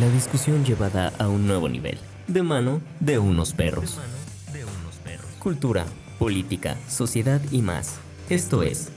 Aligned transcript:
La 0.00 0.08
discusión 0.08 0.64
llevada 0.64 1.12
a 1.18 1.28
un 1.28 1.46
nuevo 1.46 1.68
nivel, 1.68 1.98
de 2.26 2.42
mano 2.42 2.80
de 3.00 3.18
unos 3.18 3.52
perros. 3.52 3.98
Cultura, 5.38 5.84
política, 6.18 6.78
sociedad 6.88 7.38
y 7.52 7.60
más. 7.60 7.98
Esto 8.30 8.62
es 8.62 8.90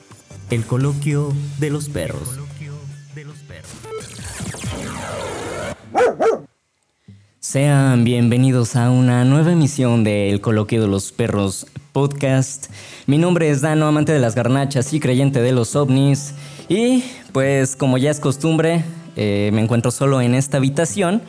el 0.50 0.64
coloquio 0.64 1.34
de 1.60 1.72
los 1.72 1.90
perros. 1.90 2.40
Sean 7.42 8.06
bienvenidos 8.06 8.78
a 8.78 8.90
una 8.90 9.26
nueva 9.26 9.52
emisión 9.52 10.06
de 10.06 10.30
El 10.30 10.40
Coloquio 10.40 10.80
de 10.80 10.88
los 10.88 11.12
Perros 11.12 11.68
podcast. 11.92 12.72
Mi 13.08 13.18
nombre 13.18 13.50
es 13.50 13.60
Dano, 13.60 13.88
amante 13.88 14.14
de 14.14 14.20
las 14.20 14.36
garnachas 14.36 14.94
y 14.94 15.02
creyente 15.02 15.42
de 15.42 15.52
los 15.52 15.76
ovnis. 15.76 16.34
Y 16.70 17.04
pues 17.34 17.76
como 17.76 17.98
ya 17.98 18.10
es 18.10 18.22
costumbre, 18.22 18.86
eh, 19.16 19.52
me 19.54 19.62
encuentro 19.62 19.92
solo 19.92 20.22
en 20.22 20.36
esta 20.36 20.58
habitación. 20.58 21.22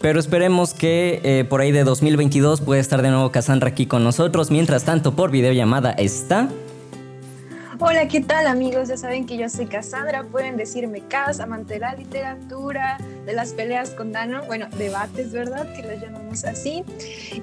Pero 0.00 0.20
esperemos 0.20 0.74
que 0.74 1.20
eh, 1.24 1.44
por 1.44 1.60
ahí 1.60 1.72
de 1.72 1.82
2022 1.82 2.60
pueda 2.60 2.80
estar 2.80 3.02
de 3.02 3.10
nuevo 3.10 3.32
Cassandra 3.32 3.70
aquí 3.70 3.86
con 3.86 4.04
nosotros. 4.04 4.50
Mientras 4.50 4.84
tanto, 4.84 5.16
por 5.16 5.30
videollamada 5.30 5.90
está... 5.92 6.48
Hola, 7.80 8.08
¿qué 8.08 8.20
tal 8.20 8.48
amigos? 8.48 8.88
Ya 8.88 8.96
saben 8.96 9.24
que 9.24 9.36
yo 9.36 9.48
soy 9.48 9.66
Cassandra, 9.66 10.24
pueden 10.24 10.56
decirme 10.56 11.00
Cas, 11.02 11.38
amante 11.38 11.74
de 11.74 11.80
la 11.80 11.94
literatura, 11.94 12.98
de 13.24 13.32
las 13.32 13.52
peleas 13.52 13.90
con 13.90 14.10
Dano, 14.10 14.42
bueno, 14.46 14.66
debates, 14.76 15.30
¿verdad? 15.30 15.72
Que 15.74 15.82
los 15.82 16.02
llamamos 16.02 16.44
así. 16.44 16.82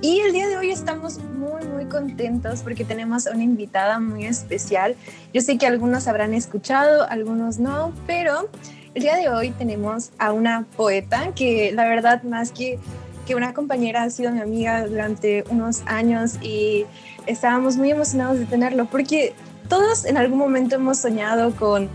Y 0.02 0.20
el 0.20 0.34
día 0.34 0.50
de 0.50 0.58
hoy 0.58 0.72
estamos 0.72 1.20
muy, 1.20 1.66
muy 1.68 1.86
contentos 1.86 2.64
porque 2.64 2.84
tenemos 2.84 3.28
una 3.28 3.44
invitada 3.44 4.02
muy 4.02 4.26
especial. 4.26 4.98
Yo 5.34 5.40
sé 5.40 5.58
que 5.58 5.68
algunos 5.68 6.06
habrán 6.10 6.34
escuchado, 6.34 7.10
algunos 7.10 7.58
no, 7.58 7.94
pero 8.06 8.50
el 8.96 9.04
día 9.04 9.18
de 9.18 9.28
hoy 9.28 9.52
tenemos 9.52 10.12
a 10.18 10.32
una 10.32 10.66
poeta 10.78 11.34
que 11.36 11.72
la 11.74 11.86
verdad 11.86 12.24
más 12.24 12.52
que, 12.52 12.80
que 13.28 13.36
una 13.36 13.54
compañera 13.54 14.04
ha 14.04 14.10
sido 14.10 14.32
mi 14.32 14.40
amiga 14.40 14.88
durante 14.88 15.44
unos 15.50 15.84
años 15.86 16.36
y 16.42 16.86
estábamos 17.28 17.76
muy 17.76 17.92
emocionados 17.92 18.40
de 18.40 18.46
tenerlo 18.46 18.86
porque 18.86 19.34
todos 19.68 20.06
en 20.06 20.16
algún 20.16 20.40
momento 20.40 20.76
hemos 20.76 20.98
soñado 20.98 21.54
con 21.58 21.90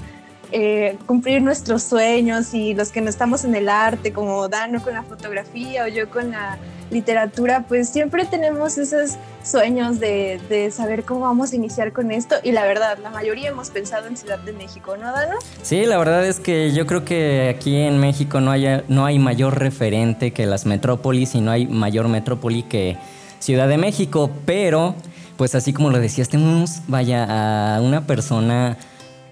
eh, 0.52 0.98
cumplir 1.06 1.40
nuestros 1.40 1.84
sueños 1.84 2.52
y 2.52 2.74
los 2.74 2.92
que 2.92 3.00
no 3.00 3.08
estamos 3.08 3.44
en 3.44 3.54
el 3.54 3.70
arte, 3.70 4.12
como 4.12 4.46
Dano 4.48 4.82
con 4.82 4.92
la 4.92 5.02
fotografía 5.02 5.84
o 5.84 5.88
yo 5.88 6.10
con 6.10 6.32
la 6.32 6.58
literatura, 6.90 7.64
pues 7.68 7.88
siempre 7.88 8.24
tenemos 8.24 8.78
esos 8.78 9.12
sueños 9.42 10.00
de, 10.00 10.40
de, 10.48 10.70
saber 10.70 11.04
cómo 11.04 11.20
vamos 11.20 11.52
a 11.52 11.56
iniciar 11.56 11.92
con 11.92 12.10
esto 12.10 12.36
y 12.42 12.52
la 12.52 12.64
verdad, 12.64 12.98
la 13.02 13.10
mayoría 13.10 13.48
hemos 13.48 13.70
pensado 13.70 14.06
en 14.06 14.16
Ciudad 14.16 14.38
de 14.40 14.52
México, 14.52 14.96
¿no, 14.96 15.12
Dano? 15.12 15.36
Sí, 15.62 15.86
la 15.86 15.98
verdad 15.98 16.26
es 16.26 16.40
que 16.40 16.72
yo 16.72 16.86
creo 16.86 17.04
que 17.04 17.48
aquí 17.48 17.76
en 17.76 17.98
México 17.98 18.40
no, 18.40 18.50
haya, 18.50 18.84
no 18.88 19.06
hay 19.06 19.18
mayor 19.18 19.58
referente 19.58 20.32
que 20.32 20.46
las 20.46 20.66
metrópolis 20.66 21.34
y 21.34 21.40
no 21.40 21.50
hay 21.50 21.66
mayor 21.66 22.08
metrópoli 22.08 22.62
que 22.64 22.96
Ciudad 23.38 23.68
de 23.68 23.78
México, 23.78 24.30
pero 24.44 24.94
pues 25.38 25.54
así 25.54 25.72
como 25.72 25.88
lo 25.88 25.98
decías, 25.98 26.28
tenemos, 26.28 26.82
vaya, 26.86 27.76
a 27.76 27.80
una 27.80 28.06
persona 28.06 28.76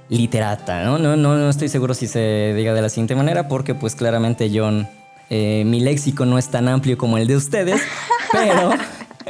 literata, 0.09 0.83
¿no? 0.83 0.99
No, 0.99 1.17
no, 1.17 1.37
no 1.37 1.51
estoy 1.51 1.69
seguro 1.69 1.93
si 1.93 2.07
se 2.07 2.55
diga 2.57 2.73
de 2.73 2.81
la 2.81 2.89
siguiente 2.89 3.15
manera, 3.15 3.49
porque 3.49 3.75
pues 3.75 3.95
claramente 3.95 4.51
John, 4.53 4.89
eh, 5.31 5.63
mi 5.67 5.81
léxico 5.81 6.25
no 6.25 6.39
es 6.39 6.49
tan 6.49 6.69
amplio 6.69 6.97
como 6.99 7.19
el 7.19 7.27
de 7.27 7.37
ustedes, 7.37 7.81
pero 8.33 8.71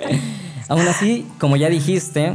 aún 0.68 0.86
así, 0.88 1.26
como 1.38 1.56
ya 1.56 1.68
dijiste, 1.68 2.32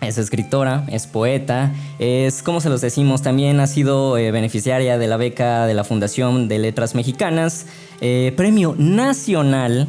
es 0.00 0.18
escritora, 0.18 0.84
es 0.88 1.06
poeta, 1.06 1.72
es, 1.98 2.42
como 2.42 2.60
se 2.60 2.68
los 2.68 2.80
decimos, 2.80 3.22
también 3.22 3.60
ha 3.60 3.66
sido 3.66 4.18
eh, 4.18 4.30
beneficiaria 4.30 4.98
de 4.98 5.06
la 5.06 5.16
beca 5.16 5.66
de 5.66 5.74
la 5.74 5.84
Fundación 5.84 6.48
de 6.48 6.58
Letras 6.58 6.94
Mexicanas, 6.94 7.66
eh, 8.00 8.32
premio 8.36 8.74
nacional 8.78 9.88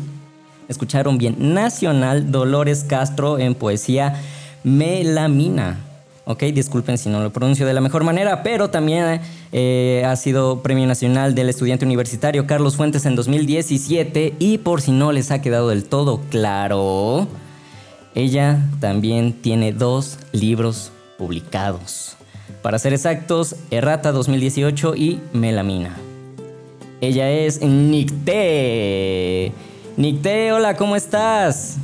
escucharon 0.68 1.18
bien, 1.18 1.54
Nacional 1.54 2.32
Dolores 2.32 2.84
Castro 2.84 3.40
en 3.40 3.56
poesía 3.56 4.22
Melamina. 4.64 5.87
Ok, 6.30 6.44
disculpen 6.44 6.98
si 6.98 7.08
no 7.08 7.22
lo 7.22 7.32
pronuncio 7.32 7.66
de 7.66 7.74
la 7.74 7.80
mejor 7.80 8.04
manera, 8.04 8.44
pero 8.44 8.70
también 8.70 9.22
eh, 9.54 10.04
ha 10.06 10.14
sido 10.18 10.62
Premio 10.62 10.86
Nacional 10.86 11.36
del 11.36 11.48
Estudiante 11.48 11.86
Universitario 11.86 12.46
Carlos 12.46 12.76
Fuentes 12.76 13.06
en 13.06 13.16
2017 13.16 14.34
y 14.38 14.58
por 14.58 14.82
si 14.82 14.92
no 14.92 15.14
les 15.14 15.32
ha 15.32 15.42
quedado 15.42 15.70
del 15.70 15.86
todo 15.86 16.20
claro, 16.30 17.30
ella 18.14 18.60
también 18.82 19.32
tiene 19.32 19.72
dos 19.72 20.20
libros 20.34 20.92
publicados. 21.18 22.18
Para 22.62 22.78
ser 22.78 22.92
exactos, 22.92 23.56
Errata 23.72 24.12
2018 24.12 24.96
y 24.96 25.22
Melamina. 25.32 25.96
Ella 27.00 27.32
es 27.32 27.62
Nicté. 27.62 29.54
Nicté, 29.96 30.52
hola, 30.52 30.76
¿cómo 30.76 30.98
estás? 30.98 31.78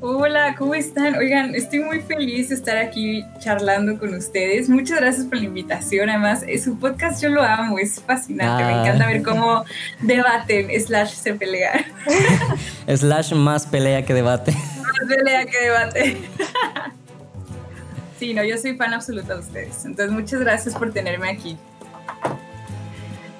Hola, 0.00 0.54
¿cómo 0.56 0.74
están? 0.74 1.16
Oigan, 1.16 1.56
estoy 1.56 1.80
muy 1.80 2.00
feliz 2.00 2.50
de 2.50 2.54
estar 2.54 2.76
aquí 2.76 3.24
charlando 3.40 3.98
con 3.98 4.14
ustedes. 4.14 4.68
Muchas 4.68 5.00
gracias 5.00 5.26
por 5.26 5.38
la 5.38 5.46
invitación. 5.46 6.08
Además, 6.08 6.44
su 6.62 6.78
podcast 6.78 7.20
yo 7.20 7.30
lo 7.30 7.42
amo, 7.42 7.80
es 7.80 8.00
fascinante. 8.00 8.62
Me 8.62 8.80
encanta 8.80 9.08
ver 9.08 9.24
cómo 9.24 9.64
debaten, 10.00 10.68
slash 10.80 11.14
se 11.14 11.34
pelean. 11.34 11.84
slash 12.96 13.32
más 13.32 13.66
pelea 13.66 14.04
que 14.04 14.14
debate. 14.14 14.52
Más 14.52 15.16
pelea 15.16 15.44
que 15.46 15.58
debate. 15.58 16.16
sí, 18.20 18.34
no, 18.34 18.44
yo 18.44 18.56
soy 18.56 18.76
fan 18.76 18.94
absoluta 18.94 19.34
de 19.34 19.40
ustedes. 19.40 19.84
Entonces, 19.84 20.12
muchas 20.12 20.38
gracias 20.38 20.76
por 20.76 20.92
tenerme 20.92 21.28
aquí. 21.28 21.58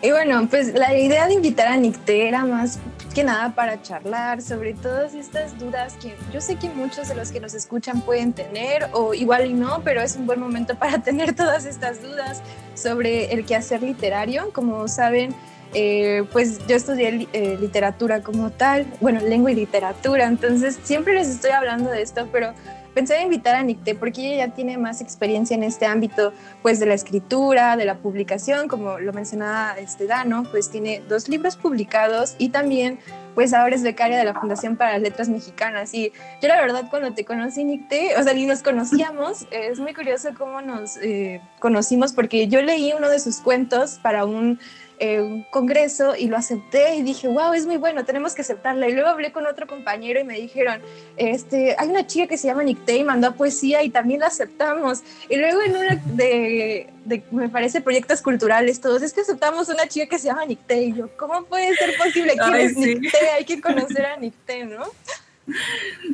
Y 0.02 0.10
bueno, 0.10 0.48
pues 0.50 0.74
la 0.74 0.96
idea 0.96 1.28
de 1.28 1.34
invitar 1.34 1.68
a 1.68 1.76
Nicté 1.76 2.26
era 2.26 2.44
más 2.44 2.80
que 3.18 3.24
nada 3.24 3.52
para 3.52 3.82
charlar 3.82 4.40
sobre 4.40 4.74
todas 4.74 5.12
estas 5.12 5.58
dudas 5.58 5.96
que 6.00 6.14
yo 6.32 6.40
sé 6.40 6.54
que 6.54 6.70
muchos 6.70 7.08
de 7.08 7.16
los 7.16 7.32
que 7.32 7.40
nos 7.40 7.52
escuchan 7.52 8.00
pueden 8.02 8.32
tener 8.32 8.90
o 8.92 9.12
igual 9.12 9.46
y 9.46 9.54
no, 9.54 9.82
pero 9.82 10.00
es 10.02 10.14
un 10.14 10.24
buen 10.24 10.38
momento 10.38 10.76
para 10.76 11.02
tener 11.02 11.34
todas 11.34 11.64
estas 11.64 12.00
dudas 12.00 12.40
sobre 12.74 13.32
el 13.32 13.44
quehacer 13.44 13.82
literario. 13.82 14.52
Como 14.52 14.86
saben, 14.86 15.34
eh, 15.74 16.26
pues 16.32 16.64
yo 16.68 16.76
estudié 16.76 17.26
eh, 17.32 17.56
literatura 17.60 18.22
como 18.22 18.50
tal, 18.50 18.86
bueno, 19.00 19.18
lengua 19.18 19.50
y 19.50 19.56
literatura, 19.56 20.26
entonces 20.26 20.78
siempre 20.84 21.14
les 21.14 21.26
estoy 21.26 21.50
hablando 21.50 21.90
de 21.90 22.02
esto, 22.02 22.28
pero 22.30 22.54
pensé 22.94 23.20
invitar 23.22 23.54
a 23.54 23.62
Nicté 23.62 23.94
porque 23.94 24.34
ella 24.34 24.46
ya 24.46 24.54
tiene 24.54 24.78
más 24.78 25.00
experiencia 25.00 25.54
en 25.54 25.62
este 25.62 25.86
ámbito, 25.86 26.32
pues 26.62 26.80
de 26.80 26.86
la 26.86 26.94
escritura, 26.94 27.76
de 27.76 27.84
la 27.84 27.98
publicación, 27.98 28.68
como 28.68 28.98
lo 28.98 29.12
mencionaba 29.12 29.78
este 29.78 30.06
Dano, 30.06 30.44
pues 30.50 30.70
tiene 30.70 31.02
dos 31.08 31.28
libros 31.28 31.56
publicados 31.56 32.34
y 32.38 32.50
también 32.50 32.98
pues 33.34 33.54
ahora 33.54 33.76
es 33.76 33.82
becaria 33.84 34.18
de 34.18 34.24
la 34.24 34.34
Fundación 34.34 34.76
para 34.76 34.94
las 34.94 35.02
Letras 35.02 35.28
Mexicanas. 35.28 35.94
Y 35.94 36.12
yo 36.42 36.48
la 36.48 36.60
verdad 36.60 36.88
cuando 36.90 37.14
te 37.14 37.24
conocí, 37.24 37.62
Nicté, 37.62 38.16
o 38.16 38.22
sea, 38.22 38.34
ni 38.34 38.46
nos 38.46 38.62
conocíamos, 38.62 39.46
es 39.52 39.78
muy 39.78 39.94
curioso 39.94 40.30
cómo 40.36 40.60
nos 40.60 40.96
eh, 40.96 41.40
conocimos 41.60 42.12
porque 42.12 42.48
yo 42.48 42.62
leí 42.62 42.92
uno 42.92 43.08
de 43.08 43.20
sus 43.20 43.36
cuentos 43.36 44.00
para 44.02 44.24
un 44.24 44.58
un 45.00 45.44
congreso 45.50 46.16
y 46.16 46.26
lo 46.26 46.36
acepté 46.36 46.96
y 46.96 47.02
dije, 47.02 47.28
wow, 47.28 47.52
es 47.52 47.66
muy 47.66 47.76
bueno, 47.76 48.04
tenemos 48.04 48.34
que 48.34 48.42
aceptarla. 48.42 48.88
Y 48.88 48.92
luego 48.92 49.08
hablé 49.08 49.32
con 49.32 49.46
otro 49.46 49.66
compañero 49.66 50.20
y 50.20 50.24
me 50.24 50.34
dijeron, 50.34 50.80
este, 51.16 51.76
hay 51.78 51.88
una 51.88 52.06
chica 52.06 52.26
que 52.26 52.36
se 52.36 52.48
llama 52.48 52.62
Nick 52.62 52.84
Tay, 52.84 53.04
mandó 53.04 53.34
poesía 53.34 53.82
y 53.82 53.90
también 53.90 54.20
la 54.20 54.26
aceptamos. 54.26 55.02
Y 55.28 55.36
luego 55.36 55.62
en 55.62 55.76
una 55.76 56.02
de, 56.06 56.90
me 57.30 57.48
parece, 57.48 57.80
proyectos 57.80 58.22
culturales, 58.22 58.80
todos, 58.80 59.02
es 59.02 59.12
que 59.12 59.20
aceptamos 59.20 59.68
una 59.68 59.86
chica 59.86 60.06
que 60.06 60.18
se 60.18 60.26
llama 60.26 60.44
Nick 60.44 60.66
Tay. 60.66 60.90
Y 60.90 60.94
yo, 60.94 61.08
¿cómo 61.16 61.44
puede 61.44 61.74
ser 61.76 61.96
posible? 61.96 62.34
¿Quién 62.36 62.54
es 62.54 62.76
Nick 62.76 63.12
Tay? 63.12 63.28
Hay 63.36 63.44
que 63.44 63.60
conocer 63.60 64.06
a 64.06 64.16
Nick 64.16 64.34
Tay, 64.46 64.64
¿no? 64.66 64.84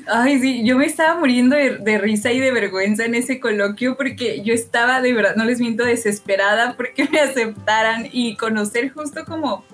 Ay, 0.07 0.39
sí, 0.39 0.65
yo 0.65 0.77
me 0.77 0.87
estaba 0.87 1.19
muriendo 1.19 1.57
de, 1.57 1.99
risa 1.99 2.31
y 2.33 2.41
de 2.41 2.53
vergüenza 2.53 3.05
en 3.05 3.15
ese 3.15 3.41
coloquio 3.41 3.97
porque 3.97 4.43
yo 4.43 4.53
estaba 4.53 5.01
de 5.01 5.13
verdad, 5.13 5.37
no 5.37 5.45
les 5.45 5.61
miento, 5.61 5.85
desesperada 5.85 6.77
porque 6.77 7.09
me 7.13 7.21
aceptaran 7.21 8.09
y 8.13 8.37
conocer 8.37 8.93
justo 8.93 9.25
como 9.25 9.65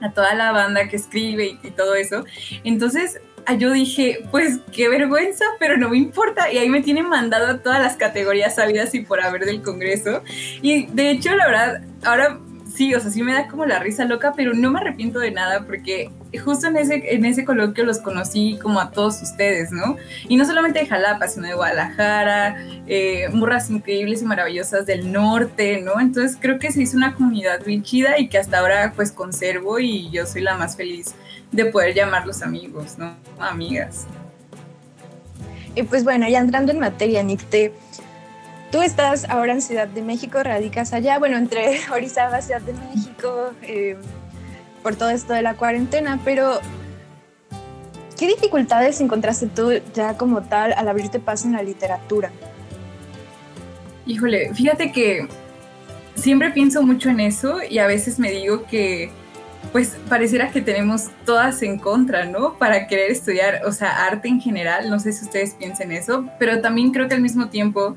a 0.00 0.12
toda 0.12 0.34
la 0.34 0.52
banda 0.52 0.88
que 0.88 0.96
escribe 0.96 1.58
y, 1.62 1.70
todo 1.70 1.94
eso. 1.94 2.24
Entonces 2.64 3.20
ah, 3.46 3.54
yo 3.54 3.72
dije, 3.72 4.20
pues 4.30 4.60
qué 4.72 4.88
vergüenza, 4.88 5.44
pero 5.58 5.76
no 5.76 5.88
me 5.88 5.96
importa. 5.96 6.52
Y 6.52 6.58
ahí 6.58 6.68
me 6.68 6.82
tienen 6.82 7.08
mandado 7.08 7.46
a 7.46 7.58
todas 7.58 7.80
las 7.80 7.96
categorías 7.96 8.54
salidas 8.56 8.94
y 8.94 9.00
por 9.00 9.20
haber 9.20 9.44
del 9.44 9.62
Congreso. 9.62 10.22
Y 10.60 10.86
de 10.86 11.10
hecho, 11.10 11.34
la 11.34 11.46
verdad, 11.46 11.82
ahora 12.04 12.40
sí, 12.74 12.94
o 12.94 13.00
sea, 13.00 13.10
sí 13.10 13.22
me 13.22 13.32
da 13.32 13.48
como 13.48 13.66
la 13.66 13.78
risa 13.78 14.04
loca, 14.04 14.32
pero 14.34 14.54
no 14.54 14.70
me 14.70 14.80
arrepiento 14.80 15.18
de 15.18 15.30
nada 15.30 15.64
porque 15.66 16.10
justo 16.42 16.66
en 16.66 16.76
ese, 16.76 17.14
en 17.14 17.24
ese 17.24 17.44
coloquio 17.44 17.84
los 17.84 17.98
conocí 17.98 18.58
como 18.62 18.80
a 18.80 18.90
todos 18.90 19.20
ustedes, 19.22 19.70
¿no? 19.72 19.96
Y 20.28 20.36
no 20.36 20.44
solamente 20.44 20.80
de 20.80 20.86
Jalapa, 20.86 21.28
sino 21.28 21.48
de 21.48 21.54
Guadalajara, 21.54 22.56
eh, 22.86 23.28
murras 23.32 23.70
increíbles 23.70 24.22
y 24.22 24.24
maravillosas 24.24 24.86
del 24.86 25.12
norte, 25.12 25.80
¿no? 25.82 26.00
Entonces 26.00 26.38
creo 26.40 26.58
que 26.58 26.72
se 26.72 26.82
hizo 26.82 26.96
una 26.96 27.14
comunidad 27.14 27.64
bien 27.64 27.82
chida 27.82 28.18
y 28.18 28.28
que 28.28 28.38
hasta 28.38 28.58
ahora 28.58 28.92
pues 28.96 29.12
conservo 29.12 29.78
y 29.78 30.10
yo 30.10 30.26
soy 30.26 30.42
la 30.42 30.56
más 30.56 30.76
feliz 30.76 31.14
de 31.50 31.66
poder 31.66 31.94
llamarlos 31.94 32.42
amigos, 32.42 32.96
¿no? 32.98 33.14
Amigas. 33.38 34.06
Y 35.74 35.82
pues 35.84 36.04
bueno, 36.04 36.28
ya 36.28 36.38
entrando 36.38 36.72
en 36.72 36.80
materia, 36.80 37.22
Nicte, 37.22 37.72
Tú 38.72 38.80
estás 38.80 39.26
ahora 39.28 39.52
en 39.52 39.60
Ciudad 39.60 39.86
de 39.86 40.00
México, 40.00 40.42
radicas 40.42 40.94
allá, 40.94 41.18
bueno, 41.18 41.36
entre 41.36 41.78
Orizaba, 41.92 42.40
Ciudad 42.40 42.62
de 42.62 42.72
México. 42.72 43.52
Eh, 43.60 43.98
por 44.82 44.96
todo 44.96 45.10
esto 45.10 45.34
de 45.34 45.42
la 45.42 45.54
cuarentena, 45.54 46.18
pero 46.24 46.58
¿qué 48.18 48.26
dificultades 48.26 49.00
encontraste 49.02 49.46
tú 49.46 49.72
ya 49.94 50.16
como 50.16 50.40
tal 50.42 50.72
al 50.72 50.88
abrirte 50.88 51.20
paso 51.20 51.46
en 51.46 51.52
la 51.52 51.62
literatura? 51.62 52.30
Híjole, 54.06 54.52
fíjate 54.54 54.90
que 54.90 55.28
siempre 56.14 56.50
pienso 56.50 56.82
mucho 56.82 57.10
en 57.10 57.20
eso 57.20 57.58
y 57.68 57.78
a 57.78 57.86
veces 57.86 58.18
me 58.18 58.30
digo 58.30 58.64
que 58.64 59.10
pues 59.70 59.96
pareciera 60.08 60.50
que 60.50 60.62
tenemos 60.62 61.10
todas 61.26 61.62
en 61.62 61.78
contra, 61.78 62.24
¿no? 62.24 62.54
Para 62.54 62.88
querer 62.88 63.10
estudiar, 63.10 63.60
o 63.66 63.72
sea, 63.72 64.06
arte 64.06 64.28
en 64.28 64.40
general, 64.40 64.88
no 64.90 64.98
sé 64.98 65.12
si 65.12 65.24
ustedes 65.24 65.54
piensen 65.54 65.92
eso, 65.92 66.26
pero 66.38 66.60
también 66.62 66.90
creo 66.90 67.06
que 67.06 67.14
al 67.14 67.20
mismo 67.20 67.48
tiempo 67.48 67.96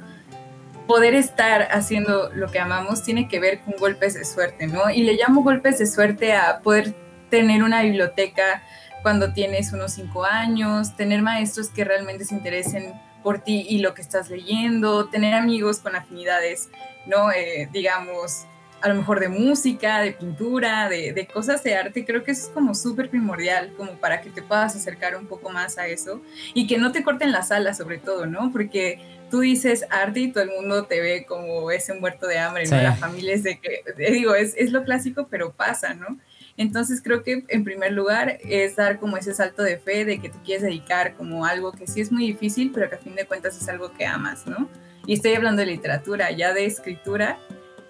poder 0.87 1.15
estar 1.15 1.67
haciendo 1.71 2.29
lo 2.33 2.51
que 2.51 2.59
amamos 2.59 3.03
tiene 3.03 3.27
que 3.27 3.39
ver 3.39 3.61
con 3.61 3.75
golpes 3.77 4.13
de 4.13 4.25
suerte, 4.25 4.67
¿no? 4.67 4.89
Y 4.89 5.03
le 5.03 5.13
llamo 5.13 5.43
golpes 5.43 5.79
de 5.79 5.87
suerte 5.87 6.33
a 6.33 6.59
poder 6.59 6.93
tener 7.29 7.63
una 7.63 7.81
biblioteca 7.81 8.63
cuando 9.01 9.33
tienes 9.33 9.71
unos 9.73 9.93
cinco 9.93 10.25
años, 10.25 10.95
tener 10.95 11.21
maestros 11.21 11.69
que 11.69 11.83
realmente 11.83 12.25
se 12.25 12.35
interesen 12.35 12.93
por 13.23 13.39
ti 13.39 13.65
y 13.67 13.79
lo 13.79 13.93
que 13.93 14.01
estás 14.01 14.29
leyendo, 14.29 15.09
tener 15.09 15.33
amigos 15.33 15.79
con 15.79 15.95
afinidades, 15.95 16.69
¿no? 17.07 17.31
Eh, 17.31 17.69
digamos, 17.71 18.45
a 18.81 18.89
lo 18.89 18.95
mejor 18.95 19.19
de 19.19 19.29
música, 19.29 19.99
de 19.99 20.11
pintura, 20.11 20.89
de, 20.89 21.27
cosas 21.33 21.63
de 21.63 21.75
arte, 21.75 22.05
creo 22.05 22.23
que 22.23 22.31
eso 22.31 22.47
es 22.47 22.53
como 22.53 22.75
súper 22.75 23.09
primordial, 23.09 23.73
como 23.75 23.93
para 23.93 24.21
que 24.21 24.29
te 24.29 24.43
puedas 24.43 24.75
acercar 24.75 25.15
un 25.15 25.25
poco 25.25 25.49
más 25.49 25.79
a 25.79 25.87
eso 25.87 26.21
y 26.53 26.67
que 26.67 26.77
no 26.77 26.91
te 26.91 27.03
corten 27.03 27.31
las 27.31 27.51
alas 27.51 27.77
sobre 27.77 27.97
todo, 27.97 28.27
¿no? 28.27 28.51
Porque 28.51 29.14
tú 29.29 29.39
dices 29.39 29.85
arte 29.89 30.21
y 30.21 30.31
todo 30.31 30.43
el 30.43 30.51
mundo 30.51 30.85
te 30.85 31.01
ve 31.01 31.25
como 31.25 31.71
ese 31.71 31.93
muerto 31.93 32.27
de 32.27 32.39
hambre, 32.39 32.65
¿no? 32.67 32.77
La 32.77 32.95
familia 32.95 33.33
es 33.33 33.43
de 33.43 33.59
que, 33.59 33.83
digo, 34.11 34.35
es, 34.35 34.53
es 34.57 34.71
lo 34.71 34.83
clásico, 34.83 35.27
pero 35.29 35.51
pasa, 35.53 35.93
¿no? 35.93 36.19
Entonces 36.57 37.01
creo 37.01 37.23
que 37.23 37.43
en 37.49 37.63
primer 37.63 37.91
lugar 37.91 38.37
es 38.41 38.77
dar 38.77 38.99
como 38.99 39.17
ese 39.17 39.33
salto 39.33 39.61
de 39.61 39.77
fe 39.77 40.05
de 40.05 40.19
que 40.19 40.29
te 40.29 40.37
quieres 40.39 40.63
dedicar 40.63 41.15
como 41.15 41.45
algo 41.45 41.73
que 41.73 41.85
sí 41.85 41.99
es 41.99 42.11
muy 42.11 42.27
difícil, 42.27 42.71
pero 42.73 42.89
que 42.89 42.95
a 42.95 42.99
fin 42.99 43.15
de 43.15 43.25
cuentas 43.25 43.61
es 43.61 43.67
algo 43.67 43.91
que 43.91 44.05
amas, 44.05 44.47
¿no? 44.47 44.69
Y 45.05 45.13
estoy 45.13 45.33
hablando 45.33 45.61
de 45.61 45.67
literatura, 45.67 46.31
ya 46.31 46.53
de 46.53 46.65
escritura, 46.65 47.37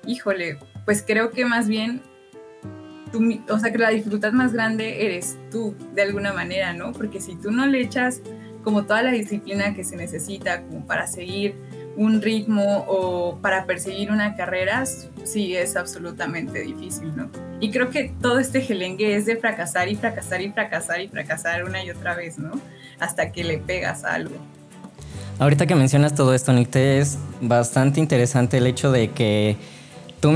híjole, 0.07 0.57
pues 0.83 1.03
creo 1.05 1.29
que 1.29 1.45
más 1.45 1.67
bien, 1.67 2.01
tú, 3.11 3.23
o 3.49 3.59
sea, 3.59 3.71
que 3.71 3.77
la 3.77 3.89
dificultad 3.89 4.31
más 4.33 4.51
grande 4.51 5.05
eres 5.05 5.37
tú, 5.51 5.75
de 5.93 6.01
alguna 6.01 6.33
manera, 6.33 6.73
¿no? 6.73 6.91
Porque 6.91 7.21
si 7.21 7.35
tú 7.35 7.51
no 7.51 7.67
le 7.67 7.81
echas 7.81 8.21
como 8.65 8.83
toda 8.83 9.03
la 9.03 9.11
disciplina 9.11 9.75
que 9.75 9.83
se 9.83 9.95
necesita 9.95 10.63
como 10.63 10.85
para 10.85 11.05
seguir 11.05 11.55
un 11.95 12.21
ritmo 12.21 12.83
o 12.89 13.37
para 13.37 13.65
perseguir 13.65 14.11
una 14.11 14.35
carrera, 14.35 14.83
sí 15.23 15.55
es 15.55 15.77
absolutamente 15.77 16.61
difícil, 16.61 17.15
¿no? 17.15 17.29
Y 17.61 17.71
creo 17.71 17.89
que 17.89 18.11
todo 18.21 18.39
este 18.39 18.61
gelengue 18.61 19.15
es 19.15 19.27
de 19.27 19.37
fracasar 19.37 19.87
y 19.87 19.95
fracasar 19.95 20.41
y 20.41 20.49
fracasar 20.49 20.99
y 20.99 21.07
fracasar 21.07 21.63
una 21.63 21.85
y 21.85 21.91
otra 21.91 22.15
vez, 22.15 22.37
¿no? 22.39 22.51
Hasta 22.99 23.31
que 23.31 23.43
le 23.43 23.59
pegas 23.59 24.03
algo. 24.03 24.35
Ahorita 25.37 25.67
que 25.67 25.75
mencionas 25.75 26.15
todo 26.15 26.33
esto, 26.33 26.51
Nick, 26.51 26.75
es 26.75 27.19
bastante 27.41 27.99
interesante 27.99 28.57
el 28.57 28.67
hecho 28.67 28.91
de 28.91 29.11
que 29.11 29.57
tú, 30.21 30.33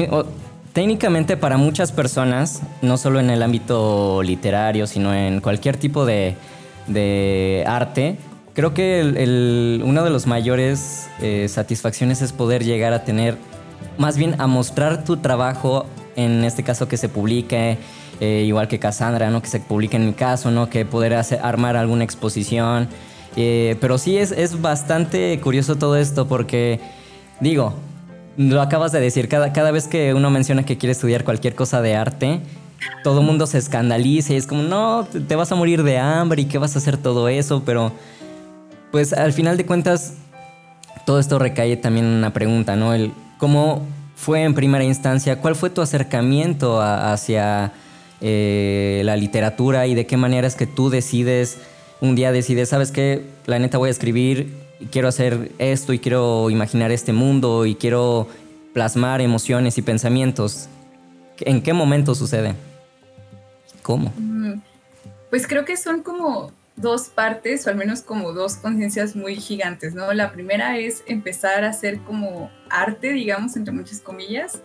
técnicamente 0.72 1.36
para 1.36 1.58
muchas 1.58 1.92
personas, 1.92 2.62
no 2.84 2.98
solo 2.98 3.20
en 3.20 3.32
el 3.32 3.42
ámbito 3.42 4.22
literario, 4.22 4.86
sino 4.86 5.16
en 5.16 5.42
cualquier 5.42 5.78
tipo 5.78 6.06
de, 6.06 6.36
de 6.90 7.64
arte, 7.68 8.18
creo 8.54 8.74
que 8.74 9.00
el, 9.00 9.82
uno 9.86 10.04
de 10.04 10.10
los 10.10 10.28
mayores 10.28 11.10
eh, 11.22 11.48
satisfacciones 11.48 12.22
es 12.22 12.34
poder 12.34 12.64
llegar 12.64 12.94
a 12.94 13.04
tener, 13.06 13.38
más 13.98 14.18
bien 14.18 14.36
a 14.40 14.48
mostrar 14.48 15.04
tu 15.06 15.18
trabajo, 15.18 15.86
en 16.16 16.44
este 16.44 16.64
caso 16.64 16.88
que 16.88 16.98
se 16.98 17.08
publique, 17.08 17.78
eh, 18.20 18.44
igual 18.46 18.68
que 18.68 18.80
Cassandra, 18.80 19.30
¿no? 19.30 19.42
que 19.42 19.48
se 19.48 19.60
publique 19.60 19.96
en 19.96 20.08
mi 20.08 20.14
caso, 20.14 20.52
¿no? 20.52 20.70
que 20.70 20.86
poder 20.86 21.14
hacer, 21.14 21.40
armar 21.42 21.78
alguna 21.78 22.04
exposición. 22.04 22.90
Eh, 23.36 23.78
pero 23.80 23.98
sí 23.98 24.18
es, 24.18 24.32
es 24.32 24.62
bastante 24.62 25.40
curioso 25.40 25.78
todo 25.78 25.96
esto 25.96 26.28
porque, 26.28 26.82
digo, 27.40 27.76
lo 28.36 28.62
acabas 28.62 28.92
de 28.92 29.00
decir, 29.00 29.30
cada, 29.30 29.54
cada 29.54 29.72
vez 29.72 29.88
que 29.88 30.14
uno 30.14 30.30
menciona 30.32 30.66
que 30.66 30.78
quiere 30.78 30.92
estudiar 30.92 31.24
cualquier 31.24 31.56
cosa 31.56 31.82
de 31.82 31.96
arte, 31.96 32.42
todo 33.04 33.20
el 33.22 33.26
mundo 33.26 33.48
se 33.48 33.58
escandaliza 33.58 34.34
y 34.34 34.38
es 34.38 34.48
como, 34.48 34.64
no, 34.64 35.06
te 35.06 35.36
vas 35.36 35.52
a 35.52 35.56
morir 35.56 35.84
de 35.84 35.98
hambre 35.98 36.42
y 36.44 36.46
qué 36.46 36.58
vas 36.58 36.76
a 36.76 36.80
hacer 36.80 36.98
todo 36.98 37.30
eso, 37.30 37.64
pero 37.66 37.92
pues 38.92 39.14
al 39.14 39.34
final 39.34 39.58
de 39.58 39.66
cuentas, 39.66 40.16
todo 41.06 41.20
esto 41.20 41.40
recae 41.40 41.78
también 41.78 42.06
en 42.06 42.14
una 42.14 42.34
pregunta, 42.34 42.76
¿no? 42.76 42.94
El 42.94 43.12
cómo 43.38 43.86
fue 44.16 44.44
en 44.44 44.54
primera 44.54 44.84
instancia, 44.84 45.40
cuál 45.40 45.56
fue 45.56 45.70
tu 45.70 45.82
acercamiento 45.82 46.82
hacia 46.82 47.72
eh, 48.22 49.02
la 49.06 49.16
literatura 49.16 49.88
y 49.88 49.96
de 49.96 50.06
qué 50.06 50.18
manera 50.18 50.46
es 50.48 50.56
que 50.56 50.68
tú 50.68 50.90
decides, 50.90 51.60
un 52.02 52.16
día 52.16 52.32
decides, 52.32 52.70
¿sabes 52.70 52.92
qué? 52.92 53.26
La 53.46 53.60
neta 53.60 53.78
voy 53.78 53.88
a 53.88 53.92
escribir 53.92 54.54
y 54.80 54.86
quiero 54.86 55.08
hacer 55.08 55.52
esto 55.58 55.94
y 55.94 56.00
quiero 56.00 56.50
imaginar 56.50 56.92
este 56.92 57.14
mundo 57.14 57.66
y 57.66 57.76
quiero 57.76 58.28
plasmar 58.74 59.22
emociones 59.22 59.78
y 59.78 59.82
pensamientos. 59.82 60.68
¿En 61.40 61.62
qué 61.62 61.74
momento 61.74 62.14
sucede? 62.14 62.56
¿Cómo? 63.90 64.14
Mm, 64.20 64.62
pues 65.32 65.48
creo 65.48 65.66
que 65.66 65.76
son 65.76 66.04
como 66.04 66.52
dos 66.76 67.10
partes, 67.10 67.66
o 67.66 67.72
al 67.72 67.76
menos 67.76 68.04
como 68.04 68.34
dos 68.34 68.58
conciencias 68.58 69.16
muy 69.16 69.36
gigantes, 69.38 69.96
¿no? 69.96 70.14
La 70.14 70.32
primera 70.32 70.78
es 70.78 71.04
empezar 71.08 71.64
a 71.64 71.70
hacer 71.70 71.98
como 72.02 72.52
arte, 72.70 73.12
digamos, 73.14 73.56
entre 73.56 73.74
muchas 73.74 74.00
comillas, 74.00 74.62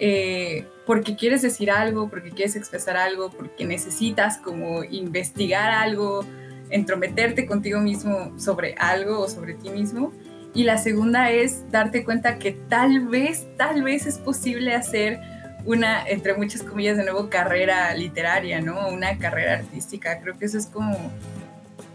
eh, 0.00 0.66
porque 0.86 1.14
quieres 1.14 1.42
decir 1.42 1.70
algo, 1.70 2.08
porque 2.08 2.30
quieres 2.30 2.56
expresar 2.56 2.96
algo, 2.96 3.28
porque 3.28 3.66
necesitas 3.66 4.38
como 4.38 4.82
investigar 4.82 5.70
algo, 5.70 6.24
entrometerte 6.70 7.44
contigo 7.44 7.80
mismo 7.80 8.32
sobre 8.38 8.76
algo 8.76 9.20
o 9.20 9.28
sobre 9.28 9.52
ti 9.52 9.68
mismo. 9.68 10.10
Y 10.54 10.64
la 10.64 10.78
segunda 10.78 11.30
es 11.30 11.70
darte 11.70 12.02
cuenta 12.02 12.38
que 12.38 12.52
tal 12.52 13.08
vez, 13.08 13.46
tal 13.58 13.82
vez 13.82 14.06
es 14.06 14.16
posible 14.16 14.74
hacer 14.74 15.20
una, 15.64 16.06
entre 16.06 16.34
muchas 16.34 16.62
comillas, 16.62 16.96
de 16.96 17.04
nuevo, 17.04 17.30
carrera 17.30 17.94
literaria, 17.94 18.60
¿no? 18.60 18.88
Una 18.88 19.18
carrera 19.18 19.54
artística. 19.54 20.20
Creo 20.20 20.38
que 20.38 20.46
eso 20.46 20.58
es 20.58 20.66
como 20.66 20.98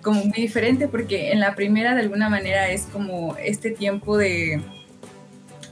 como 0.02 0.24
muy 0.24 0.40
diferente 0.40 0.88
porque 0.88 1.32
en 1.32 1.40
la 1.40 1.56
primera 1.56 1.94
de 1.94 2.02
alguna 2.02 2.30
manera 2.30 2.70
es 2.70 2.84
como 2.84 3.36
este 3.38 3.72
tiempo 3.72 4.18
de, 4.18 4.62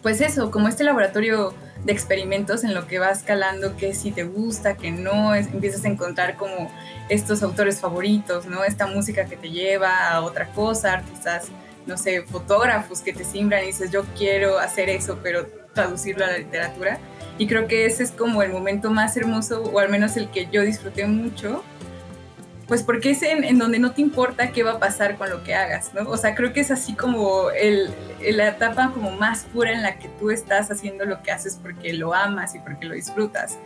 pues 0.02 0.22
eso, 0.22 0.52
como 0.52 0.68
este 0.68 0.84
laboratorio 0.84 1.54
de 1.84 1.94
experimentos 1.94 2.64
en 2.64 2.74
lo 2.74 2.88
que 2.88 3.00
vas 3.00 3.24
calando 3.24 3.78
que 3.78 3.94
si 3.94 4.12
te 4.12 4.24
gusta, 4.24 4.76
que 4.76 4.92
no, 4.92 5.36
empiezas 5.36 5.86
a 5.86 5.88
encontrar 5.88 6.36
como 6.36 6.72
estos 7.08 7.44
autores 7.44 7.80
favoritos, 7.80 8.46
¿no? 8.46 8.64
Esta 8.64 8.88
música 8.88 9.26
que 9.26 9.38
te 9.38 9.50
lleva 9.50 10.10
a 10.10 10.22
otra 10.22 10.48
cosa, 10.48 10.94
artistas, 10.94 11.48
no 11.86 11.98
sé, 11.98 12.24
fotógrafos 12.24 13.02
que 13.02 13.14
te 13.14 13.24
simbran 13.24 13.64
y 13.64 13.68
dices, 13.68 13.92
yo 13.92 14.04
quiero 14.18 14.60
hacer 14.60 14.90
eso, 14.90 15.20
pero 15.24 15.46
traducirlo 15.74 16.26
a 16.26 16.30
la 16.30 16.38
literatura. 16.40 17.00
Y 17.38 17.48
creo 17.48 17.68
que 17.68 17.86
ese 17.86 18.04
es 18.04 18.12
como 18.12 18.42
el 18.42 18.52
momento 18.52 18.90
más 18.90 19.16
hermoso, 19.18 19.64
o 19.64 19.80
al 19.80 19.90
menos 19.90 20.18
el 20.18 20.30
que 20.30 20.48
yo 20.52 20.64
disfruté 20.64 21.06
mucho, 21.06 21.64
pues 22.68 22.84
porque 22.84 23.12
es 23.12 23.24
en, 23.24 23.58
donde 23.58 23.80
no 23.80 23.92
te 23.92 24.02
importa 24.02 24.52
qué 24.52 24.62
va 24.64 24.74
a 24.74 24.80
pasar 24.80 25.18
con 25.18 25.30
lo 25.30 25.44
que 25.44 25.56
hagas, 25.56 25.94
¿no? 25.94 26.10
O 26.10 26.18
sea, 26.18 26.36
creo 26.36 26.52
que 26.52 26.60
es 26.60 26.70
así 26.70 26.96
como 26.96 27.50
el, 27.52 27.90
la 28.36 28.50
etapa 28.50 28.92
como 28.94 29.12
más 29.12 29.46
pura 29.46 29.72
en 29.72 29.82
la 29.82 29.98
que 30.00 30.10
tú 30.20 30.32
estás 30.32 30.70
haciendo 30.70 31.06
lo 31.06 31.24
que 31.24 31.32
haces 31.32 31.58
porque 31.62 31.94
lo 31.94 32.14
amas 32.14 32.56
y 32.56 32.60
porque 32.60 32.86
lo 32.86 32.96
disfrutas. 32.96 33.58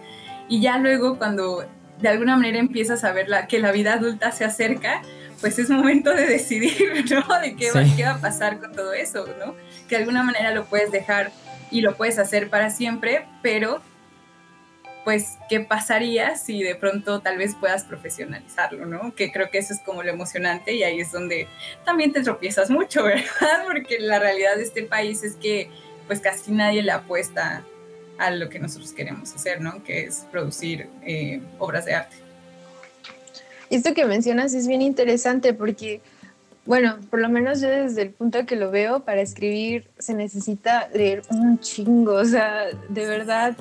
Y 0.48 0.62
ya 0.62 0.78
luego 0.78 1.18
cuando 1.18 1.66
de 2.00 2.10
alguna 2.10 2.36
manera 2.36 2.60
empiezas 2.60 3.04
a 3.04 3.12
ver 3.12 3.28
la, 3.28 3.48
que 3.48 3.60
la 3.60 3.72
vida 3.72 3.94
adulta 3.94 4.32
se 4.32 4.46
acerca, 4.46 5.01
pues 5.40 5.58
es 5.58 5.72
momento 5.72 6.13
de 6.13 6.28
decidir, 6.28 7.06
¿no? 7.10 7.40
De 7.40 7.56
qué, 7.56 7.72
va, 7.72 7.84
qué 7.96 8.04
va 8.04 8.12
a 8.12 8.18
pasar 8.20 8.60
con 8.60 8.72
todo 8.72 8.94
eso, 8.94 9.25
¿no? 9.44 9.56
Que 9.88 9.96
de 9.96 10.01
alguna 10.04 10.22
manera 10.22 10.54
lo 10.54 10.66
puedes 10.66 10.92
dejar 10.92 11.32
y 11.72 11.82
lo 11.82 11.96
puedes 11.96 12.20
hacer 12.20 12.50
para 12.50 12.70
siempre, 12.70 13.25
pero 13.42 13.82
pues, 15.04 15.38
¿qué 15.50 15.62
pasaría 15.62 16.36
si 16.36 16.62
de 16.62 16.75
pronto 16.75 17.22
tal 17.22 17.38
vez 17.38 17.56
puedas 17.56 17.84
profesionalizarlo, 17.84 18.86
¿no? 18.86 19.16
Que 19.16 19.32
creo 19.32 19.50
que 19.50 19.58
eso 19.58 19.74
es 19.74 19.80
como 19.80 20.04
lo 20.04 20.12
emocionante 20.12 20.74
y 20.74 20.84
ahí 20.84 21.00
es 21.00 21.12
donde 21.12 21.48
también 21.86 22.12
te 22.13 22.22
tropiezas 22.22 22.70
mucho, 22.70 23.04
¿verdad? 23.06 23.63
Porque 23.66 24.00
la 24.00 24.20
realidad 24.20 24.58
de 24.58 24.63
este 24.63 24.84
país 24.84 25.24
es 25.24 25.36
que 25.36 25.70
pues 26.06 26.20
casi 26.20 26.51
nadie 26.51 26.84
le 26.84 26.92
apuesta 26.92 27.63
a 28.18 28.30
lo 28.32 28.50
que 28.50 28.60
nosotros 28.60 28.92
queremos 28.92 29.34
hacer, 29.34 29.62
¿no? 29.62 29.84
Que 29.84 30.04
es 30.04 30.28
producir 30.32 30.88
eh, 31.04 31.42
obras 31.58 31.86
de 31.86 31.96
arte. 31.96 32.16
Esto 33.72 33.94
que 33.94 34.06
mencionas 34.06 34.54
es 34.54 34.68
bien 34.68 34.82
interesante 34.82 35.54
porque, 35.54 36.01
bueno, 36.65 36.98
por 37.10 37.20
lo 37.20 37.30
menos 37.30 37.62
yo 37.62 37.70
desde 37.70 38.03
el 38.03 38.12
punto 38.12 38.46
que 38.46 38.56
lo 38.56 38.72
veo, 38.72 39.03
para 39.03 39.22
escribir 39.22 39.89
se 39.98 40.13
necesita 40.13 40.89
leer 40.94 41.24
un 41.32 41.60
chingo, 41.60 42.13
o 42.13 42.25
sea, 42.25 42.65
de 42.89 43.06
verdad 43.06 43.56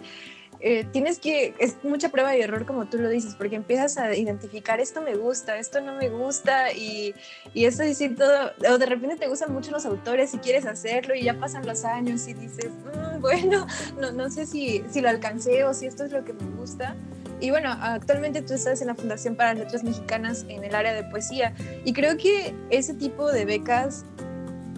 eh, 0.62 0.84
tienes 0.92 1.18
que, 1.18 1.54
es 1.58 1.82
mucha 1.82 2.10
prueba 2.10 2.36
y 2.36 2.42
error 2.42 2.66
como 2.66 2.84
tú 2.84 2.98
lo 2.98 3.08
dices, 3.08 3.34
porque 3.34 3.56
empiezas 3.56 3.96
a 3.96 4.14
identificar 4.14 4.78
esto 4.78 5.00
me 5.00 5.14
gusta, 5.14 5.56
esto 5.56 5.80
no 5.80 5.94
me 5.94 6.10
gusta 6.10 6.72
y, 6.72 7.14
y 7.54 7.64
eso 7.64 7.82
decir 7.82 8.14
todo, 8.14 8.52
o 8.70 8.76
de 8.76 8.86
repente 8.86 9.16
te 9.16 9.28
gustan 9.28 9.54
mucho 9.54 9.70
los 9.70 9.86
autores 9.86 10.34
y 10.34 10.38
quieres 10.38 10.66
hacerlo 10.66 11.14
y 11.14 11.22
ya 11.22 11.40
pasan 11.40 11.66
los 11.66 11.86
años 11.86 12.28
y 12.28 12.34
dices, 12.34 12.68
mm, 12.68 13.20
bueno, 13.22 13.66
no, 13.98 14.12
no 14.12 14.28
sé 14.28 14.44
si, 14.44 14.84
si 14.90 15.00
lo 15.00 15.08
alcancé 15.08 15.64
o 15.64 15.72
si 15.72 15.86
esto 15.86 16.04
es 16.04 16.12
lo 16.12 16.24
que 16.24 16.34
me 16.34 16.44
gusta. 16.56 16.94
Y 17.40 17.50
bueno, 17.50 17.70
actualmente 17.80 18.42
tú 18.42 18.54
estás 18.54 18.80
en 18.80 18.88
la 18.88 18.94
Fundación 18.94 19.34
para 19.34 19.54
Letras 19.54 19.82
Mexicanas 19.82 20.44
en 20.48 20.64
el 20.64 20.74
área 20.74 20.92
de 20.92 21.04
poesía 21.04 21.54
y 21.84 21.92
creo 21.92 22.16
que 22.16 22.54
ese 22.70 22.94
tipo 22.94 23.30
de 23.32 23.44
becas 23.44 24.04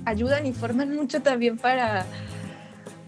ayudan 0.05 0.47
y 0.47 0.53
forman 0.53 0.95
mucho 0.95 1.23
también 1.23 1.59
para, 1.59 2.07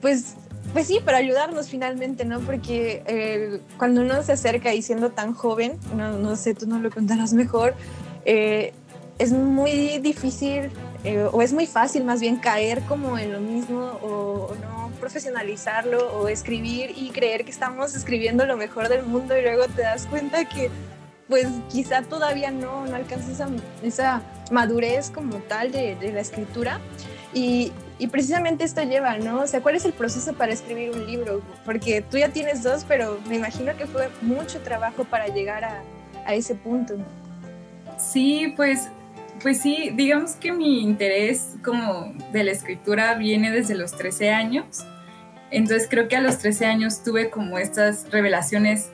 pues, 0.01 0.35
pues 0.73 0.87
sí, 0.87 0.99
para 1.05 1.19
ayudarnos 1.19 1.69
finalmente, 1.69 2.25
¿no? 2.25 2.41
Porque 2.41 3.03
eh, 3.07 3.61
cuando 3.79 4.01
uno 4.01 4.23
se 4.23 4.33
acerca 4.33 4.75
y 4.75 4.83
siendo 4.83 5.11
tan 5.11 5.35
joven, 5.35 5.79
no, 5.97 6.19
no 6.19 6.37
sé, 6.37 6.55
tú 6.55 6.67
no 6.67 6.79
lo 6.79 6.91
contarás 6.91 7.33
mejor, 7.33 7.75
eh, 8.25 8.73
es 9.19 9.33
muy 9.33 9.99
difícil 9.99 10.71
eh, 11.05 11.29
o 11.31 11.43
es 11.43 11.53
muy 11.53 11.67
fácil 11.67 12.03
más 12.05 12.21
bien 12.21 12.37
caer 12.37 12.81
como 12.83 13.19
en 13.19 13.33
lo 13.33 13.41
mismo 13.41 13.79
o, 14.03 14.55
no 14.61 14.91
profesionalizarlo 15.01 16.19
o 16.19 16.29
escribir 16.29 16.95
y 16.97 17.11
creer 17.11 17.45
que 17.45 17.51
estamos 17.51 17.95
escribiendo 17.95 18.47
lo 18.47 18.57
mejor 18.57 18.89
del 18.89 19.05
mundo 19.05 19.37
y 19.37 19.43
luego 19.43 19.67
te 19.67 19.83
das 19.83 20.07
cuenta 20.07 20.49
que 20.49 20.71
pues 21.29 21.47
quizá 21.71 22.03
todavía 22.03 22.51
no, 22.51 22.87
no 22.87 22.97
alcanzas 22.97 23.29
esa, 23.29 23.49
esa 23.83 24.23
madurez 24.51 25.11
como 25.11 25.37
tal 25.37 25.73
de, 25.73 25.95
de 25.97 26.13
la 26.13 26.21
escritura 26.21 26.81
y, 27.35 27.73
y, 27.99 28.07
precisamente 28.07 28.65
esto 28.65 28.83
lleva, 28.83 29.19
¿no? 29.19 29.41
O 29.41 29.47
sea, 29.47 29.61
¿cuál 29.61 29.75
es 29.75 29.85
el 29.85 29.93
proceso 29.93 30.35
para 30.35 30.53
escribir 30.53 30.93
un 30.93 31.05
libro? 31.05 31.43
Porque 31.65 32.01
tú 32.01 32.17
ya 32.17 32.29
tienes 32.29 32.63
dos, 32.63 32.85
pero 32.87 33.19
me 33.29 33.35
imagino 33.35 33.77
que 33.77 33.87
fue 33.87 34.09
mucho 34.23 34.61
trabajo 34.61 35.05
para 35.05 35.27
llegar 35.27 35.65
a, 35.65 35.83
a 36.25 36.35
ese 36.35 36.55
punto. 36.55 36.95
Sí, 37.99 38.53
pues 38.57 38.89
pues 39.43 39.61
sí, 39.61 39.91
digamos 39.95 40.33
que 40.37 40.53
mi 40.53 40.83
interés 40.83 41.57
como 41.63 42.13
de 42.33 42.45
la 42.45 42.53
escritura 42.53 43.15
viene 43.15 43.51
desde 43.51 43.75
los 43.75 43.97
13 43.97 44.31
años. 44.31 44.85
Entonces 45.51 45.89
creo 45.89 46.09
que 46.09 46.17
a 46.17 46.21
los 46.21 46.39
13 46.39 46.67
años 46.67 47.03
tuve 47.03 47.31
como 47.31 47.59
estas 47.59 48.11
revelaciones 48.11 48.91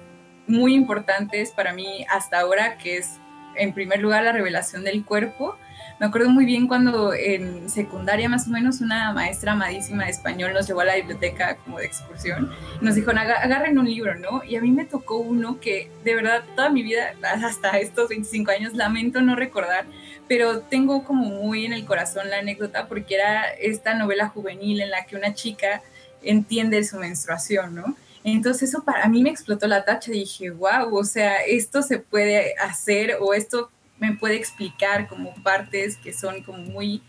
muy 0.46 0.74
importantes 0.74 1.52
para 1.52 1.72
mí 1.72 2.04
hasta 2.10 2.40
ahora, 2.40 2.76
que 2.76 2.98
es 2.98 3.18
en 3.56 3.72
primer 3.72 4.00
lugar 4.00 4.24
la 4.24 4.32
revelación 4.32 4.84
del 4.84 5.04
cuerpo 5.04 5.56
me 6.00 6.06
acuerdo 6.06 6.30
muy 6.30 6.46
bien 6.46 6.66
cuando 6.66 7.12
en 7.12 7.68
secundaria 7.68 8.26
más 8.26 8.48
o 8.48 8.50
menos 8.50 8.80
una 8.80 9.12
maestra 9.12 9.52
amadísima 9.52 10.04
de 10.04 10.10
español 10.10 10.54
nos 10.54 10.66
llevó 10.66 10.80
a 10.80 10.86
la 10.86 10.96
biblioteca 10.96 11.56
como 11.56 11.78
de 11.78 11.84
excursión 11.84 12.50
nos 12.80 12.94
dijo, 12.94 13.10
agarren 13.10 13.78
un 13.78 13.84
libro, 13.84 14.14
¿no? 14.14 14.42
Y 14.42 14.56
a 14.56 14.62
mí 14.62 14.70
me 14.70 14.86
tocó 14.86 15.18
uno 15.18 15.60
que 15.60 15.90
de 16.02 16.14
verdad 16.14 16.42
toda 16.56 16.70
mi 16.70 16.82
vida, 16.82 17.12
hasta 17.22 17.78
estos 17.78 18.08
25 18.08 18.50
años, 18.50 18.72
lamento 18.72 19.20
no 19.20 19.36
recordar, 19.36 19.84
pero 20.30 20.60
tengo 20.60 21.02
como 21.02 21.26
muy 21.26 21.66
en 21.66 21.72
el 21.72 21.84
corazón 21.84 22.30
la 22.30 22.38
anécdota 22.38 22.86
porque 22.86 23.16
era 23.16 23.48
esta 23.48 23.94
novela 23.94 24.28
juvenil 24.28 24.80
en 24.80 24.90
la 24.90 25.04
que 25.04 25.16
una 25.16 25.34
chica 25.34 25.82
entiende 26.22 26.84
su 26.84 26.98
menstruación, 26.98 27.74
¿no? 27.74 27.96
Entonces 28.22 28.68
eso 28.68 28.84
para 28.84 29.08
mí 29.08 29.24
me 29.24 29.30
explotó 29.30 29.66
la 29.66 29.84
tacha 29.84 30.12
dije, 30.12 30.50
wow, 30.50 30.96
o 30.96 31.02
sea, 31.02 31.38
esto 31.38 31.82
se 31.82 31.98
puede 31.98 32.54
hacer 32.58 33.16
o 33.18 33.34
esto 33.34 33.72
me 33.98 34.14
puede 34.14 34.36
explicar 34.36 35.08
como 35.08 35.34
partes 35.42 35.96
que 35.96 36.12
son 36.12 36.44
como 36.44 36.58
muy 36.58 37.02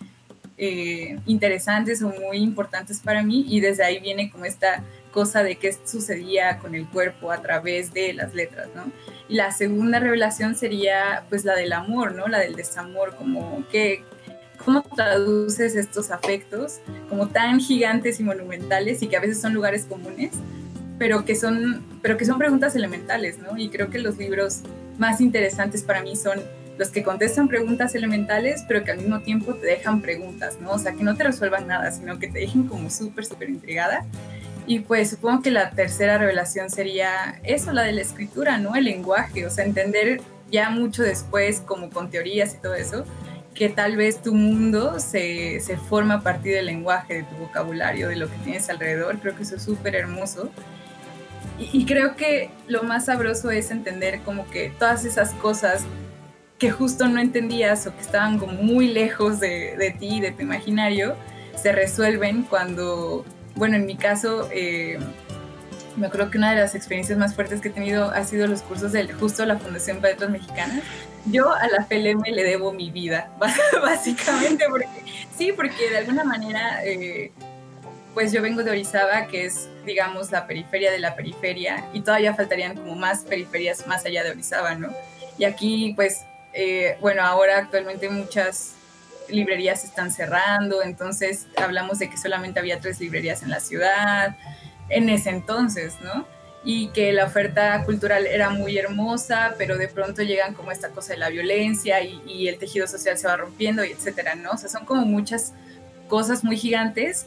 eh, 0.57 1.19
interesantes 1.27 2.01
o 2.01 2.09
muy 2.09 2.37
importantes 2.37 3.01
para 3.01 3.21
mí 3.21 3.45
y 3.47 3.59
desde 3.59 3.83
ahí 3.83 3.99
viene 3.99 4.31
como 4.31 4.45
esta 4.45 4.83
cosa 5.11 5.43
de 5.43 5.57
qué 5.57 5.77
sucedía 5.85 6.57
con 6.57 6.73
el 6.73 6.87
cuerpo 6.87 7.31
a 7.31 7.39
través 7.39 7.93
de 7.93 8.13
las 8.13 8.33
letras, 8.33 8.69
¿no? 8.73 8.91
Y 9.31 9.35
la 9.35 9.53
segunda 9.53 9.97
revelación 9.99 10.55
sería 10.55 11.23
pues 11.29 11.45
la 11.45 11.55
del 11.55 11.71
amor, 11.71 12.13
¿no? 12.15 12.27
La 12.27 12.39
del 12.39 12.53
desamor, 12.53 13.15
como 13.15 13.63
que 13.71 14.03
cómo 14.57 14.83
traduces 14.83 15.77
estos 15.77 16.11
afectos 16.11 16.81
como 17.07 17.29
tan 17.29 17.61
gigantes 17.61 18.19
y 18.19 18.23
monumentales 18.23 19.01
y 19.01 19.07
que 19.07 19.15
a 19.15 19.21
veces 19.21 19.39
son 19.39 19.53
lugares 19.53 19.85
comunes, 19.85 20.31
pero 20.99 21.23
que 21.23 21.37
son, 21.37 21.81
pero 22.01 22.17
que 22.17 22.25
son 22.25 22.39
preguntas 22.39 22.75
elementales, 22.75 23.39
¿no? 23.39 23.57
Y 23.57 23.69
creo 23.69 23.89
que 23.89 23.99
los 23.99 24.17
libros 24.17 24.63
más 24.97 25.21
interesantes 25.21 25.81
para 25.83 26.03
mí 26.03 26.17
son 26.17 26.41
los 26.77 26.89
que 26.89 27.01
contestan 27.01 27.47
preguntas 27.47 27.95
elementales, 27.95 28.65
pero 28.67 28.83
que 28.83 28.91
al 28.91 28.97
mismo 28.97 29.21
tiempo 29.21 29.53
te 29.53 29.65
dejan 29.65 30.01
preguntas, 30.01 30.59
¿no? 30.59 30.71
O 30.71 30.77
sea, 30.77 30.91
que 30.91 31.03
no 31.03 31.15
te 31.15 31.23
resuelvan 31.23 31.67
nada, 31.67 31.89
sino 31.91 32.19
que 32.19 32.27
te 32.27 32.39
dejen 32.39 32.67
como 32.67 32.89
súper, 32.89 33.25
súper 33.25 33.49
intrigada. 33.49 34.05
Y 34.67 34.79
pues 34.79 35.09
supongo 35.09 35.41
que 35.41 35.51
la 35.51 35.71
tercera 35.71 36.17
revelación 36.17 36.69
sería 36.69 37.39
eso, 37.43 37.71
la 37.71 37.83
de 37.83 37.93
la 37.93 38.01
escritura, 38.01 38.57
¿no? 38.57 38.75
El 38.75 38.85
lenguaje, 38.85 39.45
o 39.45 39.49
sea, 39.49 39.65
entender 39.65 40.21
ya 40.51 40.69
mucho 40.69 41.03
después, 41.03 41.61
como 41.61 41.89
con 41.89 42.09
teorías 42.09 42.53
y 42.53 42.57
todo 42.57 42.75
eso, 42.75 43.05
que 43.53 43.69
tal 43.69 43.97
vez 43.97 44.21
tu 44.21 44.33
mundo 44.33 44.99
se, 44.99 45.59
se 45.59 45.77
forma 45.77 46.15
a 46.15 46.21
partir 46.21 46.53
del 46.53 46.67
lenguaje, 46.67 47.15
de 47.15 47.23
tu 47.23 47.35
vocabulario, 47.35 48.09
de 48.09 48.15
lo 48.15 48.29
que 48.29 48.37
tienes 48.37 48.69
alrededor. 48.69 49.19
Creo 49.19 49.35
que 49.35 49.43
eso 49.43 49.55
es 49.55 49.63
súper 49.63 49.95
hermoso. 49.95 50.51
Y, 51.59 51.85
creo 51.85 52.15
que 52.15 52.49
lo 52.67 52.83
más 52.83 53.05
sabroso 53.05 53.51
es 53.51 53.69
entender 53.71 54.21
como 54.21 54.49
que 54.49 54.71
todas 54.79 55.05
esas 55.05 55.31
cosas 55.33 55.83
que 56.57 56.71
justo 56.71 57.07
no 57.07 57.19
entendías 57.19 57.85
o 57.85 57.95
que 57.95 58.01
estaban 58.01 58.39
como 58.39 58.53
muy 58.53 58.87
lejos 58.87 59.39
de, 59.39 59.75
de 59.77 59.91
ti, 59.91 60.21
de 60.21 60.31
tu 60.31 60.41
imaginario, 60.41 61.15
se 61.55 61.71
resuelven 61.71 62.43
cuando, 62.43 63.25
bueno, 63.61 63.75
en 63.75 63.85
mi 63.85 63.95
caso, 63.95 64.49
eh, 64.51 64.97
me 65.95 66.07
acuerdo 66.07 66.31
que 66.31 66.39
una 66.39 66.49
de 66.49 66.59
las 66.61 66.73
experiencias 66.73 67.19
más 67.19 67.35
fuertes 67.35 67.61
que 67.61 67.67
he 67.67 67.71
tenido 67.71 68.09
ha 68.09 68.23
sido 68.23 68.47
los 68.47 68.63
cursos 68.63 68.91
de 68.91 69.07
justo 69.13 69.45
la 69.45 69.59
Fundación 69.59 69.97
para 69.97 70.13
Letras 70.13 70.31
Mexicanas. 70.31 70.81
Yo 71.27 71.53
a 71.53 71.67
la 71.67 71.85
FLM 71.85 72.23
le 72.23 72.43
debo 72.43 72.73
mi 72.73 72.89
vida, 72.89 73.31
básicamente, 73.83 74.65
sí, 75.37 75.51
porque 75.55 75.91
de 75.91 75.97
alguna 75.99 76.23
manera, 76.23 76.83
eh, 76.83 77.31
pues 78.15 78.31
yo 78.31 78.41
vengo 78.41 78.63
de 78.63 78.71
Orizaba, 78.71 79.27
que 79.27 79.45
es, 79.45 79.69
digamos, 79.85 80.31
la 80.31 80.47
periferia 80.47 80.91
de 80.91 80.97
la 80.97 81.15
periferia, 81.15 81.85
y 81.93 82.01
todavía 82.01 82.33
faltarían 82.33 82.75
como 82.75 82.95
más 82.95 83.25
periferias 83.25 83.85
más 83.85 84.03
allá 84.07 84.23
de 84.23 84.31
Orizaba, 84.31 84.73
¿no? 84.73 84.89
Y 85.37 85.43
aquí, 85.43 85.93
pues, 85.95 86.25
eh, 86.53 86.97
bueno, 86.99 87.21
ahora 87.21 87.59
actualmente 87.59 88.09
muchas 88.09 88.73
librerías 89.31 89.83
están 89.83 90.11
cerrando, 90.11 90.83
entonces 90.83 91.47
hablamos 91.57 91.99
de 91.99 92.09
que 92.09 92.17
solamente 92.17 92.59
había 92.59 92.79
tres 92.79 92.99
librerías 92.99 93.43
en 93.43 93.49
la 93.49 93.59
ciudad, 93.59 94.37
en 94.89 95.09
ese 95.09 95.29
entonces, 95.29 95.95
¿no? 96.01 96.27
Y 96.63 96.89
que 96.89 97.11
la 97.11 97.25
oferta 97.25 97.83
cultural 97.85 98.27
era 98.27 98.49
muy 98.49 98.77
hermosa, 98.77 99.55
pero 99.57 99.77
de 99.77 99.87
pronto 99.87 100.21
llegan 100.21 100.53
como 100.53 100.71
esta 100.71 100.89
cosa 100.89 101.13
de 101.13 101.19
la 101.19 101.29
violencia 101.29 102.01
y, 102.01 102.47
el 102.47 102.59
tejido 102.59 102.85
social 102.87 103.17
se 103.17 103.27
va 103.27 103.37
rompiendo 103.37 103.83
y 103.83 103.91
etcétera, 103.91 104.35
¿no? 104.35 104.51
O 104.51 104.57
sea, 104.57 104.69
son 104.69 104.85
como 104.85 105.05
muchas 105.05 105.53
cosas 106.07 106.43
muy 106.43 106.57
gigantes 106.57 107.25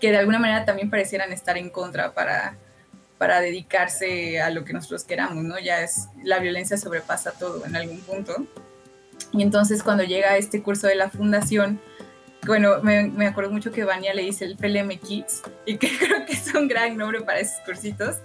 que 0.00 0.10
de 0.10 0.18
alguna 0.18 0.38
manera 0.38 0.64
también 0.64 0.90
parecieran 0.90 1.32
estar 1.32 1.58
en 1.58 1.70
contra 1.70 2.12
para, 2.14 2.56
para 3.16 3.40
dedicarse 3.40 4.40
a 4.40 4.50
lo 4.50 4.64
que 4.64 4.72
nosotros 4.72 5.04
queramos, 5.04 5.42
¿no? 5.42 5.58
Ya 5.58 5.82
es, 5.82 6.08
la 6.22 6.38
violencia 6.38 6.76
sobrepasa 6.76 7.32
todo 7.32 7.64
en 7.66 7.74
algún 7.74 8.00
punto. 8.02 8.46
Y 9.32 9.42
entonces 9.42 9.82
cuando 9.82 10.04
llega 10.04 10.36
este 10.36 10.62
curso 10.62 10.86
de 10.86 10.94
la 10.94 11.10
fundación, 11.10 11.80
bueno, 12.46 12.82
me, 12.82 13.08
me 13.08 13.26
acuerdo 13.26 13.50
mucho 13.50 13.72
que 13.72 13.84
Vania 13.84 14.14
le 14.14 14.22
dice 14.22 14.44
el 14.44 14.56
FLM 14.56 14.98
Kids 14.98 15.42
y 15.66 15.76
que 15.76 15.90
creo 15.98 16.24
que 16.24 16.32
es 16.32 16.54
un 16.54 16.68
gran 16.68 16.96
nombre 16.96 17.20
para 17.22 17.40
esos 17.40 17.60
cursitos. 17.64 18.16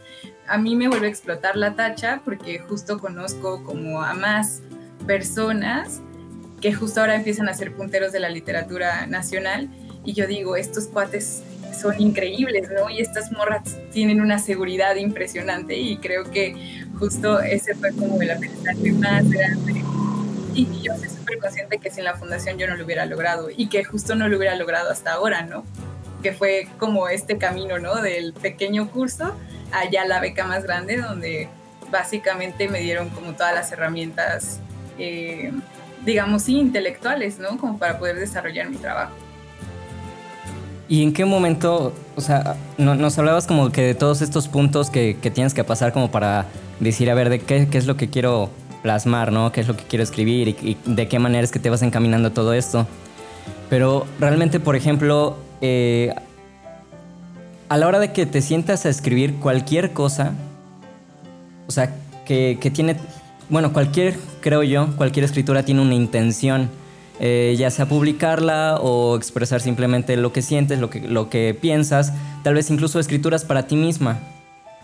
A 0.48 0.58
mí 0.58 0.76
me 0.76 0.88
vuelve 0.88 1.08
a 1.08 1.10
explotar 1.10 1.56
la 1.56 1.76
tacha 1.76 2.22
porque 2.24 2.60
justo 2.60 3.00
conozco 3.00 3.64
como 3.64 4.02
a 4.02 4.14
más 4.14 4.62
personas 5.06 6.02
que 6.62 6.74
justo 6.74 7.02
ahora 7.02 7.16
empiezan 7.16 7.50
a 7.50 7.54
ser 7.54 7.74
punteros 7.74 8.14
de 8.14 8.22
la 8.22 8.30
literatura 8.30 9.06
nacional 9.06 9.70
y 10.06 10.14
yo 10.14 10.28
digo, 10.28 10.56
estos 10.56 10.86
cuates 10.88 11.44
son 11.78 12.00
increíbles, 12.00 12.70
¿no? 12.72 12.90
Y 12.90 13.02
estas 13.02 13.32
morras 13.32 13.78
tienen 13.92 14.22
una 14.22 14.40
seguridad 14.40 14.96
impresionante 14.96 15.76
y 15.76 15.98
creo 15.98 16.24
que 16.32 16.56
justo 17.00 17.42
ese 17.42 17.76
fue 17.76 17.92
como 17.92 18.22
el 18.22 18.32
aprendizaje 18.32 18.92
más 18.94 19.30
grande. 19.30 19.83
Y 20.54 20.68
yo 20.82 20.96
soy 20.98 21.10
súper 21.10 21.40
consciente 21.40 21.78
que 21.80 21.90
sin 21.90 22.04
la 22.04 22.16
fundación 22.16 22.58
yo 22.58 22.68
no 22.68 22.76
lo 22.76 22.86
hubiera 22.86 23.06
logrado 23.06 23.50
y 23.56 23.68
que 23.68 23.84
justo 23.84 24.16
no 24.16 24.28
lo 24.28 24.38
hubiera 24.38 24.56
logrado 24.56 24.92
hasta 24.92 25.14
ahora, 25.14 25.44
¿no? 25.44 25.64
Que 26.22 26.32
fue 26.32 26.68
como 26.78 27.08
este 27.08 27.38
camino, 27.38 27.80
¿no? 27.80 28.02
Del 28.02 28.34
pequeño 28.34 28.90
curso 28.92 29.36
allá 29.72 30.06
la 30.06 30.20
beca 30.20 30.46
más 30.46 30.64
grande 30.64 30.98
donde 30.98 31.50
básicamente 31.92 32.68
me 32.68 32.80
dieron 32.80 33.10
como 33.10 33.34
todas 33.34 33.54
las 33.54 33.72
herramientas, 33.72 34.60
eh, 34.98 35.52
digamos, 36.06 36.44
sí, 36.44 36.58
intelectuales, 36.58 37.40
¿no? 37.40 37.58
Como 37.58 37.78
para 37.78 38.00
poder 38.00 38.20
desarrollar 38.20 38.70
mi 38.70 38.78
trabajo. 38.78 39.14
¿Y 40.90 41.02
en 41.02 41.14
qué 41.14 41.26
momento, 41.26 41.94
o 42.16 42.22
sea, 42.22 42.56
nos 42.78 43.18
hablabas 43.18 43.48
como 43.48 43.72
que 43.72 43.82
de 43.82 43.96
todos 43.96 44.22
estos 44.22 44.48
puntos 44.48 44.90
que, 44.90 45.18
tienes 45.34 45.54
que 45.54 45.64
pasar 45.64 45.94
como 45.94 46.12
para 46.12 46.46
decir, 46.80 47.10
a 47.10 47.14
ver, 47.14 47.30
de 47.30 47.40
qué, 47.40 47.68
es 47.72 47.88
lo 47.88 47.96
que 47.96 48.10
quiero 48.10 48.50
plasmar, 48.84 49.32
¿no? 49.32 49.52
¿Qué 49.52 49.62
es 49.62 49.68
lo 49.68 49.76
que 49.76 49.84
quiero 49.84 50.04
escribir 50.04 50.50
y, 50.50 50.78
de 50.86 51.08
qué 51.08 51.18
manera 51.18 51.44
es 51.44 51.52
que 51.52 51.60
te 51.60 51.70
vas 51.70 51.82
encaminando 51.82 52.32
todo 52.32 52.54
esto? 52.54 52.86
Pero 53.70 54.06
realmente, 54.20 54.60
por 54.60 54.76
ejemplo, 54.76 55.38
eh, 55.62 56.14
a 57.70 57.78
la 57.78 57.88
hora 57.88 58.00
de 58.00 58.14
que 58.14 58.28
te 58.28 58.42
sientas 58.42 58.86
a 58.86 58.90
escribir 58.90 59.38
cualquier 59.38 59.94
cosa, 59.94 60.34
o 61.68 61.72
sea, 61.72 61.96
que, 62.26 62.60
que 62.62 62.70
tiene, 62.70 62.98
bueno, 63.50 63.74
cualquier, 63.74 64.16
creo 64.42 64.62
yo, 64.62 64.96
cualquier 64.98 65.26
escritura 65.26 65.64
tiene 65.64 65.82
una 65.82 65.96
intención 65.96 66.70
eh, 67.20 67.56
ya 67.58 67.70
sea 67.70 67.86
publicarla 67.86 68.80
o 68.82 69.16
expresar 69.16 69.62
simplemente 69.62 70.18
lo 70.18 70.34
que 70.34 70.42
sientes, 70.42 70.80
lo 70.80 70.90
que, 70.90 71.00
lo 71.00 71.30
que 71.30 71.58
piensas, 71.60 72.12
tal 72.44 72.56
vez 72.56 72.72
incluso 72.72 73.00
escrituras 73.00 73.46
para 73.46 73.68
ti 73.68 73.76
misma. 73.76 74.20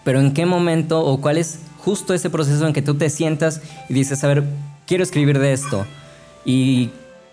Pero 0.04 0.20
en 0.20 0.34
qué 0.34 0.46
momento 0.46 1.04
o 1.04 1.20
cuál 1.20 1.38
es 1.38 1.60
justo 1.90 2.14
ese 2.14 2.30
proceso 2.30 2.68
en 2.68 2.74
que 2.74 2.84
tú 2.84 2.94
te 2.94 3.10
sientas 3.10 3.64
y 3.90 3.96
dices, 3.96 4.24
a 4.24 4.28
ver, 4.28 4.44
quiero 4.86 5.02
escribir 5.02 5.40
de 5.40 5.54
esto. 5.54 5.88
¿Y 6.46 6.92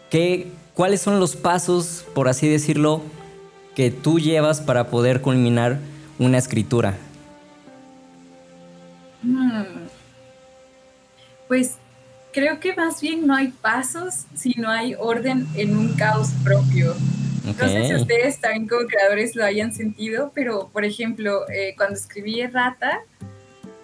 qué, 0.09 0.51
cuáles 0.73 1.03
son 1.03 1.21
los 1.21 1.37
pasos, 1.37 2.07
por 2.15 2.27
así 2.27 2.49
decirlo, 2.49 3.03
que 3.75 3.91
tú 3.91 4.19
llevas 4.19 4.63
para 4.63 4.89
poder 4.89 5.21
culminar 5.21 5.79
una 6.19 6.39
escritura? 6.39 6.95
Hmm. 9.23 9.89
Pues 11.49 11.75
creo 12.33 12.59
que 12.59 12.75
más 12.75 13.03
bien 13.03 13.27
no 13.27 13.35
hay 13.35 13.49
pasos, 13.49 14.25
sino 14.35 14.71
hay 14.71 14.95
orden 14.95 15.47
en 15.55 15.77
un 15.77 15.93
caos 15.97 16.31
propio. 16.43 16.95
No 17.45 17.69
sé 17.69 17.89
si 17.89 17.95
ustedes 17.95 18.41
también 18.41 18.67
como 18.67 18.87
creadores 18.87 19.37
lo 19.37 19.45
hayan 19.45 19.75
sentido, 19.75 20.33
pero 20.35 20.71
por 20.73 20.87
ejemplo, 20.87 21.47
eh, 21.51 21.75
cuando 21.77 21.97
escribí 21.97 22.43
Rata, 22.47 23.03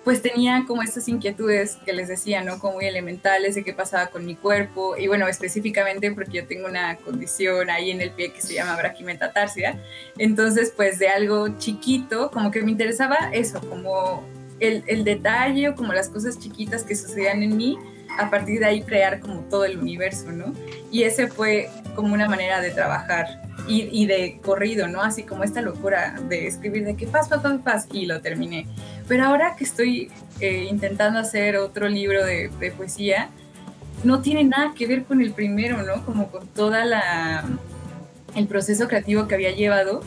pues 0.05 0.21
tenía 0.21 0.65
como 0.67 0.83
estas 0.83 1.07
inquietudes 1.09 1.77
que 1.85 1.93
les 1.93 2.09
decía, 2.09 2.43
¿no? 2.43 2.59
Como 2.59 2.75
muy 2.75 2.87
elementales 2.87 3.55
de 3.55 3.63
qué 3.63 3.73
pasaba 3.73 4.09
con 4.09 4.27
mi 4.27 4.35
cuerpo. 4.35 4.97
Y 4.97 5.07
bueno, 5.07 5.29
específicamente 5.29 6.11
porque 6.11 6.39
yo 6.39 6.47
tengo 6.47 6.67
una 6.67 6.97
condición 6.97 7.71
ahí 7.71 7.91
en 7.91 8.01
el 8.01 8.11
pie 8.11 8.33
que 8.33 8.43
se 8.43 8.55
llama 8.55 8.77
brachimetatarsia. 8.77 9.81
Entonces, 10.19 10.73
pues 10.75 10.99
de 10.99 11.09
algo 11.09 11.57
chiquito, 11.59 12.31
como 12.33 12.51
que 12.51 12.63
me 12.63 12.73
interesaba 12.73 13.31
eso, 13.33 13.61
como 13.69 14.27
el, 14.59 14.83
el 14.87 15.05
detalle 15.05 15.69
o 15.69 15.75
como 15.77 15.93
las 15.93 16.09
cosas 16.09 16.39
chiquitas 16.39 16.83
que 16.83 16.97
sucedían 16.97 17.43
en 17.43 17.57
mí 17.57 17.79
a 18.19 18.31
partir 18.31 18.61
de 18.61 18.67
ahí 18.67 18.83
crear 18.83 19.21
como 19.21 19.41
todo 19.43 19.65
el 19.65 19.79
universo, 19.79 20.33
¿no? 20.33 20.53
Y 20.91 21.05
ese 21.05 21.29
fue 21.29 21.71
como 21.95 22.13
una 22.15 22.29
manera 22.29 22.61
de 22.61 22.71
trabajar 22.71 23.43
y, 23.69 23.89
y 23.91 24.07
de 24.07 24.39
corrido, 24.43 24.89
¿no? 24.89 25.03
Así 25.03 25.23
como 25.23 25.45
esta 25.45 25.63
locura 25.63 26.15
de 26.29 26.47
escribir 26.47 26.85
de 26.85 26.97
que 26.97 27.07
paz, 27.07 27.29
paz, 27.29 27.41
paz, 27.43 27.61
paz, 27.65 27.89
y 27.93 28.07
lo 28.07 28.21
terminé. 28.21 28.67
Pero 29.13 29.27
ahora 29.27 29.57
que 29.57 29.65
estoy 29.65 30.11
eh, 30.41 30.67
intentando 30.71 31.19
hacer 31.19 31.59
otro 31.59 31.87
libro 31.87 32.25
de, 32.25 32.49
de, 32.49 32.71
poesía, 32.71 33.29
no 34.05 34.23
tiene 34.23 34.43
nada 34.43 34.73
que 34.75 34.87
ver 34.87 35.05
con 35.05 35.21
el 35.21 35.33
primero, 35.33 35.83
¿no? 35.83 36.03
Como 36.07 36.31
con 36.31 36.47
toda 36.49 36.87
la 36.87 37.45
el 38.35 38.47
proceso 38.47 38.89
creativo 38.89 39.29
que 39.29 39.35
había 39.35 39.51
llevado 39.51 40.01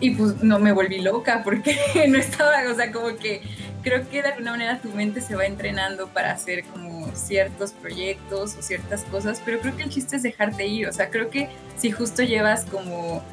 y 0.00 0.10
pues 0.10 0.42
no 0.42 0.58
me 0.58 0.72
volví 0.72 1.00
loca 1.00 1.40
porque 1.44 1.78
no 2.10 2.18
estaba, 2.18 2.56
o 2.70 2.74
sea, 2.74 2.92
como 2.92 3.16
que 3.16 3.40
creo 3.82 4.06
que 4.10 4.20
de 4.20 4.28
alguna 4.28 4.50
manera 4.50 4.80
tu 4.82 4.90
mente 4.90 5.22
se 5.22 5.34
va 5.34 5.46
entrenando 5.46 6.08
para 6.08 6.32
hacer 6.32 6.62
como 6.64 7.10
ciertos 7.14 7.72
proyectos 7.72 8.54
o 8.58 8.60
ciertas 8.60 9.04
cosas, 9.04 9.40
pero 9.46 9.60
creo 9.60 9.74
que 9.78 9.84
el 9.84 9.88
chiste 9.88 10.16
es 10.16 10.22
dejarte 10.22 10.66
ir, 10.66 10.88
o 10.88 10.92
sea, 10.92 11.08
creo 11.08 11.30
que 11.30 11.48
si 11.78 11.90
justo 11.90 12.22
llevas 12.22 12.66
como 12.66 13.24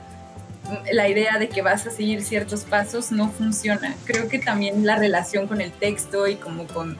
la 0.92 1.08
idea 1.08 1.38
de 1.38 1.50
que 1.50 1.62
vas 1.62 1.86
a 1.88 1.92
seguir 1.92 2.24
ciertos 2.24 2.64
pasos 2.64 3.12
no 3.12 3.30
funciona. 3.30 3.96
Creo 4.06 4.28
que 4.28 4.40
también 4.40 4.86
la 4.86 4.96
relación 4.96 5.48
con 5.48 5.62
el 5.62 5.72
texto 5.72 6.28
y 6.28 6.36
como 6.36 6.68
con 6.68 6.98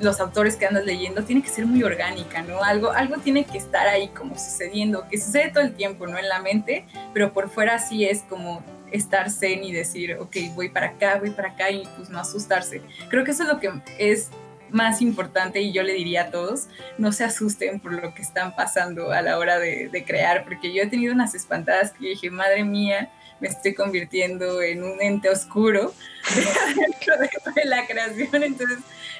los 0.00 0.20
autores 0.20 0.56
que 0.56 0.66
andas 0.66 0.84
leyendo 0.84 1.24
tiene 1.24 1.42
que 1.42 1.48
ser 1.48 1.66
muy 1.66 1.82
orgánica, 1.82 2.42
¿no? 2.42 2.62
Algo, 2.62 2.92
algo 2.92 3.16
tiene 3.16 3.44
que 3.44 3.58
estar 3.58 3.88
ahí 3.88 4.08
como 4.08 4.38
sucediendo, 4.38 5.08
que 5.08 5.18
sucede 5.18 5.50
todo 5.50 5.64
el 5.64 5.74
tiempo, 5.74 6.06
¿no? 6.06 6.18
En 6.18 6.28
la 6.28 6.40
mente, 6.40 6.86
pero 7.12 7.32
por 7.32 7.50
fuera 7.50 7.78
sí 7.78 8.04
es 8.04 8.22
como 8.22 8.62
estar 8.92 9.30
zen 9.30 9.64
y 9.64 9.72
decir, 9.72 10.16
ok, 10.18 10.36
voy 10.54 10.68
para 10.68 10.88
acá, 10.88 11.18
voy 11.18 11.30
para 11.30 11.50
acá 11.50 11.70
y 11.70 11.86
pues 11.96 12.10
no 12.10 12.20
asustarse. 12.20 12.80
Creo 13.08 13.24
que 13.24 13.32
eso 13.32 13.42
es 13.42 13.48
lo 13.48 13.58
que 13.58 13.72
es 13.98 14.30
más 14.70 15.00
importante 15.02 15.60
y 15.60 15.72
yo 15.72 15.82
le 15.82 15.94
diría 15.94 16.22
a 16.22 16.30
todos, 16.30 16.68
no 16.98 17.12
se 17.12 17.24
asusten 17.24 17.80
por 17.80 17.92
lo 17.92 18.14
que 18.14 18.22
están 18.22 18.54
pasando 18.54 19.12
a 19.12 19.22
la 19.22 19.38
hora 19.38 19.58
de, 19.58 19.88
de 19.88 20.04
crear, 20.04 20.44
porque 20.44 20.72
yo 20.72 20.82
he 20.82 20.86
tenido 20.86 21.12
unas 21.12 21.34
espantadas 21.34 21.92
que 21.92 22.08
dije, 22.08 22.30
madre 22.30 22.64
mía, 22.64 23.10
me 23.40 23.48
estoy 23.48 23.74
convirtiendo 23.74 24.62
en 24.62 24.82
un 24.82 25.00
ente 25.00 25.30
oscuro 25.30 25.94
dentro 26.76 27.16
de 27.54 27.64
la 27.64 27.86
creación, 27.86 28.42
entonces 28.42 28.78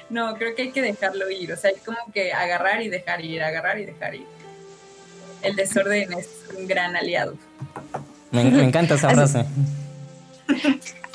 no, 0.09 0.35
creo 0.35 0.55
que 0.55 0.63
hay 0.63 0.71
que 0.71 0.81
dejarlo 0.81 1.29
ir, 1.29 1.53
o 1.53 1.57
sea, 1.57 1.69
hay 1.69 1.77
como 1.77 1.97
que 2.13 2.33
agarrar 2.33 2.81
y 2.81 2.89
dejar 2.89 3.23
ir, 3.23 3.43
agarrar 3.43 3.79
y 3.79 3.85
dejar 3.85 4.15
ir. 4.15 4.25
El 5.41 5.55
desorden 5.55 6.11
es 6.13 6.27
un 6.57 6.67
gran 6.67 6.95
aliado. 6.95 7.35
Me, 8.31 8.43
me 8.43 8.63
encanta 8.63 8.95
esa 8.95 9.09
frase. 9.09 9.45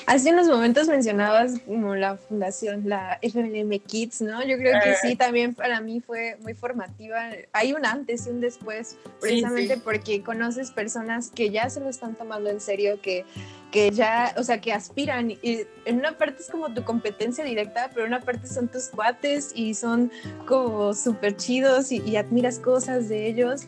Hace 0.06 0.32
unos 0.32 0.48
momentos 0.48 0.86
mencionabas 0.88 1.60
como 1.66 1.94
la 1.94 2.16
fundación, 2.16 2.82
la 2.86 3.18
FNM 3.22 3.78
Kids, 3.78 4.20
¿no? 4.20 4.44
Yo 4.44 4.58
creo 4.58 4.78
que 4.82 4.94
sí, 5.00 5.16
también 5.16 5.54
para 5.54 5.80
mí 5.80 6.00
fue 6.00 6.36
muy 6.42 6.52
formativa. 6.52 7.30
Hay 7.52 7.72
un 7.72 7.86
antes 7.86 8.26
y 8.26 8.30
un 8.30 8.40
después, 8.42 8.98
precisamente 9.20 9.74
sí, 9.74 9.80
sí. 9.80 9.82
porque 9.82 10.22
conoces 10.22 10.72
personas 10.72 11.30
que 11.30 11.48
ya 11.50 11.70
se 11.70 11.80
lo 11.80 11.88
están 11.88 12.16
tomando 12.16 12.50
en 12.50 12.60
serio, 12.60 13.00
que, 13.00 13.24
que 13.72 13.92
ya, 13.92 14.34
o 14.36 14.42
sea, 14.42 14.60
que 14.60 14.74
aspiran. 14.74 15.30
Y 15.30 15.62
en 15.86 15.96
una 15.96 16.18
parte 16.18 16.42
es 16.42 16.50
como 16.50 16.74
tu 16.74 16.84
competencia 16.84 17.42
directa, 17.42 17.90
pero 17.94 18.04
en 18.04 18.12
una 18.12 18.20
parte 18.20 18.46
son 18.46 18.68
tus 18.68 18.88
cuates 18.88 19.52
y 19.54 19.72
son 19.72 20.12
como 20.46 20.92
súper 20.92 21.36
chidos 21.36 21.92
y, 21.92 22.02
y, 22.04 22.16
admiras 22.16 22.58
cosas 22.58 23.08
de 23.08 23.26
ellos. 23.26 23.62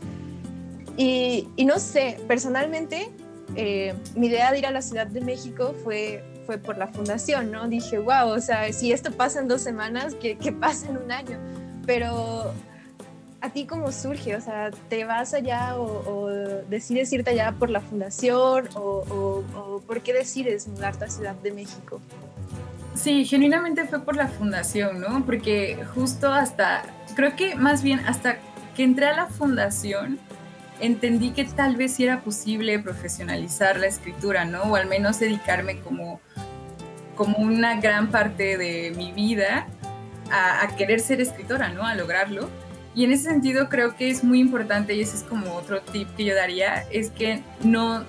Y, 0.99 1.49
y 1.57 1.65
no 1.65 1.79
sé, 1.79 2.19
personalmente 2.29 3.11
eh, 3.57 3.95
mi 4.15 4.27
idea 4.29 4.53
de 4.53 4.59
ir 4.59 4.67
a 4.67 4.71
la 4.71 4.83
Ciudad 4.83 5.07
de 5.07 5.21
México 5.21 5.75
fue, 5.83 6.23
fue 6.45 6.59
por 6.59 6.77
la 6.79 6.89
fundación, 6.89 7.51
¿no? 7.51 7.67
Dije, 7.69 7.99
wow, 7.99 8.29
o 8.29 8.41
sea, 8.41 8.73
si 8.73 8.93
esto 8.93 9.11
pasa 9.11 9.41
en 9.41 9.49
dos 9.49 9.63
semanas, 9.63 10.15
que, 10.15 10.37
que 10.37 10.53
pasa 10.53 10.89
en 10.89 10.99
un 10.99 11.11
año. 11.11 11.39
Pero 11.87 12.53
a 13.41 13.51
ti 13.51 13.65
cómo 13.65 13.93
surge, 13.93 14.37
o 14.37 14.41
sea, 14.41 14.71
¿te 14.89 15.05
vas 15.05 15.33
allá 15.33 15.77
o, 15.79 16.29
decides 16.69 17.13
irte 17.13 17.31
allá 17.31 17.53
por 17.53 17.71
la 17.71 17.81
fundación 17.81 18.69
o, 18.75 18.81
o, 18.81 19.59
o, 19.59 19.81
por 19.81 20.03
qué 20.03 20.13
decides 20.13 20.67
mudarte 20.69 21.05
a 21.05 21.09
Ciudad 21.09 21.35
de 21.37 21.53
México? 21.53 22.01
Sí, 22.95 23.25
genuinamente 23.25 23.85
fue 23.85 24.01
por 24.01 24.17
la 24.17 24.27
fundación, 24.29 25.01
¿no? 25.01 25.25
Porque 25.25 25.79
justo 25.95 26.33
hasta, 26.33 26.83
creo 27.15 27.37
que 27.37 27.55
más 27.55 27.83
bien 27.83 28.01
hasta 28.01 28.39
que 28.75 28.85
entré 28.85 29.07
a 29.07 29.15
la 29.15 29.27
fundación, 29.27 30.19
entendí 30.81 31.31
que 31.31 31.45
tal 31.45 31.77
vez 31.77 31.99
era 32.01 32.21
posible 32.21 32.79
profesionalizar 32.79 33.79
la 33.79 33.87
escritura, 33.87 34.45
¿no? 34.45 34.63
O 34.65 34.77
al 34.77 34.87
menos 34.87 35.19
dedicarme 35.19 35.81
como, 35.81 36.21
como 37.15 37.39
una 37.39 37.81
gran 37.81 38.11
parte 38.11 38.57
de 38.57 38.93
mi 38.97 39.13
vida 39.13 39.67
a, 40.31 40.65
a, 40.65 40.77
querer 40.77 41.01
ser 41.01 41.21
escritora, 41.21 41.69
¿no? 41.69 41.87
A 41.87 41.95
lograrlo. 41.95 42.49
Y 42.95 43.05
en 43.05 43.13
ese 43.13 43.29
sentido 43.29 43.69
creo 43.69 43.95
que 43.97 44.11
es 44.11 44.25
muy 44.25 44.41
importante, 44.41 44.95
y 44.95 45.03
ese 45.03 45.17
es 45.17 45.23
como 45.23 45.55
otro 45.55 45.83
tip 45.83 46.09
que 46.17 46.25
yo 46.25 46.35
daría, 46.35 46.87
es 46.91 47.11
que 47.11 47.43
no, 47.63 48.05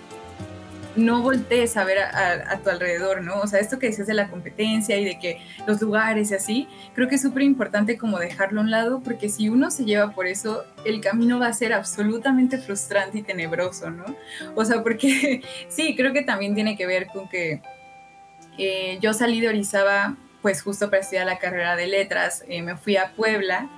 no 0.97 1.21
voltees 1.21 1.77
a 1.77 1.83
ver 1.83 1.99
a, 1.99 2.59
tu 2.63 2.69
alrededor, 2.69 3.23
¿no? 3.23 3.39
O 3.39 3.47
sea, 3.47 3.59
esto 3.59 3.79
que 3.79 3.87
decías 3.87 4.07
de 4.07 4.13
la 4.13 4.29
competencia 4.29 4.97
y 4.97 5.05
de 5.05 5.19
que 5.19 5.39
los 5.65 5.81
lugares 5.81 6.31
y 6.31 6.35
así, 6.35 6.67
creo 6.93 7.07
que 7.07 7.15
es 7.15 7.21
súper 7.21 7.43
importante 7.43 7.97
como 7.97 8.19
dejarlo 8.19 8.59
a 8.59 8.63
un 8.63 8.71
lado, 8.71 9.01
porque 9.01 9.29
si 9.29 9.49
uno 9.49 9.71
se 9.71 9.85
lleva 9.85 10.11
por 10.11 10.27
eso, 10.27 10.65
el 10.85 10.99
camino 10.99 11.39
va 11.39 11.47
a 11.47 11.53
ser 11.53 11.73
absolutamente 11.73 12.57
frustrante 12.57 13.19
y 13.19 13.21
tenebroso, 13.21 13.91
¿no? 13.91 14.05
O 14.55 14.65
sea, 14.65 14.83
porque 14.83 15.41
sí, 15.69 15.95
creo 15.95 16.13
que 16.13 16.23
también 16.23 16.55
tiene 16.55 16.75
que 16.75 16.87
ver 16.87 17.07
con 17.07 17.29
que 17.29 17.61
eh, 18.57 18.97
yo 19.01 19.13
salí 19.13 19.39
de 19.39 19.49
Orizaba, 19.49 20.17
pues 20.41 20.61
justo 20.61 20.89
para 20.89 21.01
estudiar 21.01 21.25
la 21.25 21.37
carrera 21.37 21.75
de 21.75 21.87
letras, 21.87 22.43
eh, 22.47 22.61
me 22.61 22.75
fui 22.75 22.97
a 22.97 23.13
Puebla 23.15 23.69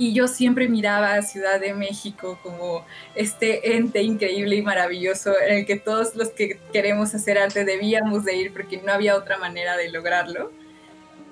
y 0.00 0.14
yo 0.14 0.28
siempre 0.28 0.66
miraba 0.66 1.12
a 1.12 1.20
Ciudad 1.20 1.60
de 1.60 1.74
México 1.74 2.40
como 2.42 2.86
este 3.14 3.76
ente 3.76 4.02
increíble 4.02 4.56
y 4.56 4.62
maravilloso 4.62 5.34
en 5.46 5.58
el 5.58 5.66
que 5.66 5.76
todos 5.76 6.16
los 6.16 6.30
que 6.30 6.58
queremos 6.72 7.14
hacer 7.14 7.36
arte 7.36 7.66
debíamos 7.66 8.24
de 8.24 8.34
ir 8.34 8.52
porque 8.54 8.78
no 8.78 8.92
había 8.92 9.14
otra 9.14 9.36
manera 9.36 9.76
de 9.76 9.90
lograrlo. 9.90 10.52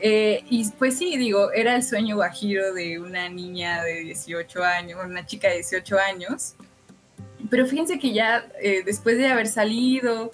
Eh, 0.01 0.45
y 0.51 0.69
pues 0.73 0.99
sí, 0.99 1.17
digo, 1.17 1.51
era 1.53 1.77
el 1.77 1.83
sueño 1.83 2.17
guajiro 2.17 2.75
de 2.75 2.99
una 2.99 3.31
niña 3.31 3.83
de 3.85 4.01
18 4.01 4.63
años, 4.63 5.01
una 5.03 5.25
chica 5.25 5.49
de 5.49 5.55
18 5.55 5.99
años. 5.99 6.55
Pero 7.49 7.67
fíjense 7.67 7.99
que 7.99 8.13
ya 8.13 8.49
eh, 8.61 8.83
después 8.85 9.17
de 9.17 9.29
haber 9.29 9.47
salido, 9.47 10.31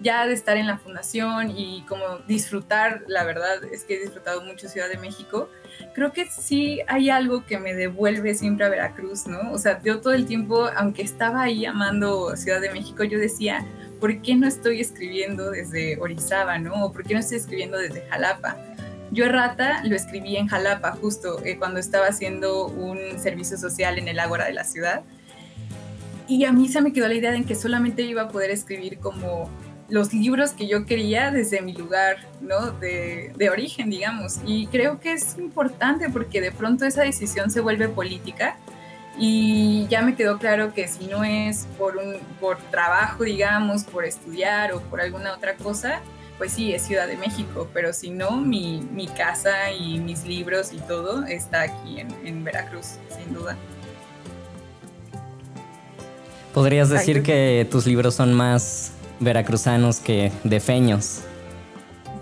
ya 0.00 0.26
de 0.26 0.32
estar 0.32 0.56
en 0.56 0.66
la 0.66 0.78
fundación 0.78 1.50
y 1.56 1.84
como 1.86 2.18
disfrutar, 2.26 3.04
la 3.06 3.24
verdad 3.24 3.62
es 3.70 3.84
que 3.84 3.94
he 3.94 4.00
disfrutado 4.00 4.42
mucho 4.42 4.68
Ciudad 4.68 4.88
de 4.88 4.96
México, 4.96 5.50
creo 5.94 6.12
que 6.12 6.26
sí 6.26 6.80
hay 6.86 7.10
algo 7.10 7.44
que 7.44 7.58
me 7.58 7.74
devuelve 7.74 8.34
siempre 8.34 8.64
a 8.64 8.70
Veracruz, 8.70 9.26
¿no? 9.26 9.52
O 9.52 9.58
sea, 9.58 9.80
yo 9.82 10.00
todo 10.00 10.14
el 10.14 10.26
tiempo, 10.26 10.68
aunque 10.76 11.02
estaba 11.02 11.42
ahí 11.42 11.66
amando 11.66 12.34
Ciudad 12.36 12.60
de 12.60 12.70
México, 12.70 13.04
yo 13.04 13.18
decía, 13.18 13.64
¿por 14.00 14.22
qué 14.22 14.34
no 14.34 14.48
estoy 14.48 14.80
escribiendo 14.80 15.50
desde 15.50 16.00
Orizaba, 16.00 16.58
¿no? 16.58 16.86
¿O 16.86 16.92
por 16.92 17.04
qué 17.04 17.14
no 17.14 17.20
estoy 17.20 17.36
escribiendo 17.36 17.76
desde 17.76 18.02
Jalapa? 18.08 18.56
Yo 19.12 19.28
Rata 19.28 19.82
lo 19.84 19.96
escribí 19.96 20.36
en 20.36 20.46
Jalapa 20.46 20.92
justo 20.92 21.44
eh, 21.44 21.58
cuando 21.58 21.80
estaba 21.80 22.06
haciendo 22.06 22.66
un 22.66 23.18
servicio 23.18 23.58
social 23.58 23.98
en 23.98 24.08
el 24.08 24.20
Ágora 24.20 24.46
de 24.46 24.52
la 24.52 24.64
ciudad. 24.64 25.02
Y 26.28 26.44
a 26.44 26.52
mí 26.52 26.68
se 26.68 26.80
me 26.80 26.92
quedó 26.92 27.08
la 27.08 27.14
idea 27.14 27.32
de 27.32 27.42
que 27.42 27.56
solamente 27.56 28.02
iba 28.02 28.22
a 28.22 28.28
poder 28.28 28.50
escribir 28.50 28.98
como 29.00 29.50
los 29.90 30.12
libros 30.14 30.52
que 30.52 30.66
yo 30.66 30.86
quería 30.86 31.30
desde 31.30 31.60
mi 31.60 31.74
lugar, 31.74 32.18
¿no? 32.40 32.70
De, 32.70 33.32
de, 33.36 33.50
origen, 33.50 33.90
digamos. 33.90 34.38
Y 34.46 34.66
creo 34.68 35.00
que 35.00 35.12
es 35.12 35.36
importante 35.38 36.08
porque 36.08 36.40
de 36.40 36.52
pronto 36.52 36.84
esa 36.84 37.02
decisión 37.02 37.50
se 37.50 37.60
vuelve 37.60 37.88
política 37.88 38.56
y 39.18 39.86
ya 39.88 40.02
me 40.02 40.14
quedó 40.14 40.38
claro 40.38 40.72
que 40.72 40.88
si 40.88 41.06
no 41.06 41.24
es 41.24 41.66
por, 41.76 41.96
un, 41.96 42.16
por 42.40 42.58
trabajo, 42.70 43.24
digamos, 43.24 43.84
por 43.84 44.04
estudiar 44.04 44.72
o 44.72 44.80
por 44.80 45.00
alguna 45.00 45.34
otra 45.34 45.56
cosa, 45.56 46.00
pues 46.38 46.52
sí, 46.52 46.72
es 46.72 46.82
Ciudad 46.82 47.06
de 47.06 47.18
México, 47.18 47.68
pero 47.74 47.92
si 47.92 48.10
no, 48.10 48.38
mi, 48.38 48.80
mi 48.92 49.08
casa 49.08 49.72
y 49.72 49.98
mis 49.98 50.24
libros 50.24 50.72
y 50.72 50.78
todo 50.78 51.26
está 51.26 51.62
aquí 51.62 52.00
en, 52.00 52.08
en 52.24 52.44
Veracruz, 52.44 52.94
sin 53.14 53.34
duda. 53.34 53.56
¿Podrías 56.54 56.88
decir 56.88 57.22
que 57.22 57.68
tus 57.70 57.86
libros 57.86 58.14
son 58.14 58.32
más 58.32 58.92
veracruzanos 59.20 60.00
que 60.00 60.32
de 60.42 60.60
feños? 60.60 61.22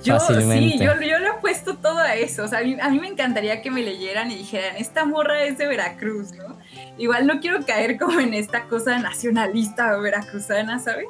Yo 0.04 0.20
sí, 0.20 0.78
yo, 0.78 1.00
yo 1.00 1.18
lo 1.18 1.28
he 1.28 1.40
puesto 1.40 1.76
todo 1.76 1.98
a 1.98 2.14
eso. 2.14 2.44
O 2.44 2.48
sea, 2.48 2.60
a 2.60 2.62
mí, 2.62 2.76
a 2.80 2.88
mí, 2.88 3.00
me 3.00 3.08
encantaría 3.08 3.60
que 3.62 3.70
me 3.70 3.82
leyeran 3.82 4.30
y 4.30 4.36
dijeran, 4.36 4.76
esta 4.76 5.04
morra 5.04 5.42
es 5.42 5.58
de 5.58 5.66
Veracruz, 5.66 6.32
¿no? 6.32 6.56
Igual 6.98 7.26
no 7.26 7.40
quiero 7.40 7.64
caer 7.66 7.98
como 7.98 8.20
en 8.20 8.32
esta 8.32 8.64
cosa 8.64 8.98
nacionalista 8.98 9.96
o 9.96 10.02
veracruzana, 10.02 10.78
¿sabes? 10.78 11.06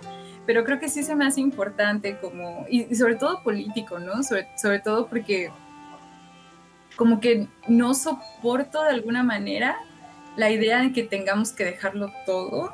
Pero 0.46 0.64
creo 0.64 0.78
que 0.78 0.88
sí 0.88 1.02
se 1.02 1.14
me 1.14 1.26
hace 1.26 1.42
importante 1.42 2.16
como, 2.18 2.64
y, 2.70 2.94
sobre 2.94 3.16
todo 3.16 3.42
político, 3.42 3.98
¿no? 3.98 4.22
Sobre, 4.22 4.48
sobre 4.56 4.80
todo 4.80 5.06
porque 5.06 5.50
como 6.96 7.20
que 7.20 7.46
no 7.68 7.94
soporto 7.94 8.82
de 8.82 8.90
alguna 8.90 9.22
manera 9.22 9.76
la 10.36 10.50
idea 10.50 10.80
de 10.80 10.92
que 10.92 11.02
tengamos 11.02 11.52
que 11.52 11.64
dejarlo 11.64 12.10
todo, 12.24 12.72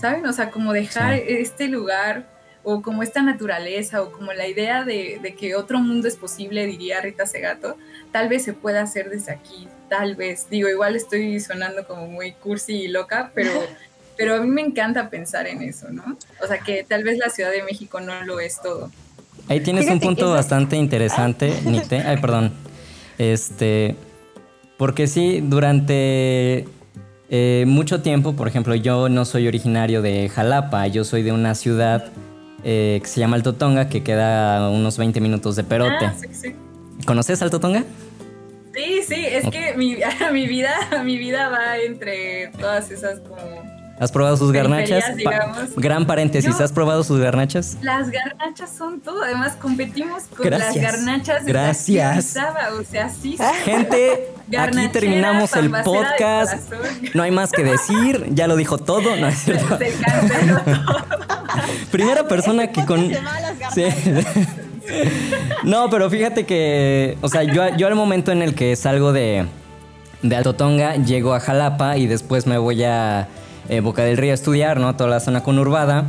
¿saben? 0.00 0.26
O 0.26 0.32
sea, 0.32 0.50
como 0.50 0.72
dejar 0.72 1.14
este 1.14 1.68
lugar 1.68 2.26
o 2.68 2.82
como 2.82 3.02
esta 3.04 3.22
naturaleza 3.22 4.02
o 4.02 4.10
como 4.10 4.32
la 4.32 4.48
idea 4.48 4.82
de, 4.82 5.34
que 5.38 5.54
otro 5.54 5.78
mundo 5.78 6.08
es 6.08 6.16
posible, 6.16 6.66
diría 6.66 7.00
Rita 7.00 7.24
Segato, 7.24 7.76
tal 8.10 8.28
vez 8.28 8.44
se 8.44 8.54
pueda 8.54 8.82
hacer 8.82 9.08
desde 9.08 9.32
aquí, 9.32 9.68
tal 9.88 10.16
vez. 10.16 10.48
Digo, 10.50 10.68
igual 10.68 10.96
estoy 10.96 11.38
sonando 11.38 11.86
como 11.86 12.08
muy 12.08 12.32
cursi 12.32 12.74
y 12.82 12.88
loca, 12.88 13.30
pero, 13.34 13.52
pero 14.16 14.34
a 14.34 14.40
mí 14.40 14.48
me 14.48 14.62
encanta 14.62 15.10
pensar 15.10 15.46
en 15.46 15.62
eso, 15.62 15.90
¿no? 15.90 16.18
O 16.42 16.46
sea, 16.48 16.58
que 16.58 16.82
tal 16.82 17.04
vez 17.04 17.18
la 17.18 17.30
Ciudad 17.30 17.52
de 17.52 17.62
México 17.62 18.00
no 18.00 18.24
lo 18.24 18.40
es 18.40 18.60
todo. 18.60 18.90
Ahí 19.48 19.60
tienes 19.60 19.88
un 19.88 20.00
punto 20.00 20.32
bastante 20.32 20.74
interesante, 20.74 21.52
Nite. 21.64 22.00
Ay, 22.00 22.16
perdón. 22.16 22.52
Este, 23.16 23.94
porque 24.76 25.06
sí, 25.06 25.40
durante 25.40 26.66
eh, 27.28 27.64
mucho 27.66 28.02
tiempo, 28.02 28.34
por 28.34 28.48
ejemplo, 28.48 28.74
yo 28.74 29.08
no 29.08 29.24
soy 29.24 29.48
originario 29.48 30.02
de 30.02 30.28
Jalapa, 30.28 30.86
yo 30.86 31.04
soy 31.04 31.22
de 31.22 31.32
una 31.32 31.54
ciudad 31.54 32.12
eh, 32.64 33.00
que 33.02 33.08
se 33.08 33.20
llama 33.20 33.36
Alto 33.36 33.54
Tonga, 33.54 33.88
que 33.88 34.02
queda 34.02 34.66
a 34.66 34.70
unos 34.70 34.98
20 34.98 35.20
minutos 35.20 35.56
de 35.56 35.64
Perote. 35.64 36.06
Ah, 36.06 36.14
sí, 36.18 36.28
sí. 36.32 36.54
¿Conoces 37.04 37.42
Alto 37.42 37.60
Tonga? 37.60 37.84
Sí, 38.74 39.00
sí, 39.06 39.24
es 39.26 39.48
que 39.48 39.74
mi, 39.76 39.96
mi, 40.32 40.46
vida, 40.46 40.74
mi 41.04 41.16
vida 41.16 41.48
va 41.48 41.78
entre 41.78 42.48
todas 42.58 42.90
esas 42.90 43.20
como 43.20 43.76
¿Has 43.98 44.12
probado 44.12 44.36
sus 44.36 44.52
garnachas? 44.52 45.04
gran 45.76 46.06
paréntesis, 46.06 46.60
¿has 46.60 46.72
probado 46.72 47.02
sus 47.02 47.18
garnachas? 47.18 47.78
Las 47.80 48.10
garnachas 48.10 48.70
son 48.70 49.00
todo, 49.00 49.22
además 49.22 49.56
competimos 49.56 50.24
con 50.24 50.50
las 50.50 50.74
garnachas 50.76 51.46
de 51.46 51.52
Gracias. 51.52 52.36
o 52.78 52.84
sea, 52.84 53.08
sí. 53.08 53.38
Gente, 53.64 54.34
aquí 54.56 54.88
terminamos 54.88 55.54
el 55.56 55.70
podcast. 55.70 56.72
No 57.14 57.22
hay 57.22 57.30
más 57.30 57.52
que 57.52 57.64
decir, 57.64 58.26
ya 58.30 58.46
lo 58.46 58.56
dijo 58.56 58.78
todo, 58.78 59.16
no 59.16 59.28
es 59.28 59.38
cierto. 59.38 59.78
Se 59.78 59.92
todo. 59.92 61.04
Primera 61.90 62.28
persona 62.28 62.68
que 62.68 62.84
con 62.84 63.10
No, 65.64 65.90
pero 65.90 66.10
fíjate 66.10 66.44
que, 66.44 67.16
o 67.22 67.28
sea, 67.28 67.42
yo, 67.42 67.76
yo 67.76 67.86
al 67.86 67.94
momento 67.94 68.30
en 68.32 68.42
el 68.42 68.54
que 68.54 68.76
salgo 68.76 69.12
de 69.12 69.46
de 70.22 70.36
Alto 70.36 70.54
Tonga, 70.54 70.96
llego 70.96 71.34
a 71.34 71.40
Jalapa 71.40 71.96
y 71.96 72.06
después 72.06 72.46
me 72.46 72.58
voy 72.58 72.84
a 72.84 73.28
eh, 73.68 73.80
Boca 73.80 74.02
del 74.02 74.16
Río 74.16 74.32
a 74.32 74.34
estudiar, 74.34 74.80
¿no? 74.80 74.96
Toda 74.96 75.10
la 75.10 75.20
zona 75.20 75.42
conurbada. 75.42 76.04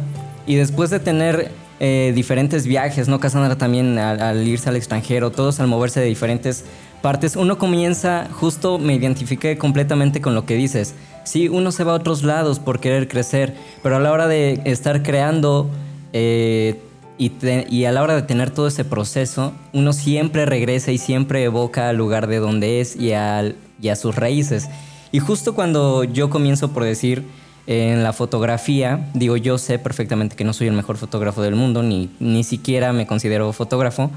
Y 0.45 0.56
después 0.56 0.89
de 0.89 1.00
tener 1.00 1.52
eh, 1.80 2.12
diferentes 2.15 2.65
viajes, 2.65 3.08
¿no? 3.08 3.19
Cassandra 3.19 3.58
también 3.58 3.97
al, 3.97 4.47
irse 4.47 4.69
al 4.69 4.76
extranjero, 4.76 5.32
todos 5.32 5.60
al 5.60 5.67
moverse 5.67 6.00
de 6.00 6.06
diferentes 6.06 6.65
partes, 7.02 7.36
uno 7.36 7.58
comienza, 7.58 8.28
justo 8.32 8.80
me 8.80 8.94
identifiqué 8.94 9.58
completamente 9.58 10.22
con 10.22 10.36
lo 10.36 10.46
que 10.46 10.56
dices. 10.56 10.96
Sí, 11.24 11.50
uno 11.50 11.72
se 11.72 11.84
va 11.84 11.94
a 11.94 11.96
otros 11.96 12.24
lados 12.24 12.60
por 12.60 12.80
querer 12.80 13.08
crecer, 13.08 13.56
pero 13.84 13.98
a 13.98 14.00
la 14.00 14.12
hora 14.12 14.28
de 14.28 14.62
estar 14.66 15.04
creando 15.04 15.70
eh, 16.14 16.80
y, 17.18 17.86
a 17.86 17.92
la 17.92 18.04
hora 18.04 18.16
de 18.16 18.22
tener 18.22 18.52
todo 18.52 18.68
ese 18.68 18.86
proceso, 18.86 19.54
uno 19.74 19.92
siempre 19.94 20.46
regresa 20.46 20.92
y 20.92 20.98
siempre 20.98 21.44
evoca 21.44 21.90
al 21.90 21.98
lugar 21.98 22.28
de 22.28 22.38
donde 22.38 22.80
es 22.80 22.96
y, 22.96 23.14
a 23.14 23.54
sus 23.96 24.16
raíces. 24.16 24.70
Y 25.12 25.20
justo 25.20 25.56
cuando 25.56 26.04
yo 26.04 26.30
comienzo 26.30 26.72
por 26.72 26.84
decir, 26.84 27.26
en 27.66 28.04
la 28.04 28.14
fotografía, 28.14 29.10
digo, 29.14 29.36
yo 29.36 29.58
sé 29.58 29.80
perfectamente 29.80 30.36
que 30.38 30.46
no 30.46 30.54
soy 30.54 30.68
el 30.68 30.74
mejor 30.74 30.96
fotógrafo 30.96 31.42
del 31.42 31.56
mundo, 31.56 31.84
ni, 31.84 32.10
ni 32.20 32.44
siquiera 32.46 32.94
me 32.94 33.06
considero 33.06 33.52
fotógrafo, 33.52 34.10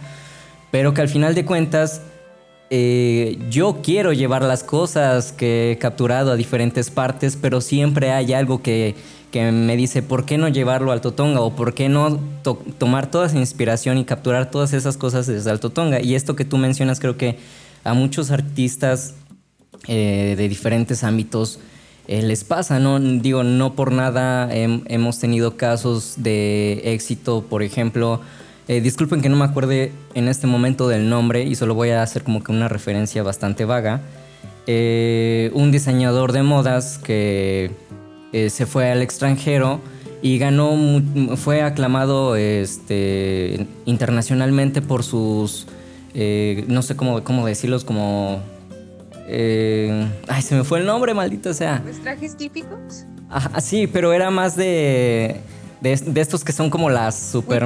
pero 0.70 0.94
que 0.94 1.00
al 1.00 1.08
final 1.08 1.34
de 1.34 1.44
cuentas 1.44 2.02
eh, 2.72 3.36
yo 3.50 3.80
quiero 3.82 4.12
llevar 4.12 4.44
las 4.44 4.62
cosas 4.62 5.32
que 5.32 5.72
he 5.72 5.78
capturado 5.78 6.30
a 6.30 6.36
diferentes 6.36 6.88
partes, 6.88 7.36
pero 7.36 7.60
siempre 7.60 8.12
hay 8.12 8.32
algo 8.32 8.62
que, 8.62 8.94
me 9.32 9.76
dice, 9.76 10.02
¿por 10.02 10.24
qué 10.24 10.38
no 10.38 10.46
llevarlo 10.46 10.92
al 10.92 11.00
Totonga? 11.00 11.40
¿O 11.40 11.56
por 11.56 11.74
qué 11.74 11.88
no 11.88 12.20
tomar 12.78 13.10
toda 13.10 13.26
esa 13.26 13.38
inspiración 13.38 13.98
y 13.98 14.04
capturar 14.04 14.52
todas 14.52 14.72
esas 14.72 14.96
cosas 14.96 15.26
desde 15.26 15.50
Alto 15.50 15.70
Tonga? 15.70 16.00
Y 16.00 16.14
esto 16.14 16.36
que 16.36 16.44
tú 16.44 16.58
mencionas 16.58 17.00
creo 17.00 17.16
que 17.16 17.38
a 17.82 17.92
muchos 17.92 18.30
artistas 18.30 19.14
eh, 19.88 20.34
de 20.36 20.48
diferentes 20.48 21.02
ámbitos 21.02 21.58
eh, 22.06 22.22
les 22.22 22.44
pasa, 22.44 22.78
¿no? 22.78 23.00
Digo, 23.00 23.42
no 23.42 23.74
por 23.74 23.90
nada 23.90 24.48
hemos 24.52 25.18
tenido 25.18 25.56
casos 25.56 26.14
de 26.18 26.82
éxito, 26.84 27.44
por 27.48 27.64
ejemplo. 27.64 28.20
Eh, 28.70 28.80
disculpen 28.80 29.20
que 29.20 29.28
no 29.28 29.36
me 29.36 29.44
acuerde 29.44 29.90
en 30.14 30.28
este 30.28 30.46
momento 30.46 30.86
del 30.86 31.10
nombre 31.10 31.42
y 31.42 31.56
solo 31.56 31.74
voy 31.74 31.90
a 31.90 32.04
hacer 32.04 32.22
como 32.22 32.44
que 32.44 32.52
una 32.52 32.68
referencia 32.68 33.24
bastante 33.24 33.64
vaga. 33.64 34.00
Eh, 34.68 35.50
un 35.54 35.72
diseñador 35.72 36.30
de 36.30 36.44
modas 36.44 36.96
que 36.96 37.72
se 38.32 38.66
fue 38.66 38.92
al 38.92 39.02
extranjero 39.02 39.80
y 40.22 40.38
ganó, 40.38 41.02
fue 41.34 41.62
aclamado 41.62 42.36
este, 42.36 43.66
internacionalmente 43.86 44.82
por 44.82 45.02
sus, 45.02 45.66
no 46.14 46.82
sé 46.82 46.94
cómo, 46.94 47.24
cómo 47.24 47.44
decirlos, 47.46 47.82
como 47.82 48.40
eh, 49.26 50.06
ay, 50.28 50.42
se 50.42 50.54
me 50.54 50.62
fue 50.62 50.78
el 50.78 50.86
nombre, 50.86 51.12
maldito 51.12 51.52
sea. 51.54 51.82
¿Los 51.84 51.98
trajes 51.98 52.36
típicos? 52.36 53.04
Ajá, 53.28 53.60
sí, 53.60 53.88
pero 53.88 54.12
era 54.12 54.30
más 54.30 54.54
de, 54.54 55.40
de, 55.80 56.20
estos 56.20 56.44
que 56.44 56.52
son 56.52 56.70
como 56.70 56.88
las 56.88 57.18
super... 57.18 57.64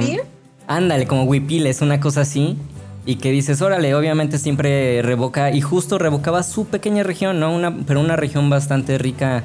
Ándale, 0.67 1.07
como 1.07 1.23
huipiles, 1.23 1.81
una 1.81 1.99
cosa 1.99 2.21
así. 2.21 2.57
Y 3.05 3.17
que 3.17 3.31
dices, 3.31 3.61
órale, 3.61 3.93
obviamente 3.93 4.39
siempre 4.39 5.03
revoca, 5.03 5.51
y 5.51 5.61
justo 5.61 5.99
revocaba 5.99 6.41
su 6.41 6.65
pequeña 6.65 7.03
región, 7.03 7.39
¿no? 7.39 7.53
Una, 7.53 7.85
pero 7.85 7.99
una 7.99 8.15
región 8.15 8.49
bastante 8.49 8.97
rica 8.97 9.43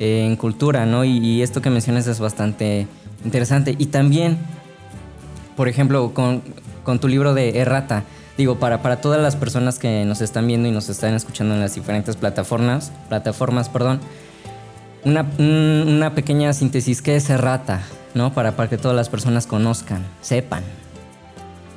eh, 0.00 0.24
en 0.26 0.36
cultura, 0.36 0.86
¿no? 0.86 1.04
Y, 1.04 1.18
y, 1.18 1.42
esto 1.42 1.60
que 1.60 1.68
mencionas 1.68 2.06
es 2.06 2.20
bastante 2.20 2.86
interesante. 3.22 3.76
Y 3.78 3.86
también, 3.86 4.38
por 5.56 5.68
ejemplo, 5.68 6.14
con, 6.14 6.42
con 6.84 7.00
tu 7.00 7.08
libro 7.08 7.34
de 7.34 7.58
Errata, 7.58 8.04
digo, 8.38 8.58
para, 8.58 8.80
para 8.80 9.00
todas 9.00 9.20
las 9.20 9.36
personas 9.36 9.78
que 9.78 10.06
nos 10.06 10.22
están 10.22 10.46
viendo 10.46 10.68
y 10.68 10.70
nos 10.70 10.88
están 10.88 11.14
escuchando 11.14 11.54
en 11.54 11.60
las 11.60 11.74
diferentes 11.74 12.16
plataformas, 12.16 12.92
plataformas, 13.10 13.68
perdón, 13.68 14.00
una, 15.04 15.22
una 15.38 16.14
pequeña 16.14 16.52
síntesis, 16.52 17.02
¿qué 17.02 17.16
es 17.16 17.30
Errata? 17.30 17.82
¿No? 18.14 18.34
Para, 18.34 18.52
para 18.56 18.68
que 18.68 18.78
todas 18.78 18.96
las 18.96 19.08
personas 19.08 19.46
conozcan, 19.46 20.04
sepan. 20.20 20.62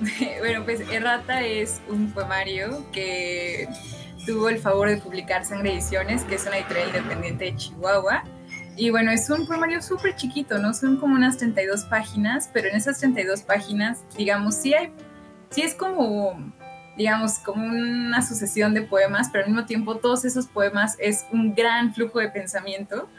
Bueno, 0.40 0.64
pues 0.66 0.82
Errata 0.92 1.42
es 1.42 1.82
un 1.90 2.12
poemario 2.12 2.86
que 2.92 3.68
tuvo 4.26 4.50
el 4.50 4.60
favor 4.60 4.90
de 4.90 4.98
publicar 4.98 5.46
Sangre 5.46 5.74
Ediciones, 5.74 6.24
que 6.24 6.36
es 6.36 6.46
una 6.46 6.58
editorial 6.58 6.90
independiente 6.90 7.46
de 7.46 7.56
Chihuahua. 7.56 8.24
Y 8.78 8.90
bueno, 8.90 9.12
es 9.12 9.30
un 9.30 9.48
poemario 9.48 9.82
súper 9.82 10.16
chiquito, 10.16 10.60
¿no? 10.60 10.74
Son 10.74 10.98
como 10.98 11.16
unas 11.16 11.38
32 11.38 11.86
páginas, 11.86 12.50
pero 12.54 12.68
en 12.68 12.76
esas 12.76 13.00
32 13.00 13.42
páginas, 13.44 14.04
digamos, 14.18 14.56
sí 14.56 14.74
hay 14.74 14.92
sí 15.56 15.62
es 15.62 15.74
como, 15.74 16.52
digamos, 16.98 17.40
como 17.40 17.66
una 17.66 18.22
sucesión 18.22 18.74
de 18.74 18.82
poemas, 18.82 19.30
pero 19.32 19.44
al 19.44 19.52
mismo 19.52 19.66
tiempo 19.66 19.98
todos 19.98 20.26
esos 20.26 20.48
poemas 20.48 20.96
es 21.00 21.26
un 21.32 21.54
gran 21.54 21.94
flujo 21.94 22.20
de 22.20 22.30
pensamiento 22.30 23.10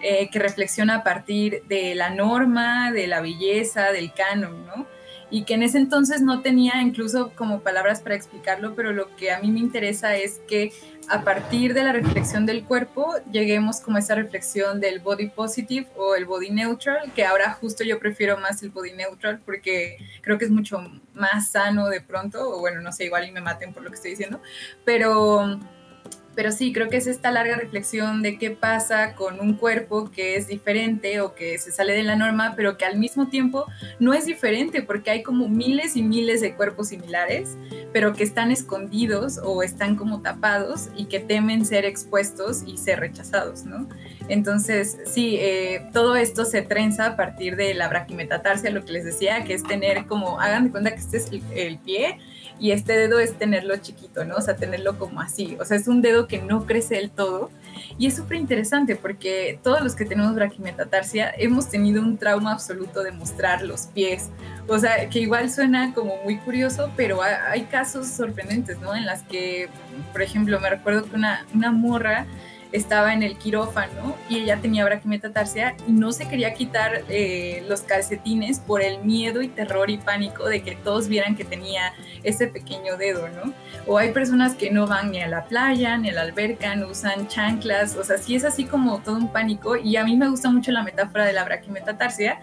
eh, 0.00 0.28
que 0.30 0.38
reflexiona 0.38 0.96
a 0.96 1.04
partir 1.04 1.62
de 1.68 1.94
la 1.94 2.10
norma, 2.10 2.92
de 2.92 3.06
la 3.06 3.20
belleza, 3.20 3.92
del 3.92 4.12
canon, 4.12 4.66
¿no? 4.66 4.86
Y 5.30 5.44
que 5.44 5.54
en 5.54 5.62
ese 5.62 5.78
entonces 5.78 6.22
no 6.22 6.40
tenía 6.40 6.80
incluso 6.82 7.32
como 7.34 7.60
palabras 7.60 8.00
para 8.00 8.14
explicarlo, 8.14 8.74
pero 8.74 8.92
lo 8.92 9.14
que 9.16 9.32
a 9.32 9.40
mí 9.40 9.50
me 9.50 9.60
interesa 9.60 10.16
es 10.16 10.40
que 10.46 10.72
a 11.08 11.22
partir 11.22 11.74
de 11.74 11.84
la 11.84 11.92
reflexión 11.92 12.46
del 12.46 12.64
cuerpo 12.64 13.14
lleguemos 13.30 13.80
como 13.80 13.98
esa 13.98 14.14
reflexión 14.14 14.80
del 14.80 15.00
body 15.00 15.28
positive 15.28 15.86
o 15.96 16.14
el 16.14 16.24
body 16.24 16.50
neutral, 16.50 17.12
que 17.14 17.24
ahora 17.24 17.52
justo 17.52 17.84
yo 17.84 17.98
prefiero 17.98 18.38
más 18.38 18.62
el 18.62 18.70
body 18.70 18.92
neutral 18.92 19.40
porque 19.44 19.98
creo 20.20 20.38
que 20.38 20.44
es 20.44 20.50
mucho 20.50 20.80
más 21.14 21.50
sano 21.50 21.88
de 21.88 22.00
pronto, 22.00 22.50
o 22.50 22.60
bueno, 22.60 22.80
no 22.80 22.92
sé, 22.92 23.04
igual 23.04 23.26
y 23.26 23.32
me 23.32 23.40
maten 23.40 23.72
por 23.72 23.82
lo 23.82 23.90
que 23.90 23.96
estoy 23.96 24.12
diciendo, 24.12 24.40
pero 24.84 25.58
pero 26.36 26.52
sí, 26.52 26.72
creo 26.72 26.90
que 26.90 26.98
es 26.98 27.06
esta 27.06 27.30
larga 27.30 27.56
reflexión 27.56 28.22
de 28.22 28.38
qué 28.38 28.50
pasa 28.50 29.14
con 29.14 29.40
un 29.40 29.54
cuerpo 29.54 30.10
que 30.10 30.36
es 30.36 30.46
diferente 30.46 31.20
o 31.22 31.34
que 31.34 31.58
se 31.58 31.72
sale 31.72 31.94
de 31.94 32.02
la 32.02 32.14
norma, 32.14 32.52
pero 32.54 32.76
que 32.76 32.84
al 32.84 32.98
mismo 32.98 33.28
tiempo 33.28 33.64
no 33.98 34.12
es 34.12 34.26
diferente 34.26 34.82
porque 34.82 35.10
hay 35.10 35.22
como 35.22 35.48
miles 35.48 35.96
y 35.96 36.02
miles 36.02 36.42
de 36.42 36.54
cuerpos 36.54 36.88
similares, 36.88 37.56
pero 37.90 38.12
que 38.12 38.22
están 38.22 38.50
escondidos 38.50 39.40
o 39.42 39.62
están 39.62 39.96
como 39.96 40.20
tapados 40.20 40.90
y 40.94 41.06
que 41.06 41.20
temen 41.20 41.64
ser 41.64 41.86
expuestos 41.86 42.62
y 42.66 42.76
ser 42.76 43.00
rechazados, 43.00 43.64
¿no? 43.64 43.88
Entonces, 44.28 44.98
sí, 45.06 45.36
eh, 45.40 45.88
todo 45.94 46.16
esto 46.16 46.44
se 46.44 46.60
trenza 46.60 47.06
a 47.06 47.16
partir 47.16 47.56
de 47.56 47.72
la 47.72 47.88
braquimetatarsia, 47.88 48.70
lo 48.70 48.84
que 48.84 48.92
les 48.92 49.04
decía, 49.04 49.42
que 49.44 49.54
es 49.54 49.62
tener 49.62 50.04
como, 50.06 50.38
hagan 50.38 50.64
de 50.64 50.70
cuenta 50.70 50.90
que 50.90 51.00
este 51.00 51.16
es 51.16 51.30
el 51.54 51.78
pie 51.78 52.18
y 52.58 52.70
este 52.70 52.94
dedo 52.94 53.18
es 53.18 53.38
tenerlo 53.38 53.76
chiquito, 53.76 54.24
¿no? 54.24 54.36
O 54.36 54.40
sea, 54.40 54.56
tenerlo 54.56 54.98
como 54.98 55.20
así. 55.20 55.56
O 55.60 55.64
sea, 55.64 55.76
es 55.76 55.88
un 55.88 56.00
dedo 56.00 56.26
que 56.26 56.40
no 56.40 56.66
crece 56.66 56.96
del 56.96 57.10
todo. 57.10 57.50
Y 57.98 58.06
es 58.06 58.16
súper 58.16 58.38
interesante 58.38 58.96
porque 58.96 59.58
todos 59.62 59.82
los 59.82 59.94
que 59.94 60.04
tenemos 60.04 60.34
braquimetatarsia 60.34 61.32
hemos 61.36 61.68
tenido 61.68 62.02
un 62.02 62.16
trauma 62.16 62.52
absoluto 62.52 63.02
de 63.02 63.12
mostrar 63.12 63.62
los 63.62 63.86
pies. 63.86 64.30
O 64.66 64.78
sea, 64.78 65.08
que 65.08 65.20
igual 65.20 65.50
suena 65.50 65.92
como 65.92 66.16
muy 66.24 66.38
curioso, 66.38 66.90
pero 66.96 67.20
hay 67.22 67.62
casos 67.64 68.06
sorprendentes, 68.08 68.78
¿no? 68.80 68.94
En 68.94 69.06
las 69.06 69.22
que, 69.22 69.68
por 70.12 70.22
ejemplo, 70.22 70.58
me 70.60 70.70
recuerdo 70.70 71.04
que 71.04 71.14
una, 71.14 71.46
una 71.54 71.70
morra 71.72 72.26
estaba 72.76 73.14
en 73.14 73.22
el 73.22 73.36
quirófano 73.38 74.16
y 74.28 74.38
ella 74.40 74.58
tenía 74.60 74.84
braquimetatarsia 74.84 75.76
y 75.86 75.92
no 75.92 76.12
se 76.12 76.28
quería 76.28 76.52
quitar 76.54 77.04
eh, 77.08 77.64
los 77.68 77.80
calcetines 77.80 78.60
por 78.60 78.82
el 78.82 78.98
miedo 79.02 79.40
y 79.42 79.48
terror 79.48 79.88
y 79.90 79.96
pánico 79.96 80.48
de 80.48 80.62
que 80.62 80.76
todos 80.76 81.08
vieran 81.08 81.36
que 81.36 81.44
tenía 81.44 81.94
ese 82.22 82.46
pequeño 82.48 82.96
dedo, 82.96 83.28
¿no? 83.28 83.54
O 83.86 83.98
hay 83.98 84.12
personas 84.12 84.54
que 84.54 84.70
no 84.70 84.86
van 84.86 85.10
ni 85.10 85.20
a 85.20 85.28
la 85.28 85.46
playa, 85.46 85.96
ni 85.96 86.10
a 86.10 86.12
la 86.12 86.22
alberca, 86.22 86.76
no 86.76 86.88
usan 86.88 87.28
chanclas, 87.28 87.96
o 87.96 88.04
sea, 88.04 88.18
sí 88.18 88.36
es 88.36 88.44
así 88.44 88.64
como 88.64 88.98
todo 88.98 89.16
un 89.16 89.32
pánico 89.32 89.76
y 89.76 89.96
a 89.96 90.04
mí 90.04 90.16
me 90.16 90.28
gusta 90.28 90.50
mucho 90.50 90.70
la 90.72 90.82
metáfora 90.82 91.24
de 91.24 91.32
la 91.32 91.44
braquimetatarsia 91.44 92.40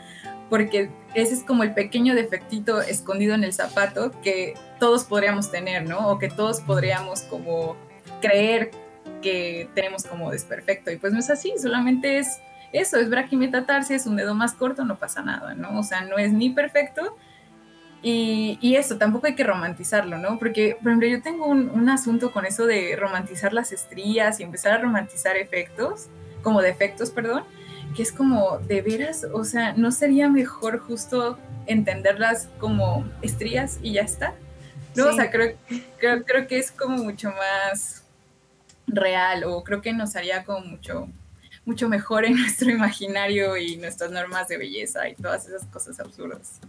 porque 0.50 0.89
ese 1.13 1.34
es 1.34 1.43
como 1.43 1.63
el 1.63 1.74
pequeño 1.74 2.15
defectito 2.15 2.82
escondido 2.82 3.34
en 3.36 3.43
el 3.43 3.54
zapato 3.54 4.12
que 4.22 4.56
todos 4.80 5.04
podríamos 5.04 5.52
tener, 5.52 5.88
¿no? 5.88 6.10
O 6.10 6.19
que 6.19 6.30
todos 6.30 6.62
podríamos 6.62 7.22
como 7.22 7.76
creer 8.22 8.72
que 9.24 9.70
tenemos 9.74 10.04
como 10.04 10.30
desperfecto. 10.30 10.92
Y 10.92 10.98
pues 10.98 11.14
no 11.14 11.20
es 11.20 11.30
así, 11.32 11.54
solamente 11.58 12.20
es 12.20 12.40
eso, 12.74 12.98
es 12.98 13.10
braquimetatarsia, 13.10 13.96
es 13.96 14.06
un 14.06 14.16
dedo 14.16 14.36
más 14.36 14.54
corto, 14.54 14.84
no 14.84 14.98
pasa 14.98 15.22
nada, 15.22 15.56
¿no? 15.56 15.80
O 15.80 15.84
sea, 15.84 16.02
no 16.02 16.18
es 16.18 16.34
ni 16.34 16.50
perfecto. 16.50 17.18
Y, 18.02 18.58
y 18.62 18.76
eso, 18.76 18.98
tampoco 18.98 19.28
hay 19.28 19.36
que 19.36 19.46
romantizarlo, 19.46 20.18
¿no? 20.18 20.38
Porque, 20.38 20.76
por 20.82 20.90
ejemplo, 20.90 21.08
yo 21.08 21.22
tengo 21.22 21.46
un, 21.48 21.70
un, 21.70 21.90
asunto 21.90 22.34
con 22.34 22.46
eso 22.46 22.66
de 22.66 22.98
romantizar 22.98 23.54
las 23.54 23.72
estrías 23.72 24.40
y 24.40 24.44
empezar 24.44 24.74
a 24.74 24.78
romantizar 24.80 25.38
efectos, 25.38 26.10
como 26.42 26.62
defectos, 26.62 27.12
perdón, 27.12 27.46
que 27.96 28.04
es 28.04 28.12
como, 28.12 28.58
de 28.58 28.82
veras, 28.82 29.26
o 29.32 29.46
sea, 29.46 29.74
¿no 29.74 29.92
sería 29.92 30.28
mejor 30.28 30.80
justo 30.80 31.38
entenderlas 31.66 32.50
como 32.60 33.06
estrías 33.22 33.80
y 33.82 33.94
ya 33.94 34.02
está? 34.02 34.34
No, 34.96 35.08
o 35.08 35.14
sea, 35.14 35.32
creo, 35.32 35.56
creo, 35.98 36.24
creo 36.24 36.48
que 36.48 36.60
es 36.60 36.72
como 36.72 36.98
mucho 36.98 37.32
más 37.32 38.03
real 38.88 39.43
o 39.46 39.63
creo 39.63 39.82
que 39.82 39.93
nos 39.93 40.15
haría 40.15 40.43
como 40.43 40.65
mucho, 40.65 41.08
mucho 41.65 41.89
mejor 41.89 42.26
en 42.26 42.36
nuestro 42.39 42.69
imaginario 42.69 43.58
y 43.58 43.78
nuestras 43.78 44.12
normas 44.12 44.48
de 44.48 44.58
belleza 44.58 45.08
y 45.10 45.15
todas 45.15 45.48
esas 45.48 45.65
cosas 45.67 46.00
absurdas. 46.00 46.60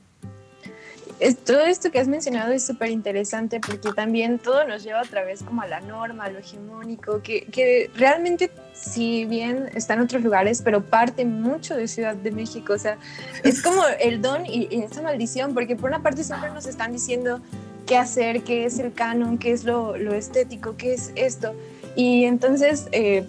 todo 1.45 1.61
esto 1.61 1.91
que 1.91 1.99
has 1.99 2.09
mencionado 2.09 2.53
es 2.53 2.65
súper 2.65 2.91
interesante 2.91 3.61
porque 3.61 3.93
también 3.93 4.39
todo 4.39 4.67
nos 4.67 4.83
lleva 4.83 5.03
otra 5.03 5.25
vez 5.25 5.43
como 5.43 5.63
a 5.63 5.67
la 5.67 5.81
norma, 5.81 6.25
a 6.25 6.31
lo 6.31 6.39
hegemónico, 6.39 7.23
que, 7.23 7.47
que, 7.47 7.91
realmente 7.95 8.51
si 8.73 9.25
bien 9.25 9.71
está 9.75 9.95
en 9.95 10.01
otros 10.01 10.23
lugares, 10.23 10.63
pero 10.63 10.85
parte 10.85 11.25
mucho 11.25 11.77
de 11.77 11.89
Ciudad 11.89 12.17
de 12.17 12.33
México, 12.33 12.73
o 12.73 12.79
sea, 12.79 12.99
es 13.43 13.63
como 13.63 13.83
el 14.01 14.21
don 14.21 14.45
y, 14.47 14.69
y 14.71 14.83
esa 14.83 15.03
maldición, 15.03 15.55
porque 15.55 15.77
por 15.77 15.91
una 15.91 16.03
parte 16.03 16.25
siempre 16.25 16.51
nos 16.51 16.67
están 16.67 16.93
diciendo 16.93 17.41
qué 17.87 17.97
hacer, 17.97 18.43
qué 18.43 18.65
es 18.65 18.79
el 18.79 18.93
canon, 18.93 19.39
qué 19.39 19.53
es 19.53 19.65
lo, 19.65 19.97
lo 19.97 20.15
estético, 20.15 20.77
qué 20.77 20.95
es 20.95 21.13
esto, 21.15 21.55
y 21.97 22.25
entonces, 22.25 22.89
eh, 22.93 23.25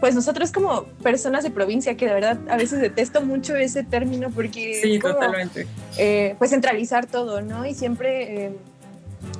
pues 0.00 0.14
nosotros 0.14 0.52
como 0.52 0.84
personas 1.02 1.42
de 1.44 1.50
provincia, 1.50 1.96
que 1.96 2.06
de 2.06 2.14
verdad 2.14 2.38
a 2.48 2.56
veces 2.56 2.80
detesto 2.80 3.20
mucho 3.22 3.56
ese 3.56 3.82
término 3.82 4.30
porque 4.30 4.80
sí, 4.80 4.98
totalmente. 4.98 5.66
Eh, 5.98 6.34
pues 6.38 6.50
centralizar 6.50 7.06
todo, 7.06 7.40
¿no? 7.40 7.66
Y 7.66 7.74
siempre 7.74 8.46
eh, 8.46 8.52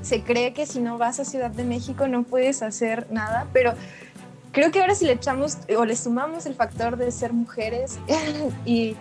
se 0.03 0.23
cree 0.23 0.53
que 0.53 0.67
si 0.67 0.81
no 0.81 0.99
vas 0.99 1.21
a 1.21 1.25
Ciudad 1.25 1.51
de 1.51 1.65
México 1.65 2.09
no 2.09 2.25
puedes 2.25 2.63
hacer 2.63 3.07
nada, 3.11 3.47
pero 3.53 3.75
creo 4.53 4.71
que 4.71 4.81
ahora 4.81 4.95
si 4.95 5.05
le 5.05 5.13
echamos 5.13 5.59
o 5.77 5.85
le 5.85 5.97
sumamos 5.97 6.47
el 6.47 6.55
factor 6.55 6.97
de 6.97 7.11
ser 7.11 7.33
mujeres 7.33 7.99
y 8.65 8.97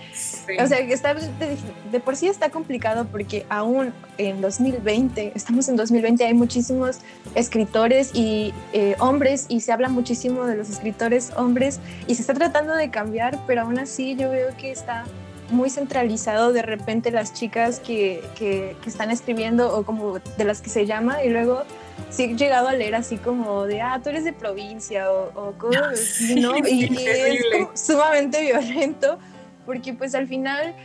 o 0.62 0.68
sea 0.68 0.86
que 0.86 0.94
está 0.94 1.14
de, 1.14 2.00
por 2.00 2.16
sí 2.16 2.28
está 2.28 2.50
complicado 2.50 3.06
porque 3.06 3.46
aún 3.50 3.94
en 4.18 4.42
2020 4.42 5.34
estamos 5.36 5.68
en 5.70 5.76
2020 5.76 6.26
hay 6.26 6.34
muchísimos 6.34 7.00
escritores 7.36 8.12
y 8.14 8.54
eh, 8.74 8.96
hombres 9.00 9.46
y 9.50 9.62
se 9.62 9.72
habla 9.72 9.90
muchísimo 9.90 10.46
de 10.46 10.56
los 10.56 10.70
escritores 10.70 11.32
hombres 11.36 11.80
y 12.08 12.16
se 12.16 12.22
está 12.22 12.34
tratando 12.34 12.76
de 12.76 12.90
cambiar 12.90 13.40
pero 13.48 13.62
aún 13.62 13.80
así 13.80 14.16
yo 14.16 14.30
veo 14.30 14.56
que 14.58 14.72
está 14.72 15.06
muy 15.50 15.70
centralizado 15.70 16.52
de 16.52 16.62
repente 16.62 17.12
las 17.12 17.34
chicas 17.34 17.80
que, 17.80 18.24
que, 18.36 18.76
que 18.82 18.90
están 18.90 19.12
escribiendo 19.12 19.76
o 19.76 19.84
como 19.84 20.20
de 20.20 20.44
las 20.44 20.62
que 20.62 20.70
se 20.70 20.86
llama 20.86 21.24
y 21.24 21.30
luego 21.30 21.64
sí 22.10 22.24
he 22.24 22.36
llegado 22.36 22.68
a 22.68 22.74
leer 22.74 22.96
así 22.96 23.18
como 23.18 23.66
de, 23.66 23.82
ah, 23.82 24.00
tú 24.04 24.10
eres 24.10 24.24
de 24.24 24.34
provincia 24.34 25.12
o, 25.12 25.54
cosas 25.58 25.94
así, 25.94 26.36
¿no? 26.40 26.58
Y, 26.58 26.86
es 26.96 27.80
sumamente 27.82 28.42
violento 28.42 29.20
porque 29.66 29.94
pues 29.94 30.16
al 30.16 30.28
final 30.28 30.76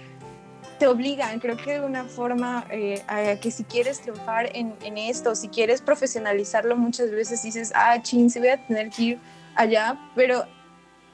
te 0.79 0.87
obligan, 0.89 1.39
creo 1.39 1.57
que 1.57 1.75
de 1.75 1.87
una 1.87 2.05
forma 2.05 2.67
eh, 2.71 3.03
a 3.07 3.37
que 3.37 3.51
si 3.51 3.63
quieres 3.63 4.01
triunfar 4.01 4.51
en, 4.57 4.75
en, 4.83 4.99
esto, 4.99 5.35
si 5.37 5.49
quieres 5.49 5.81
profesionalizarlo 5.81 6.77
muchas 6.77 7.11
veces 7.11 7.43
dices, 7.43 7.73
ah, 7.75 8.01
chin, 8.03 8.31
se 8.31 8.41
voy 8.41 8.49
a 8.49 8.67
tener 8.67 8.91
que 8.91 9.03
ir 9.03 9.19
allá, 9.55 9.97
pero 10.17 10.45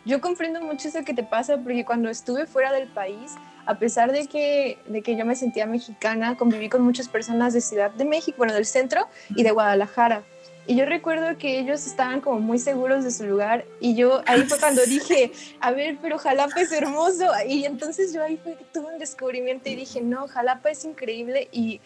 yo 0.09 0.23
comprendo 0.23 0.62
mucho 0.62 0.88
eso 0.88 1.05
que 1.05 1.12
te 1.12 1.23
pasa 1.23 1.59
porque 1.59 1.85
cuando 1.85 2.09
estuve 2.09 2.47
fuera 2.47 2.73
del 2.73 2.88
país, 2.88 3.35
a 3.66 3.79
pesar 3.79 4.11
de 4.11 4.27
que, 4.27 4.79
de 4.87 5.03
que 5.03 5.16
yo 5.16 5.27
me 5.27 5.37
sentía 5.37 5.66
mexicana, 5.66 6.35
conviví 6.38 6.71
con 6.71 6.81
muchas 6.81 7.09
personas 7.09 7.53
de 7.53 7.61
Ciudad 7.61 7.90
de 7.90 8.07
México, 8.07 8.38
bueno, 8.38 8.55
del 8.55 8.64
centro 8.64 9.07
y 9.37 9.42
de 9.42 9.51
Guadalajara. 9.51 10.23
Y 10.66 10.77
yo 10.77 10.87
recuerdo 10.87 11.37
que 11.37 11.59
ellos 11.59 11.87
estaban 11.87 12.23
como 12.23 12.40
muy 12.40 12.59
seguros 12.59 13.05
de 13.05 13.11
su 13.11 13.27
lugar 13.27 13.66
y 13.81 13.97
yo 13.97 14.23
ahí 14.25 14.44
fue 14.44 14.59
cuando 14.59 14.83
dije, 14.87 15.31
a 15.61 15.73
ver, 15.73 15.99
pero 16.01 16.16
Jalapa 16.16 16.59
es 16.59 16.73
hermoso. 16.73 17.27
Y 17.47 17.66
entonces 17.66 18.14
yo 18.14 18.25
ahí 18.25 18.38
fue 18.38 18.57
que 18.57 18.64
tuve 18.64 18.94
un 18.94 18.99
descubrimiento 18.99 19.68
y 19.68 19.77
dije, 19.77 20.01
no, 20.01 20.27
Jalapa 20.27 20.71
es 20.71 20.87
increíble 20.87 21.49
y, 21.53 21.83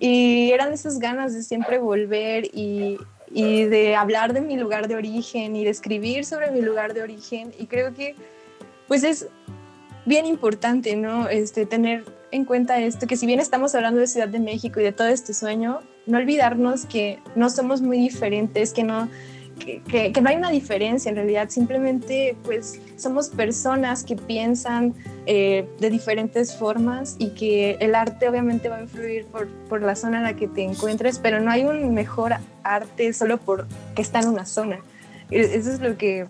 y 0.00 0.50
eran 0.50 0.72
esas 0.72 0.98
ganas 0.98 1.32
de 1.32 1.44
siempre 1.44 1.78
volver 1.78 2.46
y, 2.46 2.98
y 3.32 3.64
de 3.64 3.96
hablar 3.96 4.32
de 4.32 4.40
mi 4.40 4.56
lugar 4.56 4.88
de 4.88 4.94
origen 4.94 5.56
y 5.56 5.64
de 5.64 5.70
escribir 5.70 6.24
sobre 6.24 6.50
mi 6.50 6.60
lugar 6.60 6.94
de 6.94 7.02
origen. 7.02 7.52
Y 7.58 7.66
creo 7.66 7.94
que 7.94 8.14
pues 8.88 9.04
es 9.04 9.28
bien 10.04 10.26
importante, 10.26 10.96
¿no? 10.96 11.28
Este, 11.28 11.66
tener 11.66 12.04
en 12.30 12.44
cuenta 12.44 12.80
esto, 12.80 13.06
que 13.06 13.16
si 13.16 13.26
bien 13.26 13.40
estamos 13.40 13.74
hablando 13.74 14.00
de 14.00 14.06
Ciudad 14.06 14.28
de 14.28 14.40
México 14.40 14.80
y 14.80 14.84
de 14.84 14.92
todo 14.92 15.08
este 15.08 15.34
sueño, 15.34 15.80
no 16.06 16.18
olvidarnos 16.18 16.86
que 16.86 17.20
no 17.36 17.50
somos 17.50 17.80
muy 17.80 17.98
diferentes, 17.98 18.72
que 18.72 18.82
no, 18.82 19.08
que, 19.64 20.12
que, 20.12 20.20
no 20.20 20.28
hay 20.28 20.36
una 20.36 20.50
diferencia 20.50 21.08
en 21.08 21.16
realidad, 21.16 21.48
simplemente 21.48 22.36
pues 22.44 22.80
somos 22.96 23.28
personas 23.28 24.04
que 24.04 24.16
piensan 24.16 24.94
eh, 25.26 25.66
de 25.78 25.90
diferentes 25.90 26.56
formas 26.56 27.16
y 27.18 27.30
que 27.30 27.76
el 27.80 27.94
arte 27.94 28.28
obviamente 28.28 28.68
va 28.68 28.76
a 28.76 28.82
influir 28.82 29.26
por, 29.26 29.48
por, 29.68 29.82
la 29.82 29.96
zona 29.96 30.18
en 30.18 30.24
la 30.24 30.36
que 30.36 30.48
te 30.48 30.62
encuentres, 30.62 31.18
pero 31.18 31.40
no 31.40 31.50
hay 31.50 31.64
un 31.64 31.94
mejor 31.94 32.34
arte 32.62 33.12
solo 33.12 33.38
porque 33.38 33.66
está 33.96 34.20
en 34.20 34.28
una 34.28 34.46
zona. 34.46 34.80
E, 35.30 35.40
eso 35.40 35.72
es 35.72 35.80
lo 35.80 35.96
que 35.96 36.26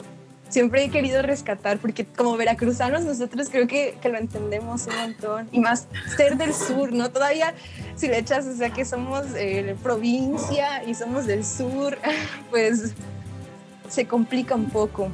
siempre 0.53 0.85
he 0.85 0.91
querido 0.91 1.23
rescatar, 1.23 1.79
porque 1.79 2.05
como 2.05 2.37
veracruzanos 2.37 3.03
nosotros 3.03 3.49
creo 3.51 3.67
que, 3.67 3.97
que, 4.01 4.09
lo 4.11 4.19
entendemos 4.19 4.87
un 4.87 4.97
montón, 4.97 5.49
y 5.51 5.61
más 5.61 5.89
ser 6.17 6.37
del 6.37 6.53
sur, 6.53 6.93
¿no? 6.93 7.11
Todavía 7.11 7.55
si 7.97 8.09
le 8.09 8.19
echas, 8.19 8.47
o 8.47 8.55
sea, 8.55 8.71
que 8.71 8.85
somos 8.85 9.25
eh, 9.35 9.75
provincia 9.83 10.85
y 10.85 10.95
somos 10.95 11.27
del 11.27 11.45
sur, 11.45 11.97
pues 12.51 12.95
se 13.93 14.07
complica 14.07 14.55
un 14.55 14.71
poco. 14.71 15.11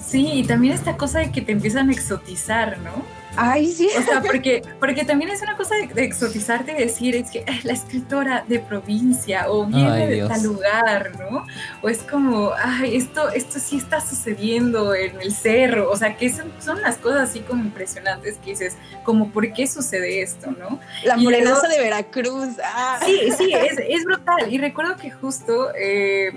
Sí, 0.00 0.30
y 0.32 0.44
también 0.44 0.72
esta 0.72 0.96
cosa 0.96 1.18
de 1.18 1.30
que 1.30 1.42
te 1.42 1.52
empiezan 1.52 1.90
a 1.90 1.92
exotizar, 1.92 2.78
¿no? 2.78 3.22
Ay, 3.36 3.66
sí. 3.72 3.88
O 3.98 4.02
sea, 4.02 4.22
porque, 4.26 4.62
porque 4.78 5.04
también 5.04 5.30
es 5.30 5.42
una 5.42 5.56
cosa 5.56 5.74
de, 5.74 6.04
exotizarte 6.04 6.72
y 6.72 6.74
decir, 6.76 7.16
es 7.16 7.30
que 7.30 7.44
la 7.62 7.72
escritora 7.72 8.44
de 8.46 8.58
provincia 8.58 9.50
o 9.50 9.66
viene 9.66 10.06
de 10.06 10.28
tal 10.28 10.42
lugar, 10.42 11.12
¿no? 11.18 11.46
O 11.82 11.88
es 11.88 11.98
como, 12.02 12.52
ay, 12.56 12.96
esto, 12.96 13.30
esto 13.30 13.58
sí 13.58 13.76
está 13.76 14.00
sucediendo 14.00 14.94
en 14.94 15.20
el 15.20 15.34
cerro. 15.34 15.90
O 15.90 15.96
sea, 15.96 16.16
que 16.16 16.30
son, 16.30 16.52
son 16.58 16.80
las 16.82 16.96
cosas 16.96 17.30
así 17.30 17.40
como 17.40 17.62
impresionantes 17.62 18.38
que 18.38 18.50
dices, 18.50 18.76
como, 19.04 19.30
¿por 19.30 19.52
qué 19.52 19.66
sucede 19.66 20.22
esto, 20.22 20.50
no? 20.50 20.80
La 21.04 21.16
morenaza 21.16 21.68
de 21.68 21.78
Veracruz. 21.78 22.48
Ah. 22.62 23.00
Sí, 23.04 23.18
sí, 23.36 23.52
es, 23.54 23.78
es, 23.78 24.04
brutal. 24.04 24.52
Y 24.52 24.58
recuerdo 24.58 24.96
que 24.96 25.10
justo... 25.10 25.70
Eh, 25.74 26.32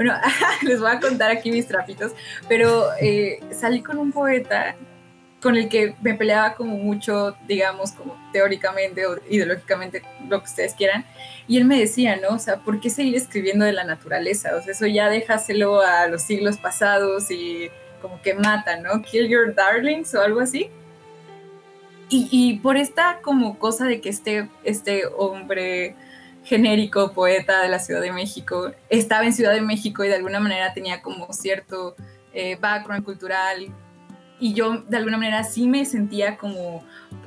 bueno, 0.00 0.14
les 0.62 0.80
voy 0.80 0.90
a 0.90 0.98
contar 0.98 1.30
aquí 1.30 1.50
mis 1.50 1.66
trapitos, 1.66 2.12
pero 2.48 2.88
eh, 3.02 3.38
salí 3.52 3.82
con 3.82 3.98
un 3.98 4.12
poeta 4.12 4.74
con 5.42 5.56
el 5.56 5.68
que 5.68 5.94
me 6.00 6.14
peleaba 6.14 6.54
como 6.54 6.78
mucho, 6.78 7.36
digamos, 7.46 7.92
como 7.92 8.16
teóricamente 8.32 9.04
o 9.04 9.18
ideológicamente, 9.28 10.02
lo 10.26 10.38
que 10.38 10.46
ustedes 10.46 10.72
quieran. 10.72 11.04
Y 11.46 11.58
él 11.58 11.66
me 11.66 11.78
decía, 11.78 12.16
¿no? 12.16 12.36
O 12.36 12.38
sea, 12.38 12.60
¿por 12.60 12.80
qué 12.80 12.88
seguir 12.88 13.14
escribiendo 13.14 13.66
de 13.66 13.74
la 13.74 13.84
naturaleza? 13.84 14.56
O 14.56 14.62
sea, 14.62 14.72
eso 14.72 14.86
ya 14.86 15.10
déjaselo 15.10 15.82
a 15.82 16.06
los 16.06 16.22
siglos 16.22 16.56
pasados 16.56 17.30
y 17.30 17.68
como 18.00 18.22
que 18.22 18.32
mata, 18.32 18.78
¿no? 18.78 19.02
Kill 19.02 19.28
your 19.28 19.54
darlings 19.54 20.14
o 20.14 20.22
algo 20.22 20.40
así. 20.40 20.70
Y, 22.08 22.26
y 22.30 22.58
por 22.60 22.78
esta 22.78 23.18
como 23.20 23.58
cosa 23.58 23.84
de 23.84 24.00
que 24.00 24.08
este, 24.08 24.48
este 24.64 25.02
hombre 25.18 25.94
genérico 26.50 27.12
poeta 27.12 27.62
de 27.62 27.68
la 27.68 27.78
Ciudad 27.78 28.00
de 28.00 28.10
México. 28.10 28.72
Estaba 28.88 29.24
en 29.24 29.32
Ciudad 29.32 29.52
de 29.52 29.60
México 29.60 30.02
y 30.02 30.08
de 30.08 30.16
alguna 30.16 30.40
manera 30.40 30.74
tenía 30.74 31.00
como 31.00 31.32
cierto 31.32 31.94
eh, 32.34 32.56
background 32.60 33.04
cultural. 33.04 33.68
Y 34.40 34.52
yo 34.52 34.78
de 34.78 34.96
alguna 34.96 35.16
manera 35.16 35.44
sí 35.44 35.68
me 35.68 35.84
sentía 35.84 36.36
como 36.36 36.82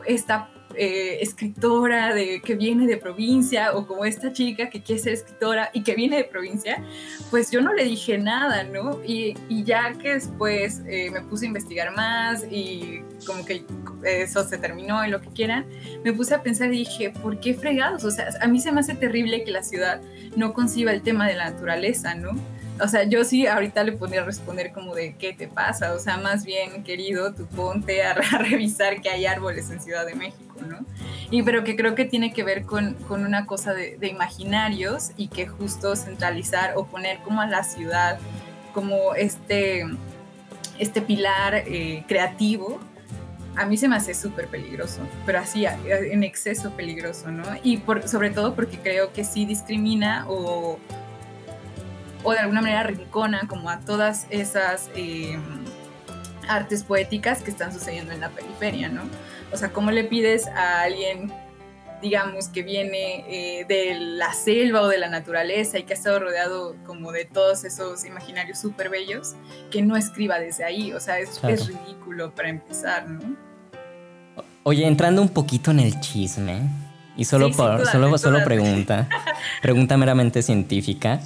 esta 0.06 0.50
eh, 0.76 1.20
escritora 1.22 2.14
de, 2.14 2.42
que 2.42 2.56
viene 2.56 2.88
de 2.88 2.98
provincia 2.98 3.76
o 3.76 3.86
como 3.86 4.06
esta 4.06 4.34
chica 4.34 4.70
que 4.70 4.82
quiere 4.82 5.02
ser 5.02 5.14
escritora 5.14 5.70
y 5.74 5.84
que 5.84 5.96
viene 5.96 6.18
de 6.18 6.24
provincia, 6.24 6.84
pues 7.30 7.52
yo 7.52 7.62
no 7.62 7.74
le 7.74 7.84
dije 7.84 8.18
nada, 8.18 8.64
¿no? 8.64 9.00
Y, 9.06 9.36
y 9.50 9.64
ya 9.64 9.94
que 9.94 10.14
después 10.14 10.82
eh, 10.88 11.10
me 11.12 11.22
puse 11.22 11.46
a 11.46 11.48
investigar 11.48 11.96
más 11.96 12.46
y 12.50 13.02
como 13.26 13.46
que 13.46 13.66
eso 14.04 14.44
se 14.44 14.58
terminó 14.58 15.06
y 15.06 15.10
lo 15.10 15.22
que 15.22 15.30
quieran, 15.30 15.66
me 16.04 16.14
puse 16.14 16.36
a 16.36 16.44
pensar 16.44 16.74
y 16.74 16.80
dije, 16.80 17.12
¿por 17.12 17.40
qué 17.40 17.54
fregados? 17.54 18.04
O 18.04 18.12
sea, 18.12 18.28
a 18.42 18.48
mí 18.48 18.60
se 18.60 18.72
me 18.72 18.82
hace 18.82 18.96
terrible 18.96 19.44
que 19.44 19.52
la 19.52 19.64
ciudad 19.64 20.02
no 20.36 20.54
conciba 20.54 20.92
el 20.92 21.02
tema 21.02 21.28
de 21.28 21.36
la 21.36 21.52
naturaleza, 21.52 22.16
¿no? 22.16 22.32
O 22.82 22.88
sea, 22.88 23.04
yo 23.04 23.24
sí 23.24 23.46
ahorita 23.46 23.84
le 23.84 23.92
podría 23.92 24.24
responder 24.24 24.72
como 24.72 24.96
de 24.96 25.16
qué 25.16 25.34
te 25.34 25.48
pasa, 25.48 25.94
o 25.94 26.00
sea, 26.00 26.18
más 26.18 26.44
bien, 26.46 26.84
querido, 26.84 27.34
tú 27.34 27.46
ponte 27.48 28.04
a, 28.04 28.14
revisar 28.40 29.02
que 29.02 29.10
hay 29.10 29.26
árboles 29.26 29.70
en 29.70 29.80
Ciudad 29.80 30.06
de 30.06 30.16
México, 30.16 30.56
¿no? 30.68 30.80
Y 31.30 31.44
pero 31.44 31.64
que 31.64 31.76
creo 31.76 31.96
que 31.96 32.06
tiene 32.06 32.34
que 32.34 32.44
ver 32.44 32.64
con, 32.64 32.96
con 33.08 33.26
una 33.26 33.46
cosa 33.46 33.74
de, 33.74 33.98
imaginarios 34.08 35.12
y 35.18 35.28
que 35.28 35.48
justo 35.48 35.96
centralizar 35.96 36.74
o 36.76 36.86
poner 36.86 37.20
como 37.20 37.42
a 37.42 37.48
la 37.48 37.64
ciudad 37.64 38.20
como 38.74 39.14
este, 39.16 39.86
este 40.80 41.02
pilar 41.02 41.56
eh, 41.56 42.04
creativo, 42.08 42.80
a 43.56 43.66
mí 43.66 43.78
se 43.78 43.88
me 43.88 43.96
hace 43.96 44.16
súper 44.16 44.48
peligroso, 44.48 45.02
pero 45.28 45.40
así 45.40 45.66
en 45.66 46.24
exceso 46.24 46.72
peligroso, 46.72 47.32
¿no? 47.32 47.44
Y 47.64 47.78
por, 47.78 48.08
sobre 48.08 48.32
todo 48.32 48.56
porque 48.56 48.80
creo 48.80 49.14
que 49.14 49.24
sí 49.24 49.46
discrimina 49.46 50.26
o 50.28 50.80
o 52.24 52.32
de 52.32 52.40
alguna 52.40 52.62
manera 52.62 52.84
rincona 52.84 53.48
como 53.48 53.70
a 53.70 53.80
todas 53.80 54.28
esas 54.30 54.90
eh, 54.96 55.38
artes 56.48 56.84
poéticas 56.84 57.42
que 57.42 57.52
están 57.52 57.74
sucediendo 57.74 58.14
en 58.14 58.22
la 58.22 58.30
periferia, 58.30 58.90
¿no? 58.90 59.02
O 59.52 59.58
sea, 59.58 59.70
¿cómo 59.72 59.92
le 59.92 60.04
pides 60.04 60.48
a 60.48 60.82
alguien, 60.82 61.32
digamos, 62.02 62.48
que 62.48 62.64
viene 62.64 63.26
eh, 63.28 63.66
de 63.68 63.96
la 64.00 64.34
selva 64.34 64.82
o 64.82 64.88
de 64.88 64.98
la 64.98 65.10
naturaleza 65.10 65.78
y 65.78 65.84
que 65.84 65.94
ha 65.94 65.96
estado 65.96 66.20
rodeado 66.20 66.76
como 66.86 67.12
de 67.12 67.26
todos 67.26 67.64
esos 67.66 68.06
imaginarios 68.06 68.60
súper 68.60 68.90
bellos, 68.90 69.36
que 69.70 69.82
no 69.82 69.96
escriba 69.96 70.40
desde 70.40 70.64
ahí? 70.64 70.92
O 70.94 71.00
sea, 71.00 71.20
es, 71.20 71.42
ridículo 71.42 72.34
para 72.34 72.50
empezar, 72.50 73.08
¿no? 73.08 73.36
Oye, 74.64 74.88
entrando 74.88 75.22
un 75.22 75.30
poquito 75.30 75.72
en 75.72 75.80
el 75.82 76.00
chisme, 76.00 76.62
y 77.16 77.26
solo, 77.26 77.52
por, 77.52 77.86
solo, 77.86 78.18
solo 78.18 78.44
pregunta, 78.44 79.08
pregunta 79.62 79.98
meramente 79.98 80.42
científica. 80.42 81.20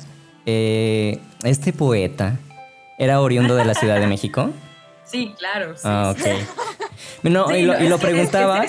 Eh, 0.50 1.20
este 1.44 1.74
poeta 1.74 2.40
era 2.98 3.20
oriundo 3.20 3.56
de 3.56 3.66
la 3.66 3.74
Ciudad 3.74 4.00
de 4.00 4.08
México. 4.08 4.50
Sí, 5.08 5.34
claro. 5.38 5.74
ah, 5.86 6.14
ok. 6.14 7.24
y, 7.24 7.30
lo, 7.30 7.98
preguntaba. 7.98 8.66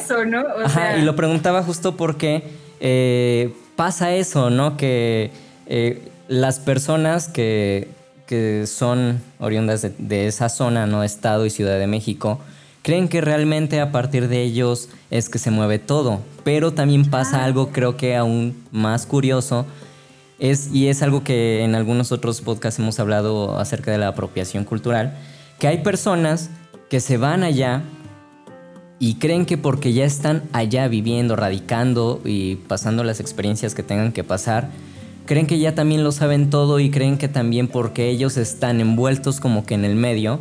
y 0.97 1.03
lo 1.03 1.17
preguntaba 1.17 1.65
justo 1.65 1.97
porque 1.97 2.45
eh, 2.79 3.53
pasa 3.75 4.15
eso, 4.15 4.49
¿no? 4.49 4.77
Que 4.77 5.33
eh, 5.67 6.01
las 6.29 6.61
personas 6.61 7.27
que, 7.27 7.89
son 8.67 9.21
oriundas 9.41 9.83
de, 9.83 9.93
de, 9.99 10.29
esa 10.29 10.49
zona, 10.49 10.87
¿no? 10.87 11.03
Estado 11.03 11.45
y 11.45 11.51
Ciudad 11.51 11.77
de 11.77 11.89
México, 11.89 12.39
creen 12.83 13.09
que 13.09 13.21
realmente 13.21 13.81
a 13.81 13.91
partir 13.91 14.29
de 14.29 14.41
ellos 14.43 14.91
es 15.11 15.29
que 15.29 15.41
se 15.41 15.51
mueve 15.51 15.81
todo. 15.81 16.21
Pero 16.45 16.73
también 16.73 17.11
pasa 17.11 17.41
ah. 17.41 17.47
algo, 17.47 17.71
creo 17.71 17.97
que 17.97 18.15
aún 18.15 18.65
más 18.71 19.07
curioso 19.07 19.67
es, 20.39 20.71
y 20.73 20.89
es 20.89 21.03
algo 21.03 21.25
que 21.25 21.65
en 21.65 21.75
algunos 21.75 22.13
otros 22.13 22.41
podcasts 22.41 22.79
hemos 22.79 23.01
hablado 23.01 23.59
acerca 23.59 23.91
de 23.91 23.99
la 23.99 24.09
apropiación 24.09 24.65
cultural, 24.65 25.17
que 25.59 25.69
hay 25.69 25.79
personas 25.79 26.51
que 26.89 27.01
se 27.01 27.17
van 27.17 27.43
allá 27.43 27.83
y 28.99 29.15
creen 29.15 29.47
que 29.47 29.59
porque 29.59 29.93
ya 29.93 30.05
están 30.05 30.43
allá 30.53 30.89
viviendo, 30.89 31.37
radicando 31.37 32.21
y 32.25 32.57
pasando 32.57 33.05
las 33.05 33.21
experiencias 33.21 33.75
que 33.75 33.83
tengan 33.83 34.13
que 34.13 34.25
pasar, 34.25 34.71
creen 35.27 35.47
que 35.47 35.59
ya 35.59 35.75
también 35.75 36.05
lo 36.05 36.13
saben 36.13 36.51
todo 36.51 36.81
y 36.81 36.91
creen 36.91 37.19
que 37.19 37.29
también 37.29 37.69
porque 37.69 38.09
ellos 38.09 38.37
están 38.37 38.81
envueltos 38.81 39.41
como 39.41 39.67
que 39.67 39.75
en 39.75 39.85
el 39.85 39.95
medio, 39.95 40.41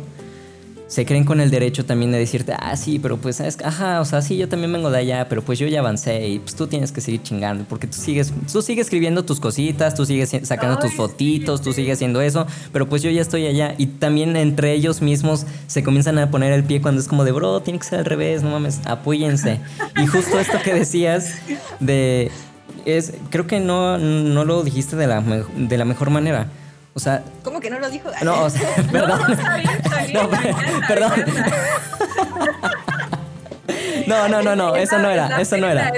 se 0.88 1.04
creen 1.04 1.24
con 1.24 1.40
el 1.40 1.50
derecho 1.50 1.84
también 1.84 2.10
de 2.10 2.18
decirte, 2.18 2.54
ah, 2.58 2.74
sí, 2.74 2.98
pero 2.98 3.18
pues, 3.18 3.40
es, 3.40 3.58
ajá, 3.62 4.00
o 4.00 4.06
sea, 4.06 4.22
sí, 4.22 4.38
yo 4.38 4.48
también 4.48 4.72
vengo 4.72 4.90
de 4.90 4.98
allá, 4.98 5.28
pero 5.28 5.42
pues 5.42 5.58
yo 5.58 5.66
ya 5.68 5.80
avancé 5.80 6.26
y 6.26 6.38
pues 6.38 6.54
tú 6.54 6.66
tienes 6.66 6.92
que 6.92 7.02
seguir 7.02 7.22
chingando, 7.22 7.64
porque 7.68 7.86
tú 7.86 7.98
sigues, 7.98 8.32
tú 8.50 8.62
sigues 8.62 8.86
escribiendo 8.86 9.22
tus 9.24 9.38
cositas, 9.38 9.94
tú 9.94 10.06
sigues 10.06 10.34
sacando 10.42 10.78
tus 10.78 10.94
fotitos, 10.94 11.60
tú 11.60 11.74
sigues 11.74 11.98
haciendo 11.98 12.22
eso, 12.22 12.46
pero 12.72 12.88
pues 12.88 13.02
yo 13.02 13.10
ya 13.10 13.20
estoy 13.20 13.46
allá. 13.46 13.74
Y 13.76 13.86
también 13.86 14.34
entre 14.36 14.72
ellos 14.72 15.02
mismos 15.02 15.44
se 15.66 15.82
comienzan 15.82 16.18
a 16.18 16.30
poner 16.30 16.52
el 16.52 16.64
pie 16.64 16.80
cuando 16.80 17.02
es 17.02 17.06
como 17.06 17.24
de, 17.24 17.32
bro, 17.32 17.60
tiene 17.60 17.78
que 17.78 17.84
ser 17.84 17.98
al 17.98 18.06
revés, 18.06 18.42
no 18.42 18.50
mames, 18.50 18.80
apóyense. 18.86 19.60
y 20.02 20.06
justo 20.06 20.38
esto 20.40 20.58
que 20.64 20.72
decías 20.72 21.34
de, 21.80 22.30
es, 22.86 23.12
creo 23.28 23.46
que 23.46 23.60
no, 23.60 23.98
no 23.98 24.46
lo 24.46 24.62
dijiste 24.62 24.96
de 24.96 25.06
la, 25.06 25.20
de 25.20 25.76
la 25.76 25.84
mejor 25.84 26.08
manera 26.08 26.48
o 26.94 27.00
sea. 27.00 27.22
¿Cómo 27.42 27.60
que 27.60 27.70
no 27.70 27.78
lo 27.78 27.90
dijo? 27.90 28.10
No, 28.22 28.44
o 28.44 28.50
sea, 28.50 28.68
perdón. 28.90 29.20
No, 30.12 30.28
perdón. 30.88 31.24
No, 34.06 34.28
no, 34.28 34.42
no, 34.42 34.56
no, 34.56 34.74
eso 34.74 34.98
no 34.98 35.10
era, 35.10 35.38
eso 35.38 35.58
no 35.58 35.68
era. 35.68 35.92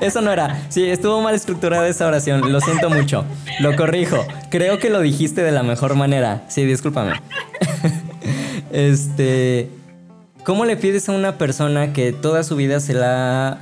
Eso 0.00 0.20
no 0.20 0.30
era. 0.30 0.66
Sí, 0.68 0.84
estuvo 0.88 1.20
mal 1.20 1.34
estructurada 1.34 1.88
esa 1.88 2.06
oración. 2.06 2.52
Lo 2.52 2.60
siento 2.60 2.90
mucho. 2.90 3.24
Lo 3.60 3.74
corrijo. 3.74 4.24
Creo 4.50 4.78
que 4.78 4.90
lo 4.90 5.00
dijiste 5.00 5.42
de 5.42 5.50
la 5.50 5.62
mejor 5.62 5.94
manera. 5.94 6.42
Sí, 6.48 6.64
discúlpame. 6.64 7.14
Este. 8.70 9.70
¿Cómo 10.44 10.66
le 10.66 10.76
pides 10.76 11.08
a 11.08 11.12
una 11.12 11.38
persona 11.38 11.92
que 11.92 12.12
toda 12.12 12.42
su 12.42 12.54
vida 12.54 12.80
se 12.80 12.92
la 12.92 13.48
ha 13.48 13.58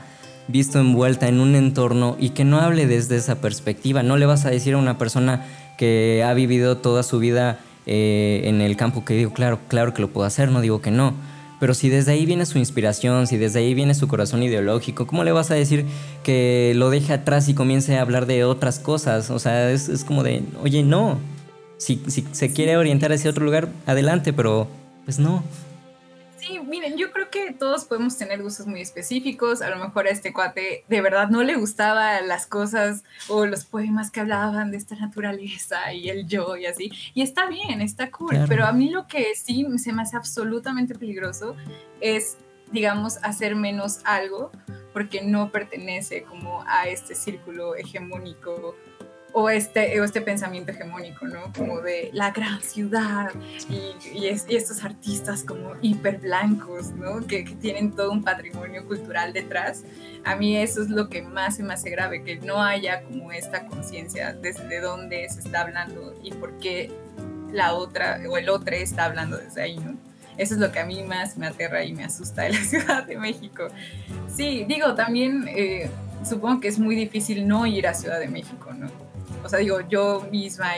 visto 0.49 0.79
envuelta 0.81 1.29
en 1.29 1.41
un 1.41 1.55
entorno 1.55 2.17
y 2.19 2.31
que 2.31 2.45
no 2.45 2.61
hable 2.61 2.87
desde 2.87 3.17
esa 3.17 3.37
perspectiva? 3.37 4.03
No 4.03 4.17
le 4.17 4.27
vas 4.27 4.45
a 4.47 4.51
decir 4.51 4.75
a 4.75 4.79
una 4.79 4.99
persona 4.99 5.45
que 5.77 6.23
ha 6.25 6.33
vivido 6.35 6.79
toda 6.79 7.03
su 7.03 7.19
vida 7.19 7.61
eh, 7.87 8.43
en 8.45 8.61
el 8.61 8.77
campo, 8.77 9.05
que 9.05 9.15
digo, 9.15 9.33
claro, 9.33 9.61
claro 9.69 9.95
que 9.95 10.03
lo 10.03 10.09
puedo 10.09 10.27
hacer, 10.27 10.51
no 10.51 10.61
digo 10.61 10.81
que 10.81 10.91
no. 10.91 11.15
Pero 11.59 11.73
si 11.73 11.89
desde 11.89 12.13
ahí 12.13 12.27
viene 12.27 12.45
su 12.45 12.59
inspiración, 12.59 13.27
si 13.27 13.39
desde 13.39 13.61
ahí 13.61 13.73
viene 13.73 13.95
su 13.95 14.09
corazón 14.09 14.43
ideológico, 14.43 15.07
¿cómo 15.07 15.25
le 15.25 15.33
vas 15.33 15.51
a 15.51 15.55
decir 15.55 15.87
que 16.23 16.73
lo 16.77 16.91
deje 16.91 17.15
atrás 17.15 17.49
y 17.49 17.55
comience 17.55 17.97
a 17.97 18.03
hablar 18.03 18.27
de 18.27 18.45
otras 18.45 18.79
cosas? 18.79 19.31
O 19.31 19.39
sea, 19.39 19.71
es, 19.71 19.89
es 19.89 20.05
como 20.05 20.23
de, 20.23 20.43
oye, 20.63 20.83
no. 20.83 21.19
Si, 21.79 22.03
si 22.09 22.25
se 22.33 22.53
quiere 22.53 22.77
orientar 22.77 23.13
hacia 23.13 23.31
otro 23.31 23.45
lugar, 23.45 23.69
adelante, 23.87 24.33
pero 24.33 24.69
pues 25.05 25.19
no. 25.19 25.45
Sí, 26.47 26.61
miren, 26.61 26.97
yo 26.97 27.11
creo 27.13 27.31
que 27.31 27.53
todos 27.53 27.85
podemos 27.87 28.17
tener 28.17 28.43
gustos 28.43 28.67
muy 28.67 28.81
específicos. 28.81 29.63
A 29.63 29.71
lo 29.71 29.77
mejor 29.77 30.07
a 30.07 30.11
este 30.11 30.33
cuate 30.33 30.85
de 30.89 31.01
verdad 31.01 31.29
no 31.29 31.43
le 31.43 31.57
gustaban 31.57 32.29
las 32.29 32.47
cosas 32.47 33.05
o 33.29 33.47
los 33.47 33.65
poemas 33.65 34.11
que 34.11 34.21
hablaban 34.21 34.71
de 34.71 34.77
esta 34.77 34.95
naturaleza 34.97 35.93
y 35.93 36.09
el 36.09 36.27
yo 36.27 36.57
y 36.57 36.67
así. 36.67 36.91
Y 37.15 37.23
está 37.23 37.47
bien, 37.47 37.81
está 37.81 38.11
cool. 38.11 38.37
Pero 38.49 38.67
a 38.67 38.73
mí 38.73 38.91
lo 38.91 39.07
que 39.07 39.35
sí 39.35 39.67
se 39.79 39.93
me 39.93 40.03
hace 40.03 40.17
absolutamente 40.17 40.95
peligroso 40.95 41.57
es, 42.01 42.37
digamos, 42.71 43.19
hacer 43.23 43.57
menos 43.57 44.01
algo 44.05 44.53
porque 44.93 45.23
no 45.23 45.51
pertenece 45.51 46.23
como 46.23 46.63
a 46.67 46.89
este 46.89 47.15
círculo 47.15 47.75
hegemónico 47.75 48.77
o 49.39 49.51
este, 49.51 50.01
o 50.01 50.05
este 50.05 50.23
pensamiento 50.23 50.73
hegemónico, 50.73 51.27
¿no? 51.27 51.53
Como 51.55 51.83
de 51.83 52.09
la 52.15 52.31
gran 52.31 52.63
ciudad 52.63 53.33
y, 53.69 54.19
y, 54.19 54.29
estos 54.29 54.83
artistas 54.83 55.45
como 55.45 55.75
hiper 55.83 56.21
blancos, 56.21 56.93
¿no? 56.93 57.27
Que, 57.27 57.45
que, 57.45 57.55
tienen 57.55 57.95
todo 57.95 58.13
un 58.13 58.25
patrimonio 58.25 58.87
cultural 58.87 59.35
detrás. 59.35 59.85
A 60.25 60.37
mí 60.37 60.57
eso 60.57 60.81
es 60.81 60.89
lo 60.89 61.11
que 61.11 61.21
más 61.21 61.57
se 61.57 61.65
me 61.65 61.75
hace 61.75 61.91
grave, 61.91 62.25
que 62.25 62.37
no 62.37 62.63
haya 62.63 63.03
como 63.03 63.31
esta 63.31 63.67
conciencia 63.67 64.33
desde 64.33 64.81
dónde 64.81 65.29
se 65.29 65.41
está 65.41 65.61
hablando 65.61 66.19
y 66.23 66.33
por 66.33 66.57
qué 66.57 66.91
la 67.53 67.75
otra 67.75 68.23
o 68.31 68.39
el 68.39 68.49
otro 68.49 68.75
está 68.75 69.05
hablando 69.05 69.37
desde 69.37 69.61
ahí, 69.61 69.77
¿no? 69.77 69.99
Eso 70.39 70.55
es 70.55 70.61
lo 70.61 70.73
que 70.73 70.79
a 70.79 70.87
mí 70.87 71.03
más 71.03 71.37
me 71.37 71.47
aterra 71.47 71.85
y 71.85 71.93
me 71.93 72.05
asusta 72.05 72.45
de 72.45 72.55
la 72.55 72.61
Ciudad 72.65 73.07
de 73.07 73.19
México. 73.19 73.69
Sí, 74.35 74.65
digo, 74.67 74.95
también 74.95 75.45
eh, 75.49 75.91
supongo 76.25 76.59
que 76.61 76.69
es 76.69 76.79
muy 76.79 76.95
difícil 76.97 77.47
no 77.47 77.67
ir 77.67 77.87
a 77.87 77.93
Ciudad 77.93 78.19
de 78.19 78.29
México, 78.29 78.73
¿no? 78.73 78.89
O 79.47 79.49
sea, 79.49 79.61
digo, 79.61 79.81
yo 79.89 80.27
misma 80.33 80.73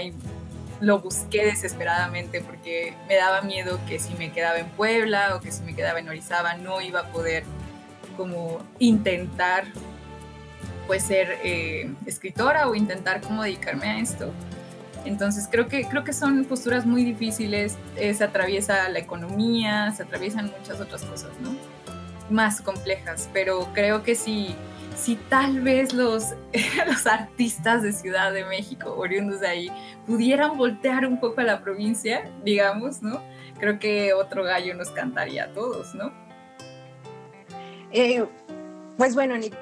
lo 0.81 1.01
busqué 1.01 1.47
desesperadamente 1.47 2.43
porque 2.43 2.95
me 3.09 3.17
daba 3.17 3.41
miedo 3.41 3.81
que 3.89 3.99
si 3.99 4.15
me 4.15 4.31
quedaba 4.31 4.59
en 4.59 4.69
Puebla 4.69 5.35
o 5.35 5.41
que 5.41 5.51
si 5.51 5.63
me 5.63 5.75
quedaba 5.75 6.01
en 6.01 6.09
Orizaba 6.09 6.55
no 6.55 6.83
iba 6.83 7.01
a 7.01 7.07
poder 7.07 7.45
como 8.19 8.61
intentar 8.79 9.65
pues 10.87 11.03
ser 11.03 11.39
eh, 11.43 11.91
escritora 12.05 12.69
o 12.69 12.75
intentar 12.75 13.23
como 13.23 13.43
dedicarme 13.43 13.87
a 13.87 14.01
esto. 14.01 14.33
Entonces 15.07 15.49
creo 15.51 15.67
que, 15.67 15.89
creo 15.89 16.05
que 16.05 16.13
son 16.13 16.45
posturas 16.45 16.85
muy 16.85 17.05
difíciles, 17.05 17.79
eh, 17.97 18.13
se 18.13 18.25
atraviesa 18.25 18.87
la 18.91 18.99
economía, 18.99 19.93
se 19.93 20.03
atraviesan 20.03 20.53
muchas 20.59 20.79
otras 20.79 21.05
cosas, 21.05 21.31
¿no? 21.41 21.57
Más 22.29 22.61
complejas, 22.61 23.31
pero 23.33 23.71
creo 23.73 24.03
que 24.03 24.15
si 24.15 24.55
si 24.99 25.17
tal 25.17 25.61
vez 25.61 25.93
los, 25.95 26.35
los 26.87 27.07
artistas 27.07 27.83
de 27.83 27.93
Ciudad 27.93 28.33
de 28.33 28.45
México, 28.45 28.95
oriundos 28.97 29.41
de 29.41 29.49
ahí, 29.49 29.73
pudieran 30.07 30.57
voltear 30.59 31.07
un 31.07 31.21
poco 31.21 31.41
a 31.41 31.45
la 31.45 31.61
provincia, 31.63 32.29
digamos, 32.45 33.03
¿no? 33.03 33.23
Creo 33.59 33.79
que 33.79 34.13
otro 34.13 34.45
gallo 34.45 34.75
nos 34.75 34.91
cantaría 34.91 35.45
a 35.45 35.53
todos, 35.53 35.95
¿no? 35.95 36.13
Eh, 37.93 38.25
pues 38.97 39.15
bueno, 39.15 39.37
Nick, 39.37 39.57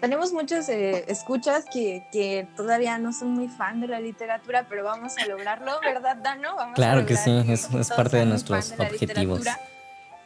tenemos 0.00 0.32
muchos 0.32 0.68
eh, 0.68 1.04
escuchas 1.08 1.64
que, 1.72 2.06
que, 2.12 2.46
todavía 2.56 2.98
no 2.98 3.12
son 3.12 3.30
muy 3.32 3.48
fan 3.48 3.80
de 3.80 3.88
la 3.88 4.00
literatura, 4.00 4.66
pero 4.68 4.84
vamos 4.84 5.16
a 5.16 5.26
lograrlo, 5.26 5.72
¿verdad, 5.80 6.16
Dano? 6.16 6.56
claro 6.74 7.06
que 7.06 7.16
sí, 7.16 7.44
es, 7.48 7.72
es 7.72 7.88
parte 7.90 8.18
de 8.18 8.26
nuestros 8.26 8.72
objetivos. 8.78 9.46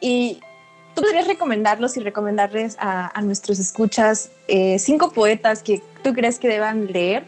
Y 0.01 0.41
¿Tú 0.97 1.03
podrías 1.03 1.27
recomendarlos 1.27 1.95
y 1.99 2.01
recomendarles 2.01 2.75
a, 2.81 3.21
nuestros 3.21 3.59
escuchas 3.59 4.31
eh, 4.49 4.79
cinco 4.79 5.13
poetas 5.13 5.63
que 5.63 5.83
tú 6.03 6.15
crees 6.15 6.39
que 6.39 6.49
deban 6.49 6.87
leer? 6.87 7.25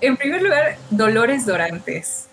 En 0.00 0.16
primer 0.16 0.40
lugar, 0.40 0.78
Dolores 0.88 1.44
Dorantes. 1.44 2.28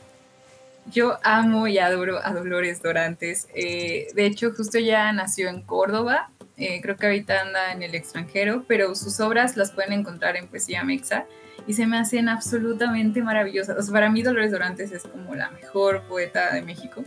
Yo 0.85 1.19
amo 1.23 1.67
y 1.67 1.77
adoro 1.77 2.25
a 2.25 2.31
Dolores 2.31 2.81
Dorantes. 2.81 3.49
Eh, 3.53 4.07
de 4.13 4.25
hecho, 4.25 4.53
justo 4.55 4.79
ya 4.79 5.11
nació 5.11 5.49
en 5.49 5.61
Córdoba. 5.61 6.29
Eh, 6.55 6.79
creo 6.81 6.95
que 6.95 7.07
ahorita 7.07 7.41
anda 7.41 7.73
en 7.73 7.83
el 7.83 7.95
extranjero, 7.95 8.63
pero 8.65 8.95
sus 8.95 9.19
obras 9.19 9.57
las 9.57 9.71
pueden 9.71 9.91
encontrar 9.91 10.37
en 10.37 10.47
Poesía 10.47 10.85
Mexa 10.85 11.25
y 11.67 11.73
se 11.73 11.85
me 11.85 11.97
hacen 11.97 12.29
absolutamente 12.29 13.21
maravillosas. 13.21 13.89
para 13.91 14.09
mí 14.09 14.21
Dolores 14.21 14.51
Dorantes 14.51 14.93
es 14.93 15.03
como 15.03 15.35
la 15.35 15.49
mejor 15.49 16.03
poeta 16.03 16.53
de 16.53 16.61
México. 16.61 17.03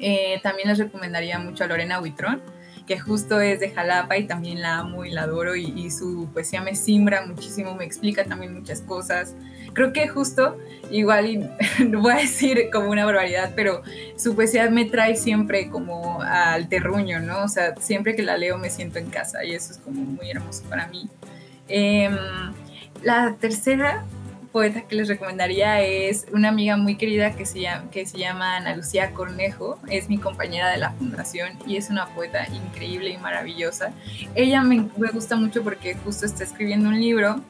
Eh, 0.00 0.40
también 0.42 0.68
les 0.68 0.78
recomendaría 0.78 1.38
mucho 1.38 1.64
a 1.64 1.66
Lorena 1.66 2.00
Huitrón, 2.00 2.42
que 2.86 2.98
justo 2.98 3.40
es 3.40 3.60
de 3.60 3.70
Jalapa 3.70 4.16
y 4.16 4.24
también 4.24 4.62
la 4.62 4.78
amo 4.78 5.04
y 5.04 5.10
la 5.10 5.22
adoro 5.22 5.54
y, 5.54 5.90
su 5.90 6.28
poesía 6.32 6.60
me 6.60 6.74
simbra 6.74 7.24
muchísimo, 7.26 7.74
me 7.74 7.84
explica 7.84 8.24
también 8.24 8.54
muchas 8.54 8.80
cosas. 8.80 9.36
Creo 9.74 9.92
que 9.92 10.08
justo, 10.08 10.56
igual, 10.90 11.54
no 11.86 12.00
voy 12.02 12.12
a 12.12 12.16
decir 12.16 12.68
como 12.72 12.90
una 12.90 13.04
barbaridad, 13.04 13.52
pero 13.54 13.82
su 14.16 14.34
poesía 14.34 14.68
me 14.70 14.86
trae 14.86 15.14
siempre 15.16 15.68
como 15.68 16.22
al 16.22 16.68
terruño, 16.68 17.20
¿no? 17.20 17.44
O 17.44 17.48
sea, 17.48 17.76
siempre 17.76 18.16
que 18.16 18.22
la 18.22 18.36
leo 18.36 18.58
me 18.58 18.70
siento 18.70 18.98
en 18.98 19.10
casa 19.10 19.44
y 19.44 19.54
eso 19.54 19.72
es 19.72 19.78
como 19.78 20.00
muy 20.00 20.30
hermoso 20.30 20.64
para 20.68 20.88
mí. 20.88 21.08
Em, 21.68 22.16
la 23.02 23.36
tercera 23.38 24.04
poeta 24.52 24.82
que 24.82 24.96
les 24.96 25.08
recomendaría 25.08 25.80
es 25.82 26.26
una 26.32 26.48
amiga 26.48 26.76
muy 26.76 26.96
querida 26.96 27.36
que 27.36 27.46
se, 27.46 27.60
llama, 27.60 27.90
que 27.90 28.06
se 28.06 28.18
llama 28.18 28.56
Ana 28.56 28.74
Lucía 28.74 29.12
Cornejo, 29.12 29.78
es 29.88 30.08
mi 30.08 30.18
compañera 30.18 30.70
de 30.70 30.78
la 30.78 30.92
fundación 30.92 31.52
y 31.66 31.76
es 31.76 31.90
una 31.90 32.06
poeta 32.14 32.46
increíble 32.48 33.10
y 33.10 33.18
maravillosa. 33.18 33.92
Ella 34.34 34.62
me, 34.62 34.88
gusta 35.12 35.36
mucho 35.36 35.62
porque 35.62 35.94
justo 35.94 36.26
está 36.26 36.44
escribiendo 36.44 36.88
un 36.88 37.00
libro 37.00 37.40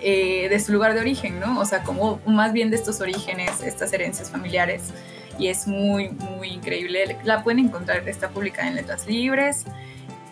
eh, 0.00 0.48
de 0.48 0.60
su 0.60 0.72
lugar 0.72 0.94
de 0.94 1.00
origen, 1.00 1.38
¿no? 1.38 1.60
O 1.60 1.64
sea, 1.64 1.82
como 1.82 2.20
más 2.26 2.52
bien 2.52 2.70
de 2.70 2.76
estos 2.76 3.00
orígenes, 3.00 3.62
estas 3.62 3.92
herencias 3.92 4.30
familiares. 4.30 4.92
Y 5.38 5.48
es 5.48 5.66
muy, 5.66 6.10
muy 6.10 6.48
increíble. 6.48 7.16
La 7.24 7.42
pueden 7.42 7.60
encontrar, 7.60 8.06
está 8.08 8.28
publicada 8.28 8.68
en 8.68 8.74
Letras 8.74 9.06
Libres. 9.06 9.64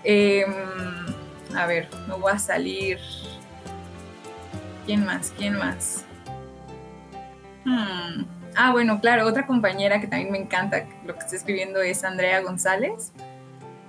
Em, 0.05 0.53
a 1.55 1.66
ver, 1.66 1.89
me 2.07 2.14
voy 2.14 2.33
a 2.33 2.39
salir 2.39 2.99
¿Quién 4.89 5.05
más? 5.05 5.34
¿Quién 5.36 5.53
más? 5.53 6.07
Hmm. 7.66 8.24
Ah, 8.57 8.72
bueno, 8.72 9.03
claro, 9.03 9.26
otra 9.26 9.47
compañera 9.47 10.01
que 10.01 10.07
también 10.07 10.32
me 10.32 10.39
encanta 10.39 10.86
lo 11.05 11.12
que 11.12 11.20
está 11.20 11.36
escribiendo 11.36 11.82
es 11.82 12.05
Andrea 12.05 12.41
González. 12.41 13.12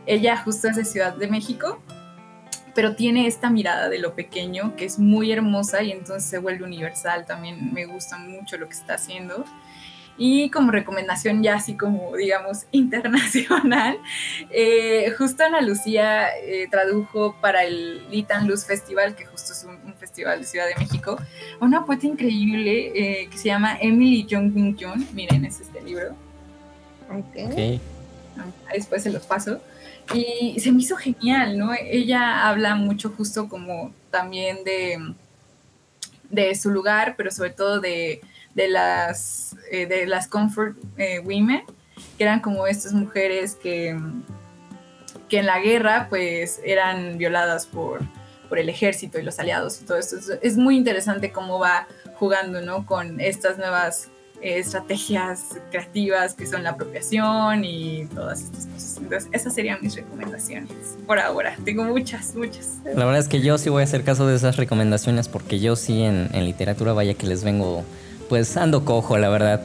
Ella 0.05 0.35
justo 0.35 0.67
es 0.67 0.75
de 0.75 0.83
Ciudad 0.83 1.15
de 1.15 1.29
México, 1.29 1.81
pero 2.75 2.97
tiene 2.97 3.27
esta 3.27 3.49
mirada 3.49 3.87
de 3.87 3.99
lo 3.99 4.13
pequeño 4.13 4.75
que 4.75 4.83
es 4.83 4.99
muy 4.99 5.31
hermosa 5.31 5.81
y 5.83 5.93
entonces 5.93 6.29
se 6.29 6.37
vuelve 6.37 6.65
universal. 6.65 7.25
También 7.25 7.73
me 7.73 7.85
gusta 7.85 8.17
mucho 8.17 8.57
lo 8.57 8.67
que 8.67 8.73
está 8.73 8.95
haciendo. 8.95 9.45
Y 10.21 10.49
como 10.49 10.71
recomendación 10.71 11.41
ya 11.41 11.55
así 11.55 11.77
como, 11.77 12.13
digamos, 12.17 12.65
internacional, 12.71 13.97
eh, 14.51 15.11
justo 15.17 15.45
Ana 15.45 15.61
Lucía 15.61 16.27
eh, 16.43 16.67
tradujo 16.69 17.37
para 17.39 17.63
el 17.63 18.07
Litan 18.11 18.45
Luz 18.45 18.65
Festival, 18.65 19.15
que 19.15 19.25
justo 19.25 19.53
es 19.53 19.63
un, 19.63 19.79
festival 19.95 20.39
de 20.39 20.45
Ciudad 20.45 20.65
de 20.67 20.75
México, 20.75 21.17
una 21.59 21.85
poeta 21.85 22.07
increíble 22.07 22.91
eh, 22.95 23.27
que 23.29 23.37
se 23.37 23.45
llama 23.45 23.77
Emily 23.81 24.27
Jung 24.29 24.53
Min 24.53 24.77
Jung. 24.77 25.05
Miren, 25.13 25.45
es 25.45 25.59
este 25.61 25.81
libro. 25.81 26.15
Ok. 27.09 27.79
Después 28.73 29.03
se 29.03 29.11
los 29.11 29.25
paso. 29.25 29.61
Y 30.13 30.59
se 30.59 30.71
me 30.71 30.81
hizo 30.81 30.95
genial, 30.95 31.57
¿no? 31.57 31.71
Ella 31.73 32.47
habla 32.47 32.75
mucho 32.75 33.09
justo 33.09 33.47
como 33.47 33.93
también 34.09 34.63
de, 34.63 35.13
de 36.29 36.55
su 36.55 36.71
lugar, 36.71 37.15
pero 37.17 37.31
sobre 37.31 37.51
todo 37.51 37.79
de 37.79 38.21
de 38.55 38.67
las, 38.67 39.55
eh, 39.71 39.85
de 39.85 40.05
las 40.05 40.27
comfort 40.27 40.77
eh, 40.97 41.19
women, 41.19 41.63
que 42.17 42.23
eran 42.23 42.39
como 42.39 42.67
estas 42.67 42.93
mujeres 42.93 43.55
que, 43.55 43.97
que 45.27 45.39
en 45.39 45.45
la 45.45 45.59
guerra 45.59 46.07
pues 46.09 46.59
eran 46.63 47.17
violadas 47.17 47.65
por, 47.65 48.01
por 48.47 48.59
el 48.59 48.69
ejército 48.69 49.19
y 49.19 49.23
los 49.23 49.39
aliados 49.39 49.81
y 49.81 49.85
todo 49.85 49.97
esto. 49.97 50.17
Es 50.41 50.57
muy 50.57 50.75
interesante 50.75 51.31
cómo 51.31 51.59
va 51.59 51.87
jugando 52.15 52.61
¿no? 52.61 52.85
con 52.85 53.21
estas 53.21 53.57
nuevas 53.57 54.09
eh, 54.41 54.59
estrategias 54.59 55.57
creativas 55.69 56.33
que 56.33 56.45
son 56.45 56.63
la 56.63 56.71
apropiación 56.71 57.63
y 57.63 58.05
todas 58.13 58.41
estas 58.41 58.65
cosas. 58.65 58.97
Entonces, 58.97 59.29
esas 59.31 59.53
serían 59.53 59.79
mis 59.81 59.95
recomendaciones 59.95 60.97
por 61.05 61.19
ahora. 61.19 61.55
Tengo 61.63 61.83
muchas, 61.83 62.35
muchas. 62.35 62.79
La 62.85 63.05
verdad 63.05 63.19
es 63.19 63.27
que 63.27 63.41
yo 63.41 63.57
sí 63.57 63.69
voy 63.69 63.81
a 63.81 63.83
hacer 63.83 64.03
caso 64.03 64.27
de 64.27 64.35
esas 64.35 64.57
recomendaciones 64.57 65.27
porque 65.27 65.59
yo 65.59 65.75
sí 65.75 66.03
en, 66.03 66.29
en 66.33 66.45
literatura 66.45 66.93
vaya 66.93 67.13
que 67.13 67.27
les 67.27 67.43
vengo 67.43 67.83
pues 68.29 68.55
ando 68.55 68.85
cojo, 68.85 69.17
la 69.17 69.27
verdad. 69.27 69.63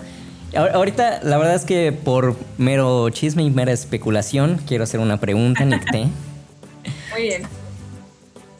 Ahorita, 0.56 1.20
la 1.22 1.36
verdad 1.36 1.54
es 1.54 1.64
que 1.64 1.92
por 1.92 2.36
mero 2.58 3.10
chisme 3.10 3.42
y 3.42 3.50
mera 3.50 3.72
especulación, 3.72 4.60
quiero 4.66 4.84
hacer 4.84 5.00
una 5.00 5.18
pregunta, 5.18 5.64
Nicté. 5.64 6.08
Muy 7.12 7.22
bien. 7.22 7.42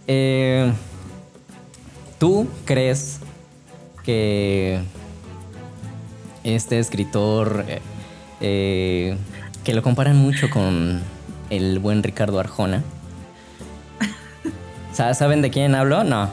Eh, 0.07 0.73
¿Tú 2.19 2.47
crees 2.65 3.21
que 4.05 4.81
este 6.43 6.79
escritor, 6.79 7.65
eh, 7.69 7.81
eh, 8.41 9.17
que 9.65 9.73
lo 9.73 9.83
comparan 9.83 10.17
mucho 10.17 10.51
con 10.51 11.01
el 11.51 11.79
buen 11.79 12.03
Ricardo 12.03 12.39
Arjona, 12.41 12.83
¿saben 14.93 15.43
de 15.43 15.51
quién 15.51 15.75
hablo? 15.75 16.05
No. 16.05 16.29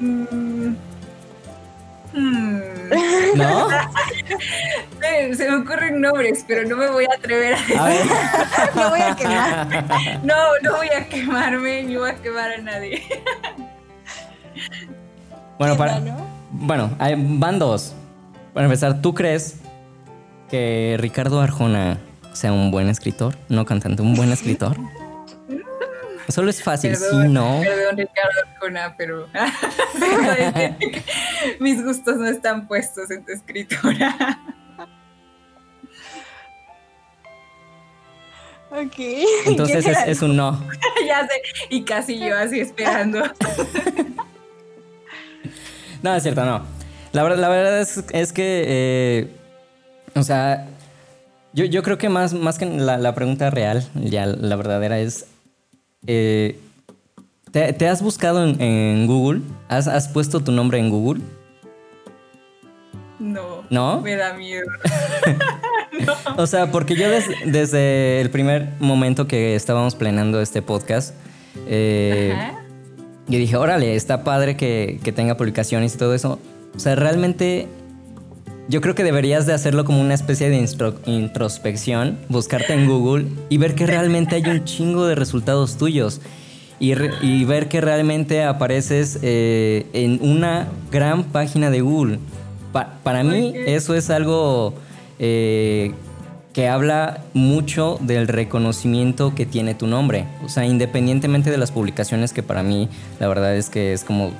Mm, 0.00 0.74
Hmm. 2.12 2.58
¿No? 3.36 3.68
Se 5.34 5.48
me 5.48 5.56
ocurren 5.56 6.00
nombres, 6.00 6.44
pero 6.46 6.68
no 6.68 6.76
me 6.76 6.88
voy 6.88 7.04
a 7.04 7.14
atrever 7.16 7.54
a 7.54 7.56
decir. 7.56 7.76
no 8.74 8.90
voy 8.90 9.00
a 9.00 9.16
quemar. 9.16 10.20
No, 10.24 10.34
no 10.62 10.76
voy 10.76 10.88
a 10.88 11.08
quemarme 11.08 11.82
ni 11.84 11.96
voy 11.96 12.10
a 12.10 12.14
quemar 12.16 12.52
a 12.52 12.58
nadie. 12.58 13.02
Bueno, 15.58 15.76
para, 15.76 16.00
bueno, 16.50 16.90
van 16.98 17.58
dos. 17.58 17.94
Para 18.54 18.66
empezar, 18.66 19.00
¿tú 19.00 19.14
crees 19.14 19.60
que 20.48 20.96
Ricardo 20.98 21.40
Arjona 21.40 21.98
sea 22.32 22.52
un 22.52 22.70
buen 22.70 22.88
escritor? 22.88 23.36
No 23.48 23.64
cantante, 23.64 24.02
un 24.02 24.14
buen 24.14 24.32
escritor. 24.32 24.76
Solo 26.28 26.50
es 26.50 26.62
fácil, 26.62 26.96
sí, 26.96 27.16
no. 27.28 27.60
Perdón, 27.60 27.96
Ricardo 27.96 28.30
Arjona, 28.46 28.94
pero 28.96 29.28
mis 31.60 31.84
gustos 31.84 32.16
no 32.16 32.26
están 32.26 32.68
puestos 32.68 33.10
en 33.10 33.24
tu 33.24 33.32
escritura. 33.32 34.38
Ok. 38.70 38.94
Entonces 39.46 39.84
es, 40.06 40.22
un 40.22 40.36
no. 40.36 40.52
ya 41.06 41.26
sé, 41.26 41.42
y 41.70 41.82
casi 41.82 42.18
yo 42.18 42.36
así 42.36 42.60
esperando. 42.60 43.20
no, 46.02 46.14
es 46.14 46.22
cierto, 46.22 46.44
no. 46.44 46.62
La, 47.12 47.24
verdad, 47.24 47.38
la 47.38 47.48
verdad 47.48 47.80
es, 47.80 48.32
que, 48.32 48.64
eh, 48.66 49.28
o 50.14 50.22
sea, 50.22 50.68
yo, 51.52 51.64
yo, 51.64 51.82
creo 51.82 51.98
que 51.98 52.08
más, 52.08 52.32
más 52.32 52.58
que 52.58 52.66
la, 52.66 53.14
pregunta 53.16 53.50
real, 53.50 53.84
ya 53.94 54.26
la 54.26 54.54
verdadera 54.54 55.00
es, 55.00 55.26
eh, 56.06 56.58
¿te, 57.50 57.88
has 57.88 58.02
buscado 58.02 58.44
en, 58.44 59.06
Google? 59.06 59.42
¿Has, 59.68 59.88
¿Has 59.88 60.08
puesto 60.08 60.40
tu 60.40 60.52
nombre 60.52 60.78
en 60.78 60.90
Google? 60.90 61.22
No. 63.18 63.64
¿No? 63.70 64.00
Me 64.00 64.16
da 64.16 64.34
miedo. 64.34 64.66
O 66.36 66.46
sea, 66.46 66.70
porque 66.70 66.96
yo 66.96 67.08
desde 67.44 68.20
el 68.20 68.30
primer 68.30 68.70
momento 68.78 69.26
que 69.26 69.54
estábamos 69.54 69.94
planeando 69.94 70.40
este 70.40 70.62
podcast, 70.62 71.14
eh, 71.66 72.34
yo 73.28 73.38
dije, 73.38 73.56
órale, 73.56 73.94
está 73.94 74.24
padre 74.24 74.56
que, 74.56 75.00
tenga 75.14 75.36
publicaciones 75.36 75.94
y 75.94 75.98
todo 75.98 76.14
eso. 76.14 76.38
O 76.74 76.78
sea, 76.78 76.94
realmente 76.94 77.68
yo 78.70 78.80
creo 78.80 78.94
que 78.94 79.02
deberías 79.02 79.46
de 79.46 79.52
hacerlo 79.52 79.84
como 79.84 80.00
una 80.00 80.14
especie 80.14 80.48
de 80.48 80.64
introspección, 81.06 82.18
buscarte 82.28 82.72
en 82.72 82.86
Google 82.86 83.26
y 83.48 83.58
ver 83.58 83.74
que 83.74 83.84
realmente 83.84 84.36
hay 84.36 84.44
un 84.46 84.64
chingo 84.64 85.06
de 85.06 85.16
resultados 85.16 85.76
tuyos. 85.76 86.20
Y, 86.78 87.44
ver 87.44 87.68
que 87.68 87.82
realmente 87.82 88.42
apareces 88.42 89.18
eh, 89.20 89.86
en 89.92 90.18
una 90.22 90.68
gran 90.90 91.24
página 91.24 91.68
de 91.68 91.82
Google. 91.82 92.20
para 93.02 93.22
mí 93.22 93.52
eso 93.54 93.94
es 93.94 94.08
algo 94.08 94.72
eh, 95.18 95.92
que 96.54 96.68
habla 96.68 97.24
mucho 97.34 97.98
del 98.00 98.28
reconocimiento 98.28 99.34
que 99.34 99.44
tiene 99.44 99.74
tu 99.74 99.88
nombre. 99.88 100.26
O 100.42 100.48
sea, 100.48 100.64
independientemente 100.64 101.50
de 101.50 101.58
las 101.58 101.70
publicaciones, 101.70 102.32
que 102.32 102.42
para 102.42 102.62
mí 102.62 102.88
la 103.18 103.28
verdad 103.28 103.54
es 103.56 103.68
que 103.68 103.92
es 103.92 104.04
como 104.04 104.30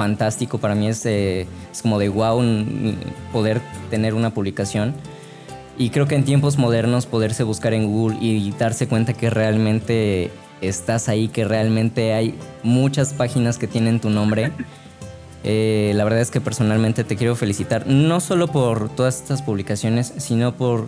fantástico, 0.00 0.56
para 0.56 0.74
mí 0.74 0.88
es, 0.88 1.04
es 1.04 1.46
como 1.82 1.98
de 1.98 2.08
wow 2.08 2.42
poder 3.34 3.60
tener 3.90 4.14
una 4.14 4.30
publicación. 4.32 4.94
Y 5.76 5.90
creo 5.90 6.06
que 6.06 6.14
en 6.14 6.24
tiempos 6.24 6.56
modernos 6.56 7.04
poderse 7.04 7.42
buscar 7.42 7.74
en 7.74 7.86
Google 7.86 8.16
y 8.18 8.50
darse 8.58 8.88
cuenta 8.88 9.12
que 9.12 9.28
realmente 9.28 10.30
estás 10.62 11.10
ahí, 11.10 11.28
que 11.28 11.44
realmente 11.44 12.14
hay 12.14 12.34
muchas 12.62 13.12
páginas 13.12 13.58
que 13.58 13.66
tienen 13.66 14.00
tu 14.00 14.08
nombre. 14.08 14.52
Eh, 15.42 15.92
la 15.94 16.04
verdad 16.04 16.20
es 16.20 16.30
que 16.30 16.38
personalmente 16.38 17.02
te 17.02 17.16
quiero 17.16 17.34
felicitar, 17.34 17.86
no 17.86 18.20
solo 18.20 18.48
por 18.48 18.90
todas 18.90 19.22
estas 19.22 19.40
publicaciones, 19.40 20.12
sino 20.18 20.54
por 20.54 20.86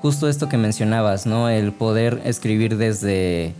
justo 0.00 0.28
esto 0.28 0.48
que 0.48 0.56
mencionabas, 0.56 1.26
¿no? 1.26 1.48
El 1.48 1.72
poder 1.72 2.20
escribir 2.24 2.76
desde, 2.76 3.52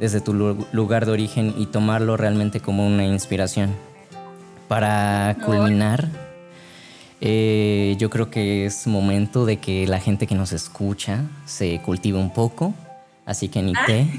desde 0.00 0.22
tu 0.22 0.32
lugar 0.32 1.04
de 1.04 1.12
origen 1.12 1.54
y 1.58 1.66
tomarlo 1.66 2.16
realmente 2.16 2.60
como 2.60 2.86
una 2.86 3.04
inspiración. 3.04 3.74
Para 4.68 5.36
culminar, 5.44 6.08
eh, 7.20 7.94
yo 7.98 8.10
creo 8.10 8.30
que 8.30 8.66
es 8.66 8.86
momento 8.86 9.46
de 9.46 9.58
que 9.58 9.86
la 9.86 10.00
gente 10.00 10.26
que 10.26 10.34
nos 10.34 10.52
escucha 10.52 11.24
se 11.44 11.80
cultive 11.82 12.18
un 12.18 12.32
poco, 12.32 12.74
así 13.24 13.48
que 13.48 13.62
ni 13.62 13.72
te... 13.86 14.06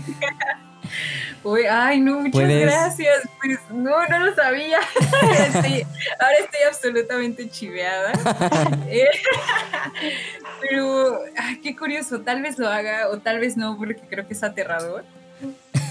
ay, 1.70 2.00
no, 2.00 2.22
muchas 2.22 2.50
gracias. 2.50 3.30
Pues 3.42 3.60
no, 3.72 4.06
no 4.08 4.20
lo 4.20 4.36
sabía. 4.36 4.80
ahora 5.00 6.38
estoy 6.40 6.62
absolutamente 6.68 7.50
chiveada. 7.50 8.14
Eh, 8.90 9.06
pero, 10.62 11.20
qué 11.62 11.76
curioso, 11.76 12.22
tal 12.22 12.42
vez 12.42 12.58
lo 12.58 12.70
haga 12.70 13.10
o 13.10 13.18
tal 13.18 13.40
vez 13.40 13.58
no, 13.58 13.78
porque 13.78 14.02
creo 14.10 14.28
que 14.28 14.34
es 14.34 14.44
aterrador. 14.44 15.04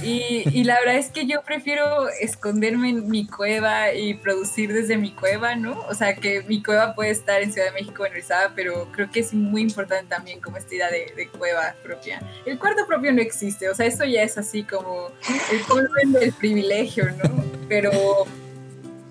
Y, 0.02 0.64
la 0.64 0.78
verdad 0.80 0.96
es 0.96 1.10
que 1.10 1.26
yo 1.26 1.42
prefiero 1.42 2.08
esconderme 2.08 2.90
en 2.90 3.08
mi 3.08 3.26
cueva 3.26 3.92
y 3.92 4.14
producir 4.14 4.72
desde 4.72 4.96
mi 4.96 5.12
cueva, 5.12 5.54
¿no? 5.56 5.80
O 5.88 5.94
sea, 5.94 6.14
que 6.16 6.42
mi 6.42 6.62
cueva 6.62 6.94
puede 6.94 7.10
estar 7.10 7.42
en 7.42 7.52
Ciudad 7.52 7.68
de 7.68 7.72
México, 7.72 8.04
en 8.04 8.12
Rizada, 8.12 8.52
pero 8.54 8.88
creo 8.92 9.10
que 9.10 9.20
es 9.20 9.32
muy 9.32 9.62
importante 9.62 10.06
también 10.08 10.40
como 10.40 10.56
esta 10.56 10.74
idea 10.74 10.90
de, 10.90 11.28
cueva 11.38 11.74
propia. 11.82 12.20
El 12.44 12.58
cuarto 12.58 12.86
propio 12.86 13.12
no 13.12 13.20
existe, 13.20 13.68
o 13.68 13.74
sea, 13.74 13.86
eso 13.86 14.04
ya 14.04 14.22
es 14.22 14.38
así 14.38 14.62
como 14.64 15.10
el 15.52 15.60
culmen 15.62 16.12
del 16.12 16.32
privilegio, 16.32 17.06
¿no? 17.12 17.44
Pero, 17.68 17.90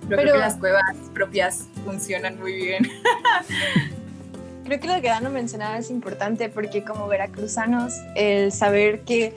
creo 0.07 0.33
que 0.33 0.39
las 0.39 0.55
cuevas 0.55 0.83
propias 1.13 1.67
funcionan 1.83 2.39
muy 2.39 2.53
bien. 2.53 2.89
creo 4.65 4.79
que 4.79 4.87
lo 4.87 4.95
que 4.95 5.07
Dano 5.07 5.29
mencionaba 5.29 5.77
es 5.77 5.89
importante 5.89 6.49
porque 6.49 6.83
como 6.83 7.07
veracruzanos, 7.07 7.93
el 8.15 8.51
saber 8.51 9.01
que 9.01 9.33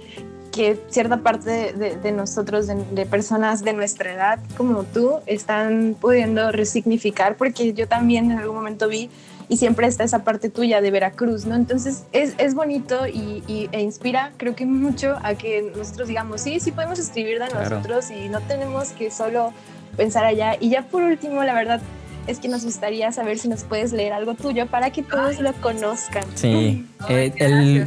que 0.58 0.76
cierta 0.88 1.18
parte 1.18 1.72
de, 1.72 2.10
nosotros, 2.10 2.66
de, 2.66 3.06
personas 3.06 3.62
de 3.62 3.74
nuestra 3.74 4.12
edad 4.12 4.40
como 4.56 4.82
tú, 4.82 5.20
están 5.26 5.94
pudiendo 6.00 6.50
resignificar, 6.50 7.36
porque 7.36 7.74
yo 7.74 7.86
también 7.86 8.32
en 8.32 8.38
algún 8.38 8.56
momento 8.56 8.88
vi 8.88 9.08
y 9.48 9.58
siempre 9.58 9.86
está 9.86 10.02
esa 10.02 10.24
parte 10.24 10.50
tuya 10.50 10.80
de 10.80 10.90
Veracruz, 10.90 11.46
¿no? 11.46 11.54
Entonces 11.54 12.06
es, 12.10 12.34
es 12.38 12.56
bonito 12.56 13.06
y, 13.06 13.68
e 13.70 13.80
inspira, 13.80 14.32
creo 14.36 14.56
que 14.56 14.66
mucho 14.66 15.16
a 15.22 15.36
que 15.36 15.70
nosotros 15.76 16.08
digamos, 16.08 16.40
sí, 16.40 16.58
sí 16.58 16.72
podemos 16.72 16.98
escribir 16.98 17.38
de 17.38 17.46
nosotros 17.54 18.10
y 18.10 18.28
no 18.28 18.40
tenemos 18.40 18.88
que 18.88 19.12
solo 19.12 19.52
pensar 19.96 20.24
allá. 20.24 20.56
Y 20.58 20.70
ya 20.70 20.82
por 20.82 21.04
último, 21.04 21.44
la 21.44 21.54
verdad 21.54 21.80
es 22.26 22.40
que 22.40 22.48
nos 22.48 22.64
gustaría 22.64 23.12
saber 23.12 23.38
si 23.38 23.46
nos 23.46 23.62
puedes 23.62 23.92
leer 23.92 24.12
algo 24.12 24.34
tuyo 24.34 24.66
para 24.66 24.90
que 24.90 25.04
todos 25.04 25.38
lo 25.38 25.52
conozcan. 25.52 26.24
Sí, 26.34 26.84
eh, 27.08 27.32
el, 27.36 27.86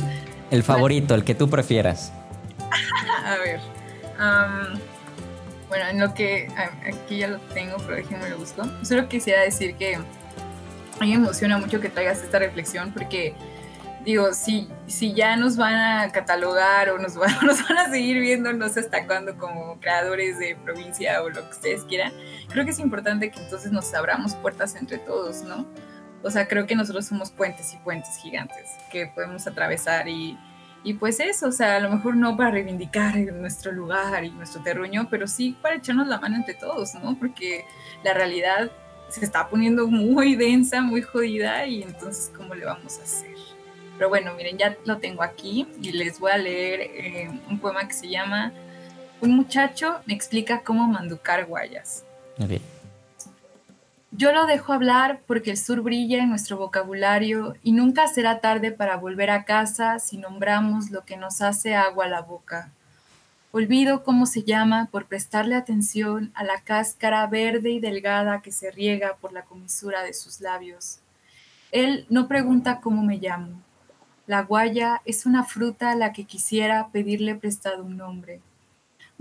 el 0.51 0.63
favorito, 0.63 1.15
el 1.15 1.26
que 1.26 1.36
tú 1.36 1.49
prefieras. 1.49 2.13
a 3.26 3.38
ver. 3.38 3.59
bueno, 5.69 5.88
en 5.89 5.99
lo 5.99 6.13
que 6.13 6.47
aquí 6.86 7.19
ya 7.19 7.28
lo 7.28 7.39
tengo, 7.53 7.78
pero 7.78 7.95
déjenme 7.95 8.30
lo 8.30 8.38
busco. 8.38 8.63
Solo 8.84 9.07
quisiera 9.07 9.41
decir 9.41 9.76
que 9.76 9.95
a 9.95 11.03
mí 11.03 11.09
me 11.09 11.15
emociona 11.15 11.57
mucho 11.57 11.80
que 11.80 11.89
traigas 11.89 12.22
esta 12.22 12.39
reflexión 12.39 12.91
porque 12.91 13.36
digo, 14.05 14.34
si, 14.34 14.67
si 14.88 15.13
ya 15.13 15.36
nos 15.36 15.57
van 15.57 15.76
a 15.76 16.11
catalogar 16.11 16.89
o 16.89 16.97
nos, 16.99 17.15
van, 17.15 17.32
a 17.78 17.89
seguir 17.89 18.19
viendo, 18.19 18.51
no 18.53 18.67
sé 18.69 18.82
hasta 18.82 19.05
cuándo, 19.05 19.38
como 19.38 19.80
creadores 19.80 20.39
de 20.39 20.55
provincia 20.55 21.22
o 21.24 21.30
lo 21.30 21.43
que 21.43 21.51
ustedes 21.51 21.84
quieran, 21.86 22.13
creo 22.49 22.65
que 22.65 22.72
es 22.72 22.80
importante 22.80 23.32
que 23.32 23.39
entonces 23.39 23.72
nos 23.72 23.93
abramos 23.93 24.36
puertas 24.36 24.76
entre 24.76 24.97
todos, 24.97 25.43
¿no? 25.43 25.67
O 26.24 26.30
sea, 26.30 26.47
creo 26.47 26.67
que 26.67 26.76
nosotros 26.76 27.05
somos 27.05 27.32
puentes 27.32 27.74
y 27.74 27.78
puentes 27.78 28.17
gigantes 28.17 28.69
que 28.91 29.07
podemos 29.07 29.47
atravesar 29.47 30.07
y, 30.07 30.38
y 30.84 30.95
pues 30.95 31.19
eso, 31.19 31.47
o 31.47 31.51
sea, 31.51 31.75
a 31.75 31.79
lo 31.79 31.91
mejor 31.91 32.15
no 32.15 32.36
para 32.36 32.51
reivindicar 32.51 33.15
nuestro 33.17 33.71
lugar 33.71 34.23
y 34.23 34.32
nuestro 34.32 34.63
terruño, 34.63 35.07
pero 35.09 35.27
sí 35.27 35.55
para 35.61 35.75
echarnos 35.75 36.07
la 36.07 36.19
mano 36.19 36.38
entre 36.38 36.55
todos, 36.55 36.95
¿no? 36.95 37.15
Porque 37.19 37.65
la 38.03 38.13
realidad 38.13 38.71
se 39.09 39.23
está 39.23 39.47
poniendo 39.47 39.88
muy 39.88 40.36
densa, 40.36 40.82
muy 40.82 41.01
jodida 41.01 41.67
y 41.67 41.84
entonces, 41.84 42.32
¿cómo 42.36 42.55
le 42.55 42.65
vamos 42.65 42.97
a 42.99 43.03
hacer? 43.03 43.36
Pero 43.97 44.09
bueno, 44.09 44.34
miren, 44.34 44.57
ya 44.57 44.75
lo 44.86 44.97
tengo 44.97 45.21
aquí 45.21 45.67
y 45.79 45.91
les 45.91 46.19
voy 46.19 46.32
a 46.32 46.38
leer 46.38 46.82
eh, 46.82 47.29
un 47.47 47.59
poema 47.59 47.88
que 47.88 47.93
se 47.93 48.09
llama 48.09 48.51
Un 49.19 49.36
muchacho 49.36 49.97
me 50.07 50.15
explica 50.15 50.61
cómo 50.63 50.88
manducar 50.88 51.45
guayas. 51.45 52.03
Okay. 52.43 52.59
Yo 54.14 54.34
lo 54.34 54.45
dejo 54.45 54.74
hablar 54.74 55.22
porque 55.26 55.51
el 55.51 55.57
sur 55.57 55.82
brilla 55.82 56.22
en 56.22 56.30
nuestro 56.30 56.57
vocabulario 56.57 57.55
y 57.64 57.72
nunca 57.72 58.07
será 58.07 58.41
tarde 58.41 58.74
para 58.74 58.97
volver 58.97 59.30
a 59.30 59.45
casa 59.45 59.99
si 59.99 60.18
nombramos 60.18 60.91
lo 60.91 61.05
que 61.05 61.16
nos 61.16 61.41
hace 61.41 61.76
agua 61.76 62.05
a 62.05 62.09
la 62.09 62.22
boca. 62.22 62.72
Olvido 63.53 64.03
cómo 64.03 64.26
se 64.26 64.43
llama 64.43 64.89
por 64.91 65.05
prestarle 65.05 65.55
atención 65.55 66.32
a 66.36 66.43
la 66.43 66.59
cáscara 66.59 67.26
verde 67.28 67.72
y 67.72 67.80
delgada 67.80 68.41
que 68.41 68.51
se 68.51 68.70
riega 68.70 69.16
por 69.16 69.32
la 69.32 69.43
comisura 69.43 70.03
de 70.03 70.14
sus 70.14 70.41
labios. 70.41 70.99
Él 71.72 72.05
no 72.09 72.28
pregunta 72.28 72.82
cómo 72.82 73.03
me 73.03 73.18
llamo. 73.18 73.62
La 74.28 74.41
guaya 74.41 75.01
es 75.05 75.26
una 75.26 75.45
fruta 75.45 75.91
a 75.91 75.95
la 75.95 76.12
que 76.12 76.26
quisiera 76.26 76.89
pedirle 76.91 77.36
prestado 77.36 77.86
un 77.86 77.95
nombre. 77.95 78.41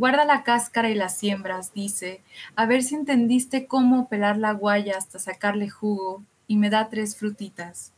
Guarda 0.01 0.25
la 0.25 0.45
cáscara 0.45 0.89
y 0.89 0.95
las 0.95 1.15
siembras, 1.15 1.75
dice, 1.75 2.23
a 2.57 2.65
ver 2.65 2.83
si 2.83 2.95
entendiste 2.95 3.67
cómo 3.67 4.09
pelar 4.09 4.39
la 4.39 4.53
guaya 4.53 4.97
hasta 4.97 5.19
sacarle 5.19 5.69
jugo, 5.69 6.25
y 6.47 6.57
me 6.57 6.71
da 6.71 6.89
tres 6.89 7.19
frutitas. 7.19 7.93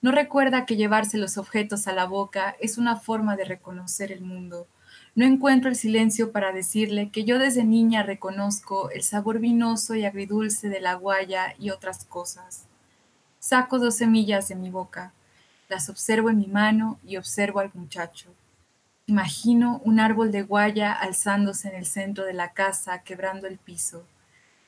No 0.00 0.10
recuerda 0.10 0.64
que 0.64 0.76
llevarse 0.76 1.18
los 1.18 1.36
objetos 1.36 1.86
a 1.86 1.92
la 1.92 2.06
boca 2.06 2.56
es 2.60 2.78
una 2.78 2.96
forma 2.96 3.36
de 3.36 3.44
reconocer 3.44 4.10
el 4.10 4.22
mundo. 4.22 4.68
No 5.14 5.26
encuentro 5.26 5.68
el 5.68 5.76
silencio 5.76 6.32
para 6.32 6.52
decirle 6.52 7.10
que 7.10 7.24
yo 7.24 7.38
desde 7.38 7.62
niña 7.62 8.02
reconozco 8.02 8.88
el 8.88 9.02
sabor 9.02 9.38
vinoso 9.38 9.94
y 9.94 10.06
agridulce 10.06 10.70
de 10.70 10.80
la 10.80 10.94
guaya 10.94 11.54
y 11.58 11.68
otras 11.68 12.06
cosas. 12.06 12.64
Saco 13.38 13.78
dos 13.78 13.96
semillas 13.96 14.48
de 14.48 14.54
mi 14.54 14.70
boca, 14.70 15.12
las 15.68 15.90
observo 15.90 16.30
en 16.30 16.38
mi 16.38 16.46
mano 16.46 16.98
y 17.06 17.18
observo 17.18 17.60
al 17.60 17.70
muchacho. 17.74 18.32
Imagino 19.08 19.80
un 19.86 20.00
árbol 20.00 20.32
de 20.32 20.42
guaya 20.42 20.92
alzándose 20.92 21.68
en 21.68 21.76
el 21.76 21.86
centro 21.86 22.26
de 22.26 22.34
la 22.34 22.52
casa, 22.52 23.02
quebrando 23.04 23.46
el 23.46 23.56
piso. 23.56 24.04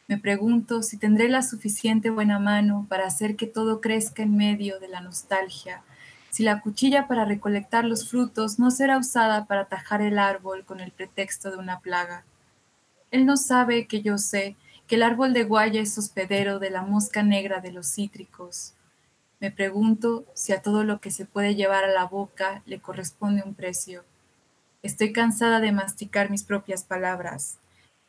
Me 0.09 0.17
pregunto 0.17 0.83
si 0.83 0.97
tendré 0.97 1.29
la 1.29 1.43
suficiente 1.43 2.09
buena 2.09 2.39
mano 2.39 2.87
para 2.89 3.07
hacer 3.07 3.37
que 3.37 3.47
todo 3.47 3.83
crezca 3.83 4.23
en 4.23 4.39
medio 4.39 4.81
de 4.81 4.89
la 4.89 5.03
nostalgia, 5.03 5.83
si 6.31 6.43
la 6.43 6.63
cuchilla 6.63 7.07
para 7.07 7.27
recolectar 7.27 7.85
los 7.85 8.09
frutos 8.09 8.59
no 8.59 8.71
será 8.71 8.97
usada 8.97 9.45
para 9.45 9.67
tajar 9.67 10.01
el 10.01 10.19
árbol 10.19 10.65
con 10.65 10.81
el 10.81 10.91
pretexto 10.91 11.51
de 11.51 11.59
una 11.59 11.81
plaga. 11.81 12.25
Él 13.11 13.27
no 13.27 13.37
sabe 13.37 13.87
que 13.87 14.01
yo 14.01 14.17
sé 14.17 14.57
que 14.87 14.95
el 14.95 15.03
árbol 15.03 15.35
de 15.35 15.45
guaya 15.45 15.83
es 15.83 15.99
hospedero 15.99 16.59
de 16.59 16.71
la 16.71 16.81
mosca 16.81 17.23
negra 17.23 17.61
de 17.61 17.73
los 17.73 17.89
cítricos. 17.89 18.73
Me 19.39 19.51
pregunto 19.51 20.25
si 20.33 20.55
a 20.55 20.63
todo 20.63 20.83
lo 20.83 20.99
que 20.99 21.11
se 21.11 21.27
puede 21.27 21.57
llevar 21.57 21.85
a 21.85 21.93
la 21.93 22.05
boca 22.05 22.63
le 22.65 22.81
corresponde 22.81 23.43
un 23.45 23.53
precio. 23.53 24.03
Estoy 24.83 25.13
cansada 25.13 25.61
de 25.61 25.73
masticar 25.73 26.31
mis 26.31 26.43
propias 26.43 26.85
palabras. 26.85 27.59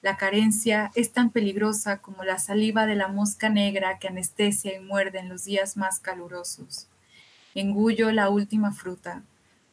La 0.02 0.18
carencia 0.18 0.92
es 0.96 1.12
tan 1.12 1.30
peligrosa 1.30 1.98
como 1.98 2.24
la 2.24 2.40
saliva 2.40 2.86
de 2.86 2.96
la 2.96 3.08
mosca 3.08 3.50
negra 3.50 4.00
que 4.00 4.08
anestesia 4.08 4.76
y 4.76 4.80
muerde 4.80 5.20
en 5.20 5.30
los 5.30 5.44
días 5.46 5.78
más 5.78 6.00
calurosos. 6.00 6.88
Engullo 7.54 8.12
la 8.12 8.30
última 8.30 8.72
fruta. 8.72 9.22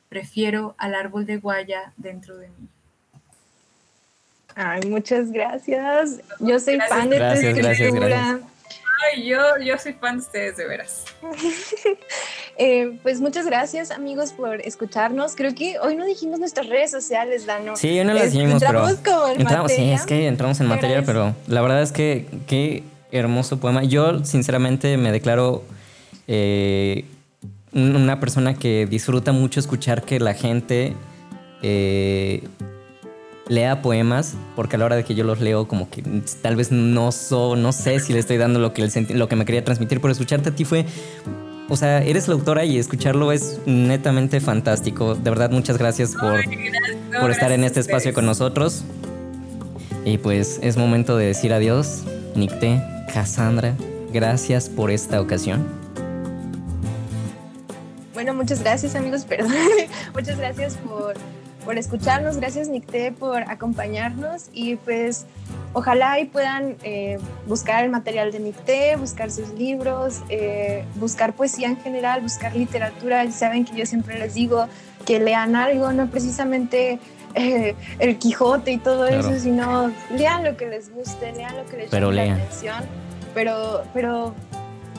Prefiero 0.09 0.75
al 0.77 0.95
árbol 0.95 1.25
de 1.25 1.39
guaya 1.39 1.93
dentro 1.97 2.37
de 2.37 2.49
mí. 2.49 2.69
Ay, 4.55 4.81
muchas 4.89 5.31
gracias. 5.31 6.21
Yo 6.41 6.59
soy 6.59 6.79
fan 6.81 7.09
de 7.09 7.19
tu 7.19 7.69
escritura. 7.69 8.41
Ay, 9.05 9.27
yo, 9.27 9.39
yo 9.63 9.79
soy 9.79 9.93
fan 9.93 10.17
de 10.17 10.23
ustedes, 10.23 10.57
de 10.57 10.67
veras. 10.67 11.05
Eh, 12.61 12.99
pues 13.05 13.21
muchas 13.21 13.47
gracias, 13.47 13.93
amigos, 13.93 14.33
por 14.33 14.61
escucharnos. 14.63 15.37
Creo 15.37 15.55
que 15.55 15.79
hoy 15.79 15.95
no 15.95 16.05
dijimos 16.05 16.41
nuestras 16.41 16.67
redes 16.67 16.91
sociales, 16.91 17.47
Dano. 17.47 17.77
Sí, 17.77 18.01
hoy 18.01 18.05
no 18.05 18.13
las 18.15 18.33
dijimos, 18.33 18.55
entramos 18.55 18.95
pero... 19.01 19.17
Como 19.17 19.33
en 19.33 19.41
entramos, 19.43 19.71
sí, 19.71 19.89
es 19.93 20.05
que 20.05 20.27
entramos 20.27 20.59
en 20.59 20.67
materia, 20.67 21.05
pero 21.05 21.37
la 21.47 21.63
verdad 21.63 21.83
es 21.83 21.93
que 21.93 22.27
qué 22.49 22.83
hermoso 23.13 23.61
poema. 23.61 23.85
Yo, 23.85 24.25
sinceramente, 24.25 24.97
me 24.97 25.13
declaro 25.13 25.63
eh, 26.27 27.05
una 27.73 28.19
persona 28.19 28.55
que 28.55 28.87
disfruta 28.87 29.31
mucho 29.31 29.61
escuchar 29.61 30.03
que 30.03 30.19
la 30.19 30.35
gente... 30.35 30.95
Eh, 31.63 32.43
lea 33.49 33.83
poemas, 33.83 34.35
porque 34.55 34.77
a 34.77 34.79
la 34.79 34.85
hora 34.85 34.97
de 34.97 35.05
que 35.05 35.15
yo 35.15 35.25
los 35.25 35.41
leo, 35.41 35.67
como 35.67 35.91
que 35.91 36.03
tal 36.43 36.57
vez 36.57 36.71
no 36.71 37.13
so, 37.13 37.57
no 37.57 37.73
sé 37.73 37.99
si 38.01 38.13
le 38.13 38.19
estoy 38.19 38.37
dando 38.37 38.59
lo 38.61 38.73
que, 38.73 38.89
lo 39.11 39.29
que 39.29 39.37
me 39.37 39.45
quería 39.45 39.65
transmitir, 39.65 40.01
pero 40.01 40.13
escucharte 40.13 40.51
a 40.51 40.55
ti 40.55 40.65
fue. 40.65 40.87
O 41.71 41.77
sea, 41.77 42.03
eres 42.03 42.29
la 42.29 42.35
autora 42.35 42.65
y 42.65 42.79
escucharlo 42.79 43.31
es 43.31 43.61
netamente 43.67 44.41
fantástico. 44.41 45.15
De 45.15 45.29
verdad, 45.29 45.51
muchas 45.51 45.77
gracias 45.77 46.15
por, 46.15 46.41
por 47.21 47.31
estar 47.31 47.53
en 47.53 47.65
este 47.65 47.81
espacio 47.81 48.15
con 48.15 48.25
nosotros. 48.25 48.85
Y 50.05 50.17
pues 50.17 50.61
es 50.63 50.77
momento 50.79 51.17
de 51.19 51.27
decir 51.27 51.53
adiós. 51.53 52.05
Nicté, 52.35 52.83
Cassandra, 53.13 53.75
gracias 54.13 54.71
por 54.71 54.91
esta 54.91 55.21
ocasión. 55.21 55.67
Bueno, 58.15 58.33
muchas 58.33 58.61
gracias 58.61 58.95
amigos, 58.95 59.25
perdón. 59.29 59.53
muchas 60.15 60.39
gracias 60.39 60.77
por 60.77 61.15
por 61.69 61.77
escucharnos, 61.77 62.39
gracias 62.39 62.71
Nicté 62.71 63.13
por 63.13 63.43
acompañarnos 63.43 64.47
y 64.55 64.77
pues 64.77 65.27
ojalá 65.75 66.19
y 66.19 66.25
puedan 66.25 66.77
eh, 66.83 67.19
buscar 67.47 67.85
el 67.85 67.91
material 67.91 68.33
de 68.33 68.41
Nicté, 68.41 68.97
buscar 68.97 69.31
sus 69.31 69.51
libros, 69.51 70.23
eh, 70.31 70.87
buscar 70.95 71.35
poesía 71.35 71.69
en 71.69 71.77
general, 71.77 72.23
buscar 72.23 72.57
literatura. 72.57 73.31
Saben 73.31 73.67
que 73.67 73.77
yo 73.77 73.85
siempre 73.85 74.19
les 74.19 74.33
digo 74.33 74.67
que 75.05 75.21
lean 75.21 75.57
algo, 75.57 75.93
no 75.93 76.07
precisamente 76.07 77.01
eh, 77.35 77.75
el 77.99 78.17
Quijote 78.17 78.73
y 78.73 78.79
todo 78.79 79.07
eso, 79.07 79.39
sino 79.39 79.93
lean 80.17 80.45
lo 80.45 80.57
que 80.57 80.69
les 80.69 80.91
guste, 80.91 81.33
lean 81.33 81.55
lo 81.55 81.67
que 81.67 81.77
les 81.77 81.91
llame 81.91 82.13
la 82.13 82.33
atención. 82.33 82.83
Pero, 83.35 83.83
pero 83.93 84.35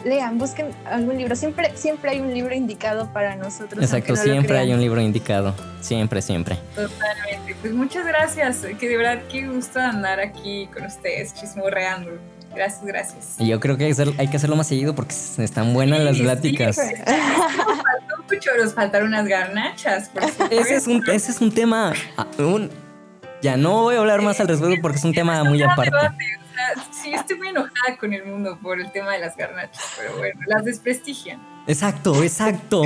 lean, 0.04 0.38
busquen 0.38 0.68
algún 0.86 1.18
libro. 1.18 1.36
Siempre, 1.36 1.72
siempre 1.76 2.12
hay 2.12 2.20
un 2.20 2.34
libro 2.34 2.54
indicado 2.54 3.12
para 3.14 3.36
nosotros. 3.36 3.84
Exacto, 3.84 4.16
siempre 4.16 4.58
hay 4.58 4.74
un 4.74 4.80
libro 4.80 5.02
indicado. 5.02 5.54
Siempre, 5.82 6.22
siempre. 6.22 6.58
Totalmente. 6.76 7.56
Pues 7.62 7.74
muchas 7.74 8.06
gracias. 8.06 8.66
Que 8.80 8.90
de 8.90 8.98
verdad 8.98 9.22
qué 9.32 9.48
gusto 9.48 9.80
andar 9.80 10.20
aquí 10.20 10.68
con 10.74 10.86
ustedes, 10.86 11.34
chismorreando. 11.34 12.12
Gracias, 12.54 12.86
gracias. 12.86 13.36
Y 13.38 13.48
yo 13.48 13.60
creo 13.60 13.78
que 13.78 13.94
hay 14.18 14.28
que 14.28 14.38
hacerlo 14.38 14.56
más 14.56 14.68
seguido 14.68 14.96
porque 14.96 15.14
están 15.38 15.74
buenas 15.74 16.02
las 16.02 16.18
pláticas. 16.18 16.76
Sí, 16.76 16.94
mucho, 18.32 18.52
nos 18.58 18.74
faltaron 18.74 19.10
unas 19.10 19.28
garnachas. 19.28 20.12
ese, 20.52 20.76
es 20.76 20.88
un, 20.88 21.04
ese 21.10 21.32
es 21.32 21.42
un 21.42 21.52
tema. 21.52 21.94
Ah, 22.18 22.28
ya 23.42 23.56
no 23.56 23.84
voy 23.84 23.96
a 23.96 24.00
hablar 24.00 24.22
más 24.22 24.40
al 24.40 24.48
respecto 24.48 24.76
porque 24.82 24.98
es 24.98 25.04
un 25.04 25.14
tema 25.14 25.44
muy 25.44 25.62
aparte 25.62 25.92
sí, 26.92 27.14
estoy 27.14 27.38
muy 27.38 27.50
enojada 27.50 27.98
con 28.00 28.14
el 28.14 28.26
mundo 28.26 28.58
por 28.62 28.80
el 28.80 28.92
tema 28.92 29.14
de 29.14 29.20
las 29.20 29.36
garnachas, 29.36 29.84
pero 29.98 30.18
bueno, 30.18 30.40
las 30.48 30.66
desprestigian. 30.66 31.40
Exacto, 31.68 32.24
exacto. 32.24 32.84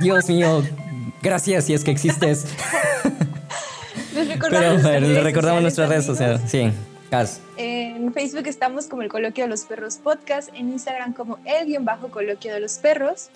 Dios 0.00 0.28
mío, 0.28 0.62
gracias 1.22 1.66
si 1.66 1.74
es 1.74 1.84
que 1.84 1.90
existes. 1.90 2.46
Les 4.14 4.28
recordamos, 4.28 4.82
pero, 4.82 5.22
recordamos 5.22 5.62
nuestras 5.62 5.88
redes 5.88 6.04
sociales. 6.04 6.40
Sí, 6.46 6.70
En 7.56 8.12
Facebook 8.12 8.46
estamos 8.46 8.86
como 8.86 9.02
el 9.02 9.08
Coloquio 9.08 9.44
de 9.44 9.50
los 9.50 9.62
Perros 9.62 9.96
Podcast, 9.96 10.48
en 10.54 10.70
Instagram 10.70 11.12
como 11.12 11.38
el 11.44 11.66
guion 11.66 11.84
bajo 11.84 12.10
Coloquio 12.10 12.52
de 12.52 12.60
los 12.60 12.78
Perros. 12.78 13.28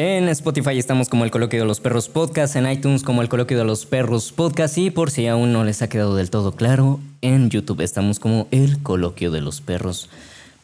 En 0.00 0.28
Spotify 0.28 0.78
estamos 0.78 1.08
como 1.08 1.24
el 1.24 1.32
Coloquio 1.32 1.58
de 1.58 1.66
los 1.66 1.80
Perros 1.80 2.08
Podcast, 2.08 2.54
en 2.54 2.70
iTunes 2.70 3.02
como 3.02 3.20
el 3.20 3.28
Coloquio 3.28 3.58
de 3.58 3.64
los 3.64 3.84
Perros 3.84 4.30
Podcast 4.30 4.78
y 4.78 4.92
por 4.92 5.10
si 5.10 5.26
aún 5.26 5.52
no 5.52 5.64
les 5.64 5.82
ha 5.82 5.88
quedado 5.88 6.14
del 6.14 6.30
todo 6.30 6.52
claro, 6.52 7.00
en 7.20 7.50
YouTube 7.50 7.80
estamos 7.80 8.20
como 8.20 8.46
el 8.52 8.80
Coloquio 8.80 9.32
de 9.32 9.40
los 9.40 9.60
Perros 9.60 10.08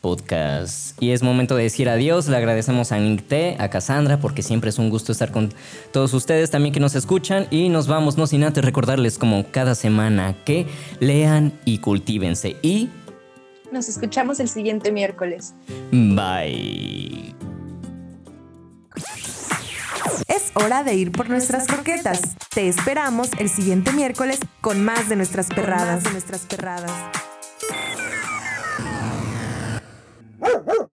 Podcast. 0.01 1.03
Y 1.03 1.11
es 1.11 1.24
momento 1.24 1.57
de 1.57 1.64
decir 1.64 1.89
adiós, 1.89 2.28
le 2.28 2.37
agradecemos 2.37 2.93
a 2.93 2.99
Nicté, 3.01 3.57
a 3.59 3.70
Cassandra, 3.70 4.20
porque 4.20 4.45
siempre 4.45 4.70
es 4.70 4.78
un 4.78 4.89
gusto 4.89 5.11
estar 5.11 5.32
con 5.32 5.53
todos 5.93 6.14
ustedes 6.14 6.53
también 6.53 6.72
que 6.72 6.78
nos 6.78 6.95
escuchan 6.95 7.49
y 7.51 7.70
nos 7.70 7.89
vamos, 7.89 8.16
no 8.16 8.28
sin 8.28 8.45
antes 8.45 8.64
recordarles 8.64 9.18
como 9.18 9.51
cada 9.51 9.74
semana 9.74 10.37
que 10.45 10.68
lean 11.01 11.53
y 11.64 11.78
cultívense 11.78 12.55
y... 12.62 12.89
Nos 13.72 13.89
escuchamos 13.89 14.39
el 14.39 14.49
siguiente 14.49 14.93
miércoles. 14.93 15.55
Bye. 15.91 17.35
Es 20.29 20.53
hora 20.55 20.85
de 20.85 20.95
ir 20.95 21.13
por 21.13 21.29
nuestras 21.29 21.67
croquetas. 21.67 22.21
Te 22.55 22.69
esperamos 22.69 23.31
el 23.39 23.49
siguiente 23.49 23.93
miércoles 23.93 24.39
con 24.61 24.85
más 24.85 25.09
de 25.09 25.17
nuestras 25.17 25.49
perradas. 25.49 26.05
de 26.05 26.11
nuestras 26.13 26.43
perradas. 26.43 26.91